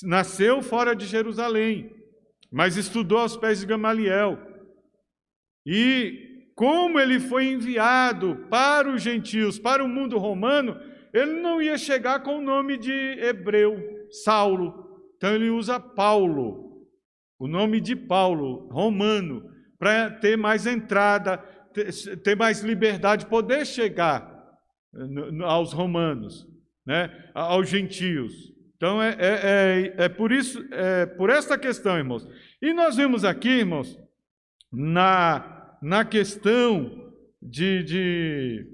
Nasceu 0.03 0.61
fora 0.61 0.95
de 0.95 1.05
Jerusalém, 1.05 1.91
mas 2.51 2.77
estudou 2.77 3.19
aos 3.19 3.35
pés 3.35 3.59
de 3.59 3.65
Gamaliel. 3.65 4.37
E 5.65 6.51
como 6.55 6.99
ele 6.99 7.19
foi 7.19 7.47
enviado 7.47 8.47
para 8.49 8.89
os 8.89 9.01
gentios, 9.01 9.57
para 9.57 9.83
o 9.83 9.87
mundo 9.87 10.17
romano, 10.17 10.79
ele 11.13 11.41
não 11.41 11.61
ia 11.61 11.77
chegar 11.77 12.21
com 12.21 12.37
o 12.37 12.41
nome 12.41 12.77
de 12.77 12.91
hebreu, 12.91 13.77
Saulo. 14.23 14.87
Então 15.15 15.33
ele 15.35 15.49
usa 15.49 15.79
Paulo, 15.79 16.85
o 17.37 17.47
nome 17.47 17.81
de 17.81 17.95
Paulo, 17.95 18.67
romano, 18.69 19.43
para 19.77 20.11
ter 20.11 20.37
mais 20.37 20.67
entrada, 20.67 21.37
ter 22.23 22.35
mais 22.35 22.61
liberdade, 22.61 23.25
poder 23.25 23.65
chegar 23.65 24.37
aos 25.45 25.71
romanos, 25.71 26.47
né, 26.85 27.31
aos 27.33 27.69
gentios. 27.69 28.33
Então 28.79 29.03
é, 29.03 29.09
é, 29.19 29.93
é, 29.99 30.05
é, 30.05 30.09
por 30.09 30.31
isso, 30.31 30.65
é 30.71 31.05
por 31.05 31.29
esta 31.29 31.57
questão, 31.57 31.97
irmãos. 31.97 32.25
E 32.61 32.73
nós 32.73 32.95
vemos 32.95 33.25
aqui, 33.25 33.49
irmãos, 33.49 33.99
na 34.71 35.59
na 35.81 36.03
questão 36.03 37.13
de, 37.41 37.83
de 37.83 38.67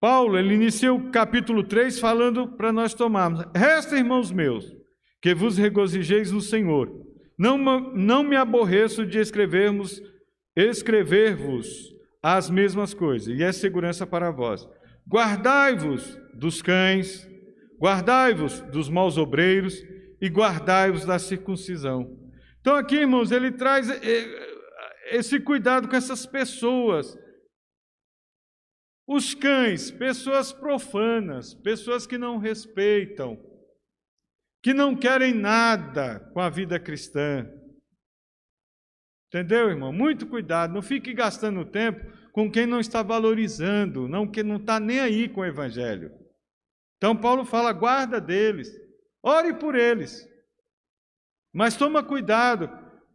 Paulo, 0.00 0.38
ele 0.38 0.54
inicia 0.54 0.92
o 0.92 1.10
capítulo 1.10 1.62
3 1.62 2.00
falando 2.00 2.48
para 2.48 2.72
nós 2.72 2.94
tomarmos. 2.94 3.44
Resta, 3.54 3.96
irmãos 3.96 4.32
meus, 4.32 4.74
que 5.20 5.34
vos 5.34 5.56
regozijeis 5.56 6.32
no 6.32 6.40
Senhor. 6.40 6.90
Não, 7.38 7.58
não 7.58 8.22
me 8.22 8.36
aborreço 8.36 9.06
de 9.06 9.18
escrevermos, 9.18 10.02
escrever-vos 10.56 11.94
as 12.22 12.50
mesmas 12.50 12.92
coisas, 12.92 13.28
e 13.38 13.42
é 13.42 13.50
segurança 13.50 14.06
para 14.06 14.30
vós. 14.30 14.68
Guardai-vos 15.08 16.18
dos 16.34 16.60
cães, 16.60 17.29
guardai-vos 17.80 18.60
dos 18.60 18.88
maus 18.88 19.16
obreiros 19.16 19.82
e 20.20 20.28
guardai-vos 20.28 21.04
da 21.04 21.18
circuncisão. 21.18 22.18
Então, 22.60 22.76
aqui, 22.76 22.96
irmãos, 22.96 23.32
ele 23.32 23.50
traz 23.50 23.88
eh, 23.88 24.00
eh, 24.02 25.16
esse 25.16 25.40
cuidado 25.40 25.88
com 25.88 25.96
essas 25.96 26.26
pessoas 26.26 27.16
os 29.12 29.34
cães, 29.34 29.90
pessoas 29.90 30.52
profanas, 30.52 31.52
pessoas 31.52 32.06
que 32.06 32.16
não 32.16 32.38
respeitam, 32.38 33.36
que 34.62 34.72
não 34.72 34.94
querem 34.94 35.34
nada 35.34 36.20
com 36.32 36.38
a 36.38 36.48
vida 36.48 36.78
cristã. 36.78 37.44
Entendeu, 39.26 39.68
irmão? 39.68 39.92
Muito 39.92 40.28
cuidado, 40.28 40.72
não 40.72 40.80
fique 40.80 41.12
gastando 41.12 41.64
tempo 41.64 42.06
com 42.30 42.48
quem 42.48 42.66
não 42.66 42.78
está 42.78 43.02
valorizando, 43.02 44.06
não 44.06 44.30
que 44.30 44.44
não 44.44 44.58
está 44.58 44.78
nem 44.78 45.00
aí 45.00 45.28
com 45.28 45.40
o 45.40 45.44
evangelho. 45.44 46.19
Então 47.00 47.16
Paulo 47.16 47.46
fala: 47.46 47.72
guarda 47.72 48.20
deles, 48.20 48.70
ore 49.22 49.54
por 49.54 49.74
eles, 49.74 50.28
mas 51.50 51.74
toma 51.74 52.02
cuidado, 52.02 52.68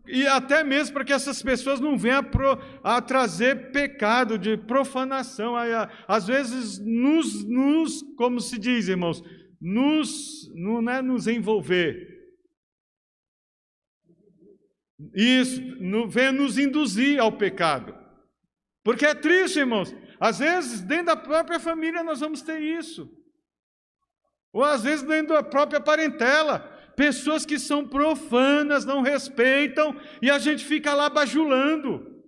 e 0.07 0.25
até 0.25 0.63
mesmo 0.63 0.95
para 0.95 1.05
que 1.05 1.13
essas 1.13 1.43
pessoas 1.43 1.79
não 1.79 1.95
venham 1.95 2.17
a, 2.17 2.23
pro, 2.23 2.57
a 2.83 2.99
trazer 2.99 3.71
pecado 3.71 4.39
de 4.39 4.57
profanação. 4.57 5.53
Às 6.07 6.25
vezes, 6.25 6.79
nos, 6.79 7.47
nos, 7.47 8.01
como 8.15 8.41
se 8.41 8.57
diz, 8.57 8.87
irmãos, 8.87 9.21
nos, 9.61 10.51
não 10.55 10.89
é 10.89 10.99
nos 10.99 11.27
envolver. 11.27 12.13
Isso, 15.13 15.61
no, 15.79 16.09
vem 16.09 16.31
nos 16.31 16.57
induzir 16.57 17.19
ao 17.19 17.37
pecado. 17.37 17.95
Porque 18.83 19.05
é 19.05 19.13
triste, 19.13 19.59
irmãos. 19.59 19.95
Às 20.19 20.39
vezes, 20.39 20.81
dentro 20.81 21.07
da 21.07 21.15
própria 21.15 21.59
família, 21.59 22.03
nós 22.03 22.19
vamos 22.19 22.41
ter 22.41 22.59
isso. 22.61 23.11
Ou 24.55 24.63
às 24.63 24.83
vezes, 24.83 25.03
dentro 25.03 25.35
da 25.35 25.43
própria 25.43 25.81
parentela 25.81 26.71
pessoas 26.95 27.45
que 27.45 27.59
são 27.59 27.85
profanas, 27.85 28.85
não 28.85 29.01
respeitam, 29.01 29.93
e 30.21 30.31
a 30.31 30.39
gente 30.39 30.63
fica 30.63 30.93
lá 30.93 31.09
bajulando, 31.09 32.23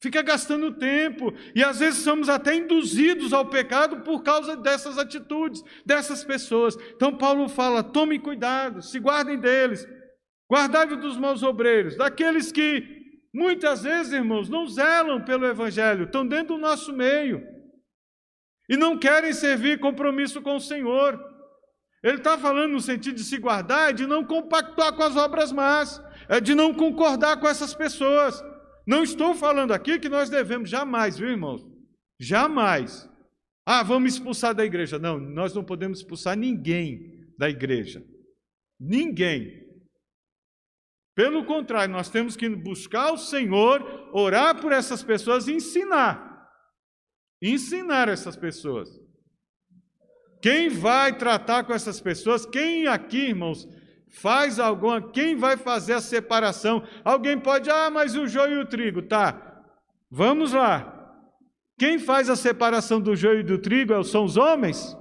fica 0.00 0.22
gastando 0.22 0.70
tempo, 0.70 1.34
e 1.52 1.64
às 1.64 1.80
vezes 1.80 2.04
somos 2.04 2.28
até 2.28 2.54
induzidos 2.54 3.32
ao 3.32 3.46
pecado 3.46 4.02
por 4.02 4.22
causa 4.22 4.56
dessas 4.56 4.98
atitudes, 4.98 5.64
dessas 5.84 6.22
pessoas. 6.22 6.76
Então 6.94 7.18
Paulo 7.18 7.48
fala: 7.48 7.82
tome 7.82 8.20
cuidado, 8.20 8.80
se 8.80 9.00
guardem 9.00 9.36
deles, 9.36 9.84
guardai-vos 10.48 10.98
dos 10.98 11.16
maus 11.16 11.42
obreiros, 11.42 11.96
daqueles 11.96 12.52
que 12.52 12.86
muitas 13.34 13.82
vezes, 13.82 14.12
irmãos, 14.12 14.48
não 14.48 14.64
zelam 14.68 15.24
pelo 15.24 15.44
Evangelho, 15.44 16.04
estão 16.04 16.24
dentro 16.24 16.54
do 16.54 16.60
nosso 16.60 16.92
meio. 16.92 17.42
E 18.68 18.76
não 18.76 18.96
querem 18.96 19.32
servir 19.32 19.80
compromisso 19.80 20.40
com 20.40 20.54
o 20.54 20.60
Senhor. 20.60 21.33
Ele 22.04 22.18
está 22.18 22.36
falando 22.36 22.72
no 22.72 22.80
sentido 22.82 23.14
de 23.14 23.24
se 23.24 23.38
guardar, 23.38 23.94
de 23.94 24.06
não 24.06 24.22
compactuar 24.22 24.94
com 24.94 25.02
as 25.02 25.16
obras 25.16 25.50
más, 25.50 26.02
é 26.28 26.38
de 26.38 26.54
não 26.54 26.74
concordar 26.74 27.40
com 27.40 27.48
essas 27.48 27.74
pessoas. 27.74 28.44
Não 28.86 29.02
estou 29.02 29.34
falando 29.34 29.72
aqui 29.72 29.98
que 29.98 30.10
nós 30.10 30.28
devemos 30.28 30.68
jamais, 30.68 31.16
viu, 31.16 31.30
irmãos? 31.30 31.66
Jamais. 32.20 33.08
Ah, 33.64 33.82
vamos 33.82 34.12
expulsar 34.12 34.54
da 34.54 34.66
igreja. 34.66 34.98
Não, 34.98 35.18
nós 35.18 35.54
não 35.54 35.64
podemos 35.64 36.00
expulsar 36.00 36.36
ninguém 36.36 37.26
da 37.38 37.48
igreja. 37.48 38.04
Ninguém. 38.78 39.64
Pelo 41.16 41.46
contrário, 41.46 41.90
nós 41.90 42.10
temos 42.10 42.36
que 42.36 42.46
buscar 42.50 43.12
o 43.12 43.16
Senhor, 43.16 44.10
orar 44.12 44.60
por 44.60 44.72
essas 44.72 45.02
pessoas 45.02 45.48
e 45.48 45.54
ensinar. 45.54 46.50
Ensinar 47.40 48.10
essas 48.10 48.36
pessoas. 48.36 48.90
Quem 50.44 50.68
vai 50.68 51.10
tratar 51.14 51.64
com 51.64 51.72
essas 51.72 52.02
pessoas? 52.02 52.44
Quem 52.44 52.86
aqui, 52.86 53.28
irmãos, 53.28 53.66
faz 54.10 54.60
alguma, 54.60 55.00
quem 55.00 55.34
vai 55.34 55.56
fazer 55.56 55.94
a 55.94 56.02
separação? 56.02 56.82
Alguém 57.02 57.40
pode, 57.40 57.70
ah, 57.70 57.88
mas 57.90 58.14
o 58.14 58.26
joio 58.26 58.58
e 58.58 58.60
o 58.60 58.66
trigo, 58.66 59.00
tá? 59.00 59.62
Vamos 60.10 60.52
lá. 60.52 61.14
Quem 61.78 61.98
faz 61.98 62.28
a 62.28 62.36
separação 62.36 63.00
do 63.00 63.16
joio 63.16 63.40
e 63.40 63.42
do 63.42 63.56
trigo 63.56 63.94
é 63.94 64.04
são 64.04 64.26
os 64.26 64.36
homens? 64.36 64.94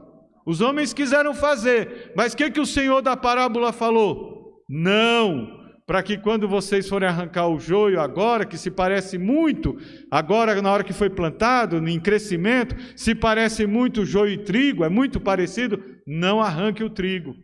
Os 0.46 0.62
homens 0.62 0.94
quiseram 0.94 1.34
fazer, 1.34 2.14
mas 2.16 2.32
o 2.32 2.38
que, 2.38 2.50
que 2.50 2.62
o 2.62 2.66
Senhor 2.66 3.02
da 3.02 3.18
parábola 3.18 3.74
falou? 3.74 4.64
Não, 4.70 5.63
para 5.86 6.02
que 6.02 6.18
quando 6.18 6.48
vocês 6.48 6.88
forem 6.88 7.08
arrancar 7.08 7.48
o 7.48 7.60
joio 7.60 8.00
agora, 8.00 8.46
que 8.46 8.58
se 8.58 8.72
parece 8.72 9.18
muito, 9.18 9.78
agora 10.10 10.62
na 10.62 10.72
hora 10.72 10.84
que 10.84 10.94
foi 10.94 11.10
plantado, 11.10 11.78
em 11.88 12.00
crescimento, 12.00 12.76
se 12.96 13.14
parece 13.14 13.68
muito 13.68 14.06
joio 14.06 14.34
e 14.34 14.44
trigo, 14.44 14.84
é 14.84 14.90
muito 14.90 15.20
parecido, 15.20 15.84
não 16.08 16.42
arranque 16.42 16.84
o 16.84 16.90
trigo. 16.90 17.36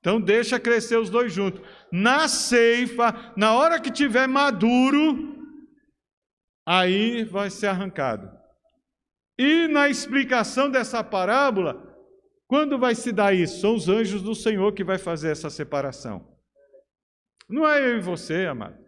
Então 0.00 0.20
deixa 0.20 0.58
crescer 0.58 0.98
os 0.98 1.08
dois 1.08 1.32
juntos. 1.32 1.62
Na 1.90 2.28
ceifa, 2.28 3.32
na 3.36 3.54
hora 3.54 3.80
que 3.80 3.90
tiver 3.90 4.26
maduro, 4.26 5.36
aí 6.66 7.24
vai 7.24 7.48
ser 7.48 7.68
arrancado. 7.68 8.28
E 9.38 9.66
na 9.68 9.88
explicação 9.88 10.68
dessa 10.68 11.02
parábola, 11.02 11.88
quando 12.46 12.78
vai 12.78 12.94
se 12.94 13.12
dar 13.12 13.34
isso? 13.34 13.60
São 13.60 13.74
os 13.74 13.88
anjos 13.88 14.22
do 14.22 14.34
Senhor 14.34 14.74
que 14.74 14.84
vai 14.84 14.98
fazer 14.98 15.30
essa 15.30 15.48
separação. 15.48 16.31
Não 17.52 17.68
é 17.68 17.80
eu 17.86 17.98
e 17.98 18.00
você, 18.00 18.46
amado. 18.46 18.78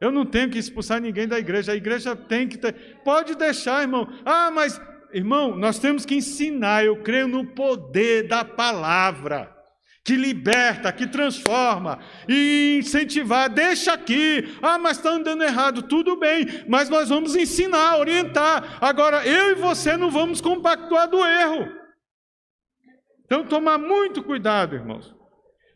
Eu 0.00 0.12
não 0.12 0.24
tenho 0.24 0.48
que 0.48 0.58
expulsar 0.58 1.00
ninguém 1.00 1.26
da 1.26 1.40
igreja. 1.40 1.72
A 1.72 1.76
igreja 1.76 2.14
tem 2.14 2.46
que 2.46 2.56
ter. 2.56 3.00
Pode 3.04 3.34
deixar, 3.34 3.82
irmão. 3.82 4.08
Ah, 4.24 4.48
mas, 4.48 4.80
irmão, 5.12 5.56
nós 5.56 5.80
temos 5.80 6.06
que 6.06 6.14
ensinar. 6.14 6.84
Eu 6.84 7.02
creio 7.02 7.26
no 7.26 7.44
poder 7.44 8.28
da 8.28 8.44
palavra 8.44 9.52
que 10.04 10.14
liberta, 10.14 10.92
que 10.92 11.08
transforma 11.08 11.98
e 12.28 12.78
incentivar. 12.78 13.50
Deixa 13.50 13.92
aqui. 13.92 14.56
Ah, 14.62 14.78
mas 14.78 14.98
está 14.98 15.10
andando 15.10 15.42
errado. 15.42 15.82
Tudo 15.82 16.16
bem, 16.16 16.46
mas 16.68 16.88
nós 16.88 17.08
vamos 17.08 17.34
ensinar, 17.34 17.98
orientar. 17.98 18.78
Agora, 18.80 19.26
eu 19.26 19.50
e 19.50 19.54
você 19.56 19.96
não 19.96 20.12
vamos 20.12 20.40
compactuar 20.40 21.08
do 21.08 21.18
erro. 21.26 21.68
Então, 23.24 23.44
tomar 23.44 23.78
muito 23.78 24.22
cuidado, 24.22 24.76
irmãos 24.76 25.17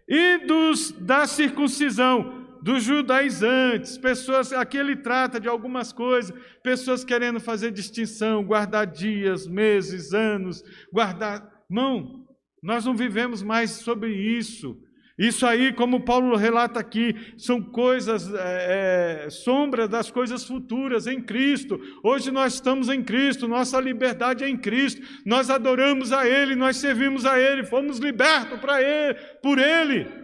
e 0.09 0.39
dos 0.47 0.93
da 0.93 1.27
circuncisão, 1.27 2.43
dos 2.63 2.85
judaizantes, 2.85 3.99
pessoas, 3.99 4.53
aqui 4.53 4.79
ele 4.79 4.97
trata 4.97 5.41
de 5.41 5.49
algumas 5.49 5.93
coisas, 5.93 6.33
pessoas 6.63 7.05
querendo 7.05 7.41
fazer 7.41 7.73
distinção, 7.73 8.45
guardar 8.45 8.87
dias, 8.87 9.47
meses, 9.47 10.15
anos, 10.15 10.63
guardar. 10.93 11.51
Não, 11.69 12.25
nós 12.63 12.85
não 12.85 12.97
vivemos 12.97 13.43
mais 13.43 13.71
sobre 13.71 14.15
isso. 14.15 14.79
Isso 15.19 15.47
aí, 15.47 15.73
como 15.73 16.01
Paulo 16.01 16.37
relata 16.37 16.81
aqui, 16.81 17.15
são 17.37 17.61
coisas, 17.61 18.33
é, 18.33 19.25
é, 19.27 19.31
sombra 19.31 19.87
das 19.87 20.11
coisas 20.11 20.45
futuras 20.45 21.07
em 21.07 21.21
Cristo. 21.21 21.79
Hoje 22.03 22.31
nós 22.31 22.55
estamos 22.55 22.89
em 22.89 23.03
Cristo, 23.03 23.47
nossa 23.47 23.79
liberdade 23.79 24.43
é 24.43 24.49
em 24.49 24.57
Cristo. 24.57 25.03
Nós 25.27 25.51
adoramos 25.51 26.13
a 26.13 26.27
Ele, 26.27 26.57
nós 26.57 26.79
servimos 26.79 27.27
a 27.27 27.39
Ele, 27.39 27.65
fomos 27.65 27.99
libertos 27.99 28.59
para 28.59 28.81
Ele, 28.81 29.15
por 29.43 29.59
Ele. 29.59 30.23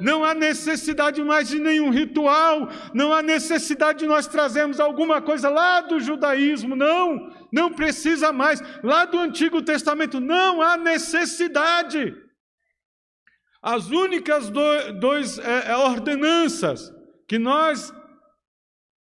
Não 0.00 0.24
há 0.24 0.32
necessidade 0.32 1.20
mais 1.24 1.48
de 1.48 1.58
nenhum 1.58 1.90
ritual, 1.90 2.68
não 2.94 3.12
há 3.12 3.20
necessidade 3.20 3.98
de 3.98 4.06
nós 4.06 4.28
trazermos 4.28 4.78
alguma 4.78 5.20
coisa 5.20 5.48
lá 5.48 5.80
do 5.80 5.98
judaísmo, 5.98 6.76
não, 6.76 7.32
não 7.52 7.72
precisa 7.72 8.32
mais. 8.32 8.62
Lá 8.84 9.04
do 9.04 9.18
Antigo 9.18 9.60
Testamento, 9.60 10.20
não 10.20 10.62
há 10.62 10.76
necessidade. 10.76 12.27
As 13.62 13.90
únicas 13.90 14.48
do, 14.50 14.92
dois 15.00 15.38
é, 15.38 15.70
é, 15.70 15.76
ordenanças 15.76 16.92
que 17.26 17.38
nós, 17.38 17.92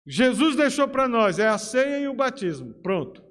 Jesus 0.06 0.56
deixou 0.56 0.88
para 0.88 1.06
nós, 1.06 1.38
é 1.38 1.46
a 1.46 1.58
ceia 1.58 2.00
e 2.00 2.08
o 2.08 2.14
batismo. 2.14 2.74
Pronto. 2.82 3.22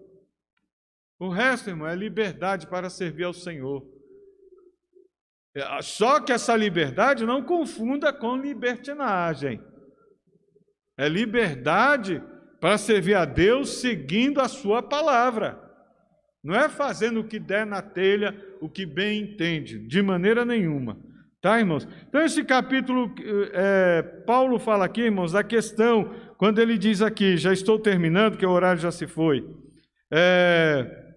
O 1.19 1.29
resto, 1.29 1.69
irmão, 1.69 1.87
é 1.87 1.95
liberdade 1.95 2.67
para 2.67 2.89
servir 2.89 3.23
ao 3.23 3.33
Senhor. 3.33 3.83
É, 5.55 5.81
só 5.81 6.19
que 6.19 6.31
essa 6.31 6.55
liberdade 6.55 7.25
não 7.25 7.43
confunda 7.43 8.13
com 8.13 8.37
libertinagem. 8.37 9.59
É 10.95 11.09
liberdade 11.09 12.21
para 12.59 12.77
servir 12.77 13.15
a 13.15 13.25
Deus 13.25 13.81
seguindo 13.81 14.39
a 14.39 14.47
sua 14.47 14.83
palavra. 14.83 15.63
Não 16.43 16.55
é 16.55 16.69
fazendo 16.69 17.21
o 17.21 17.27
que 17.27 17.39
der 17.39 17.65
na 17.65 17.81
telha, 17.81 18.39
o 18.61 18.69
que 18.69 18.85
bem 18.85 19.21
entende, 19.21 19.79
de 19.79 20.01
maneira 20.01 20.45
nenhuma. 20.45 21.06
Tá, 21.41 21.59
irmãos? 21.59 21.87
Então, 22.07 22.21
esse 22.21 22.43
capítulo, 22.43 23.13
é, 23.53 24.01
Paulo 24.25 24.57
fala 24.57 24.85
aqui, 24.85 25.01
irmãos, 25.01 25.35
a 25.35 25.43
questão 25.43 26.13
quando 26.37 26.59
ele 26.59 26.77
diz 26.77 27.01
aqui, 27.01 27.35
já 27.35 27.51
estou 27.51 27.79
terminando, 27.79 28.37
que 28.37 28.45
o 28.45 28.51
horário 28.51 28.79
já 28.79 28.91
se 28.91 29.07
foi. 29.07 29.43
É, 30.11 31.07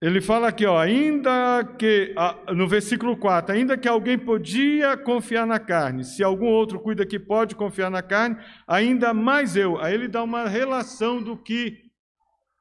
ele 0.00 0.20
fala 0.20 0.48
aqui, 0.48 0.66
ó, 0.66 0.78
ainda 0.78 1.62
que, 1.78 2.14
no 2.54 2.66
versículo 2.66 3.16
4, 3.16 3.54
ainda 3.54 3.76
que 3.76 3.86
alguém 3.86 4.18
podia 4.18 4.96
confiar 4.96 5.46
na 5.46 5.60
carne, 5.60 6.02
se 6.02 6.24
algum 6.24 6.46
outro 6.46 6.80
cuida 6.80 7.06
que 7.06 7.20
pode 7.20 7.54
confiar 7.54 7.90
na 7.90 8.02
carne, 8.02 8.36
ainda 8.66 9.14
mais 9.14 9.54
eu. 9.54 9.78
Aí 9.78 9.94
ele 9.94 10.08
dá 10.08 10.22
uma 10.22 10.48
relação 10.48 11.22
do 11.22 11.36
que 11.36 11.78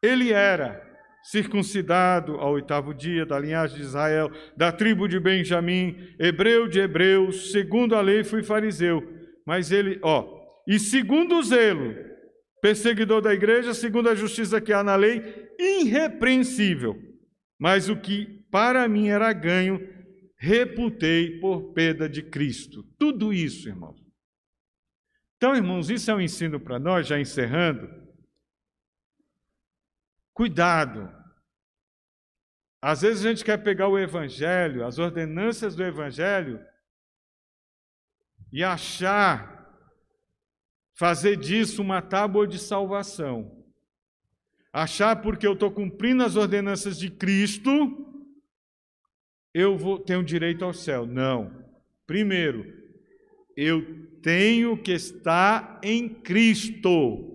ele 0.03 0.31
era, 0.31 0.90
circuncidado 1.23 2.35
ao 2.35 2.53
oitavo 2.53 2.93
dia, 2.93 3.25
da 3.25 3.39
linhagem 3.39 3.77
de 3.77 3.83
Israel, 3.83 4.31
da 4.55 4.71
tribo 4.71 5.07
de 5.07 5.19
Benjamim, 5.19 5.95
hebreu 6.19 6.67
de 6.67 6.79
hebreus, 6.79 7.51
segundo 7.51 7.95
a 7.95 8.01
lei 8.01 8.23
fui 8.23 8.43
fariseu. 8.43 9.01
Mas 9.45 9.71
ele, 9.71 9.99
ó, 10.01 10.25
e 10.67 10.79
segundo 10.79 11.37
o 11.37 11.43
zelo, 11.43 11.95
perseguidor 12.61 13.21
da 13.21 13.33
igreja, 13.33 13.73
segundo 13.73 14.09
a 14.09 14.15
justiça 14.15 14.61
que 14.61 14.73
há 14.73 14.83
na 14.83 14.95
lei, 14.95 15.49
irrepreensível 15.59 17.11
mas 17.61 17.89
o 17.89 17.95
que 17.95 18.25
para 18.49 18.87
mim 18.87 19.09
era 19.09 19.31
ganho, 19.31 19.87
reputei 20.35 21.39
por 21.39 21.73
perda 21.73 22.09
de 22.09 22.23
Cristo. 22.23 22.83
Tudo 22.97 23.31
isso, 23.31 23.69
irmãos. 23.69 24.01
Então, 25.37 25.55
irmãos, 25.55 25.91
isso 25.91 26.09
é 26.09 26.15
um 26.15 26.21
ensino 26.21 26.59
para 26.59 26.79
nós, 26.79 27.05
já 27.05 27.19
encerrando. 27.19 27.87
Cuidado. 30.33 31.09
Às 32.81 33.01
vezes 33.01 33.25
a 33.25 33.29
gente 33.29 33.45
quer 33.45 33.57
pegar 33.63 33.87
o 33.87 33.97
Evangelho, 33.97 34.85
as 34.85 34.97
ordenanças 34.97 35.75
do 35.75 35.83
Evangelho, 35.83 36.59
e 38.51 38.63
achar, 38.63 39.69
fazer 40.97 41.37
disso 41.37 41.81
uma 41.81 42.01
tábua 42.01 42.47
de 42.47 42.59
salvação 42.59 43.61
achar 44.71 45.21
porque 45.21 45.45
eu 45.45 45.53
estou 45.53 45.71
cumprindo 45.71 46.23
as 46.23 46.35
ordenanças 46.35 46.97
de 46.97 47.09
Cristo, 47.09 47.71
eu 49.53 49.77
vou 49.77 49.99
tenho 49.99 50.23
direito 50.23 50.63
ao 50.63 50.73
céu. 50.73 51.05
Não. 51.05 51.65
Primeiro, 52.07 52.65
eu 53.55 54.07
tenho 54.21 54.81
que 54.81 54.91
estar 54.91 55.79
em 55.83 56.07
Cristo. 56.07 57.27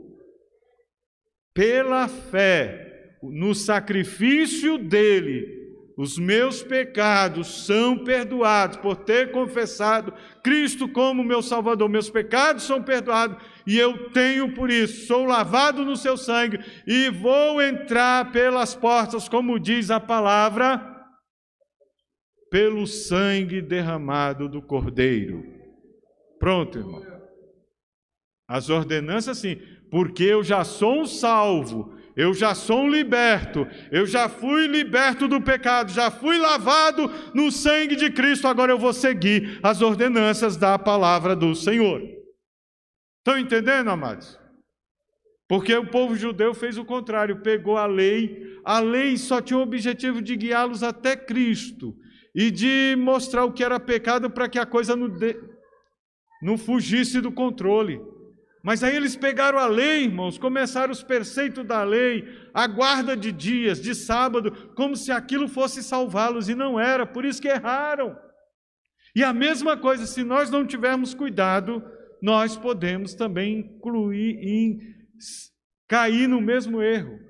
Pela 1.52 2.08
fé, 2.08 2.85
no 3.22 3.54
sacrifício 3.54 4.78
dele, 4.78 5.66
os 5.96 6.18
meus 6.18 6.62
pecados 6.62 7.64
são 7.64 8.04
perdoados 8.04 8.76
por 8.76 8.96
ter 8.96 9.32
confessado 9.32 10.12
Cristo 10.42 10.86
como 10.86 11.24
meu 11.24 11.40
Salvador. 11.40 11.88
Meus 11.88 12.10
pecados 12.10 12.64
são 12.64 12.82
perdoados 12.82 13.42
e 13.66 13.78
eu 13.78 14.10
tenho 14.10 14.54
por 14.54 14.70
isso, 14.70 15.06
sou 15.06 15.24
lavado 15.24 15.86
no 15.86 15.96
seu 15.96 16.18
sangue 16.18 16.58
e 16.86 17.08
vou 17.08 17.62
entrar 17.62 18.30
pelas 18.30 18.74
portas, 18.74 19.26
como 19.26 19.58
diz 19.58 19.90
a 19.90 19.98
palavra, 19.98 20.94
pelo 22.50 22.86
sangue 22.86 23.62
derramado 23.62 24.50
do 24.50 24.60
Cordeiro. 24.60 25.44
Pronto, 26.38 26.76
irmão. 26.76 27.02
As 28.46 28.68
ordenanças, 28.68 29.38
sim, 29.38 29.56
porque 29.90 30.24
eu 30.24 30.44
já 30.44 30.62
sou 30.62 31.00
um 31.00 31.06
salvo 31.06 31.95
eu 32.16 32.32
já 32.32 32.54
sou 32.54 32.84
um 32.84 32.88
liberto, 32.88 33.68
eu 33.92 34.06
já 34.06 34.26
fui 34.26 34.66
liberto 34.66 35.28
do 35.28 35.38
pecado, 35.40 35.92
já 35.92 36.10
fui 36.10 36.38
lavado 36.38 37.12
no 37.34 37.52
sangue 37.52 37.94
de 37.94 38.10
Cristo, 38.10 38.48
agora 38.48 38.72
eu 38.72 38.78
vou 38.78 38.94
seguir 38.94 39.60
as 39.62 39.82
ordenanças 39.82 40.56
da 40.56 40.78
palavra 40.78 41.36
do 41.36 41.54
Senhor. 41.54 42.00
Estão 43.18 43.38
entendendo, 43.38 43.90
amados? 43.90 44.38
Porque 45.46 45.74
o 45.74 45.86
povo 45.86 46.16
judeu 46.16 46.54
fez 46.54 46.78
o 46.78 46.84
contrário, 46.86 47.42
pegou 47.42 47.76
a 47.76 47.84
lei, 47.86 48.58
a 48.64 48.80
lei 48.80 49.18
só 49.18 49.42
tinha 49.42 49.58
o 49.58 49.62
objetivo 49.62 50.22
de 50.22 50.36
guiá-los 50.36 50.82
até 50.82 51.14
Cristo 51.14 51.94
e 52.34 52.50
de 52.50 52.96
mostrar 52.98 53.44
o 53.44 53.52
que 53.52 53.62
era 53.62 53.78
pecado 53.78 54.30
para 54.30 54.48
que 54.48 54.58
a 54.58 54.66
coisa 54.66 54.96
não, 54.96 55.08
de... 55.08 55.36
não 56.42 56.56
fugisse 56.56 57.20
do 57.20 57.30
controle. 57.30 58.00
Mas 58.66 58.82
aí 58.82 58.96
eles 58.96 59.14
pegaram 59.14 59.60
a 59.60 59.68
lei, 59.68 60.02
irmãos, 60.02 60.38
começaram 60.38 60.90
os 60.90 61.00
preceitos 61.00 61.64
da 61.64 61.84
lei, 61.84 62.24
a 62.52 62.66
guarda 62.66 63.16
de 63.16 63.30
dias, 63.30 63.80
de 63.80 63.94
sábado, 63.94 64.50
como 64.74 64.96
se 64.96 65.12
aquilo 65.12 65.46
fosse 65.46 65.84
salvá-los, 65.84 66.48
e 66.48 66.54
não 66.56 66.80
era, 66.80 67.06
por 67.06 67.24
isso 67.24 67.40
que 67.40 67.46
erraram. 67.46 68.18
E 69.14 69.22
a 69.22 69.32
mesma 69.32 69.76
coisa, 69.76 70.04
se 70.04 70.24
nós 70.24 70.50
não 70.50 70.66
tivermos 70.66 71.14
cuidado, 71.14 71.80
nós 72.20 72.56
podemos 72.56 73.14
também 73.14 73.60
incluir 73.60 74.36
em 74.42 74.80
cair 75.86 76.26
no 76.26 76.40
mesmo 76.40 76.82
erro. 76.82 77.20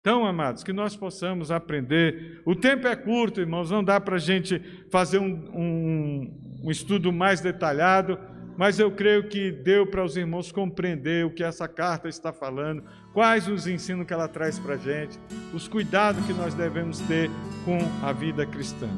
Então, 0.00 0.24
amados, 0.24 0.62
que 0.62 0.72
nós 0.72 0.94
possamos 0.94 1.50
aprender. 1.50 2.40
O 2.46 2.54
tempo 2.54 2.86
é 2.86 2.94
curto, 2.94 3.40
irmãos, 3.40 3.68
não 3.68 3.82
dá 3.82 4.00
para 4.00 4.14
a 4.14 4.20
gente 4.20 4.60
fazer 4.92 5.18
um, 5.18 5.34
um, 5.52 6.60
um 6.66 6.70
estudo 6.70 7.12
mais 7.12 7.40
detalhado 7.40 8.16
mas 8.58 8.80
eu 8.80 8.90
creio 8.90 9.28
que 9.28 9.52
deu 9.52 9.86
para 9.86 10.04
os 10.04 10.16
irmãos 10.16 10.50
compreender 10.50 11.24
o 11.24 11.30
que 11.30 11.44
essa 11.44 11.68
carta 11.68 12.08
está 12.08 12.32
falando, 12.32 12.82
quais 13.12 13.46
os 13.46 13.68
ensinos 13.68 14.04
que 14.04 14.12
ela 14.12 14.26
traz 14.26 14.58
para 14.58 14.74
a 14.74 14.76
gente, 14.76 15.16
os 15.54 15.68
cuidados 15.68 16.26
que 16.26 16.32
nós 16.32 16.54
devemos 16.54 16.98
ter 17.02 17.30
com 17.64 17.78
a 18.04 18.12
vida 18.12 18.44
cristã. 18.44 18.88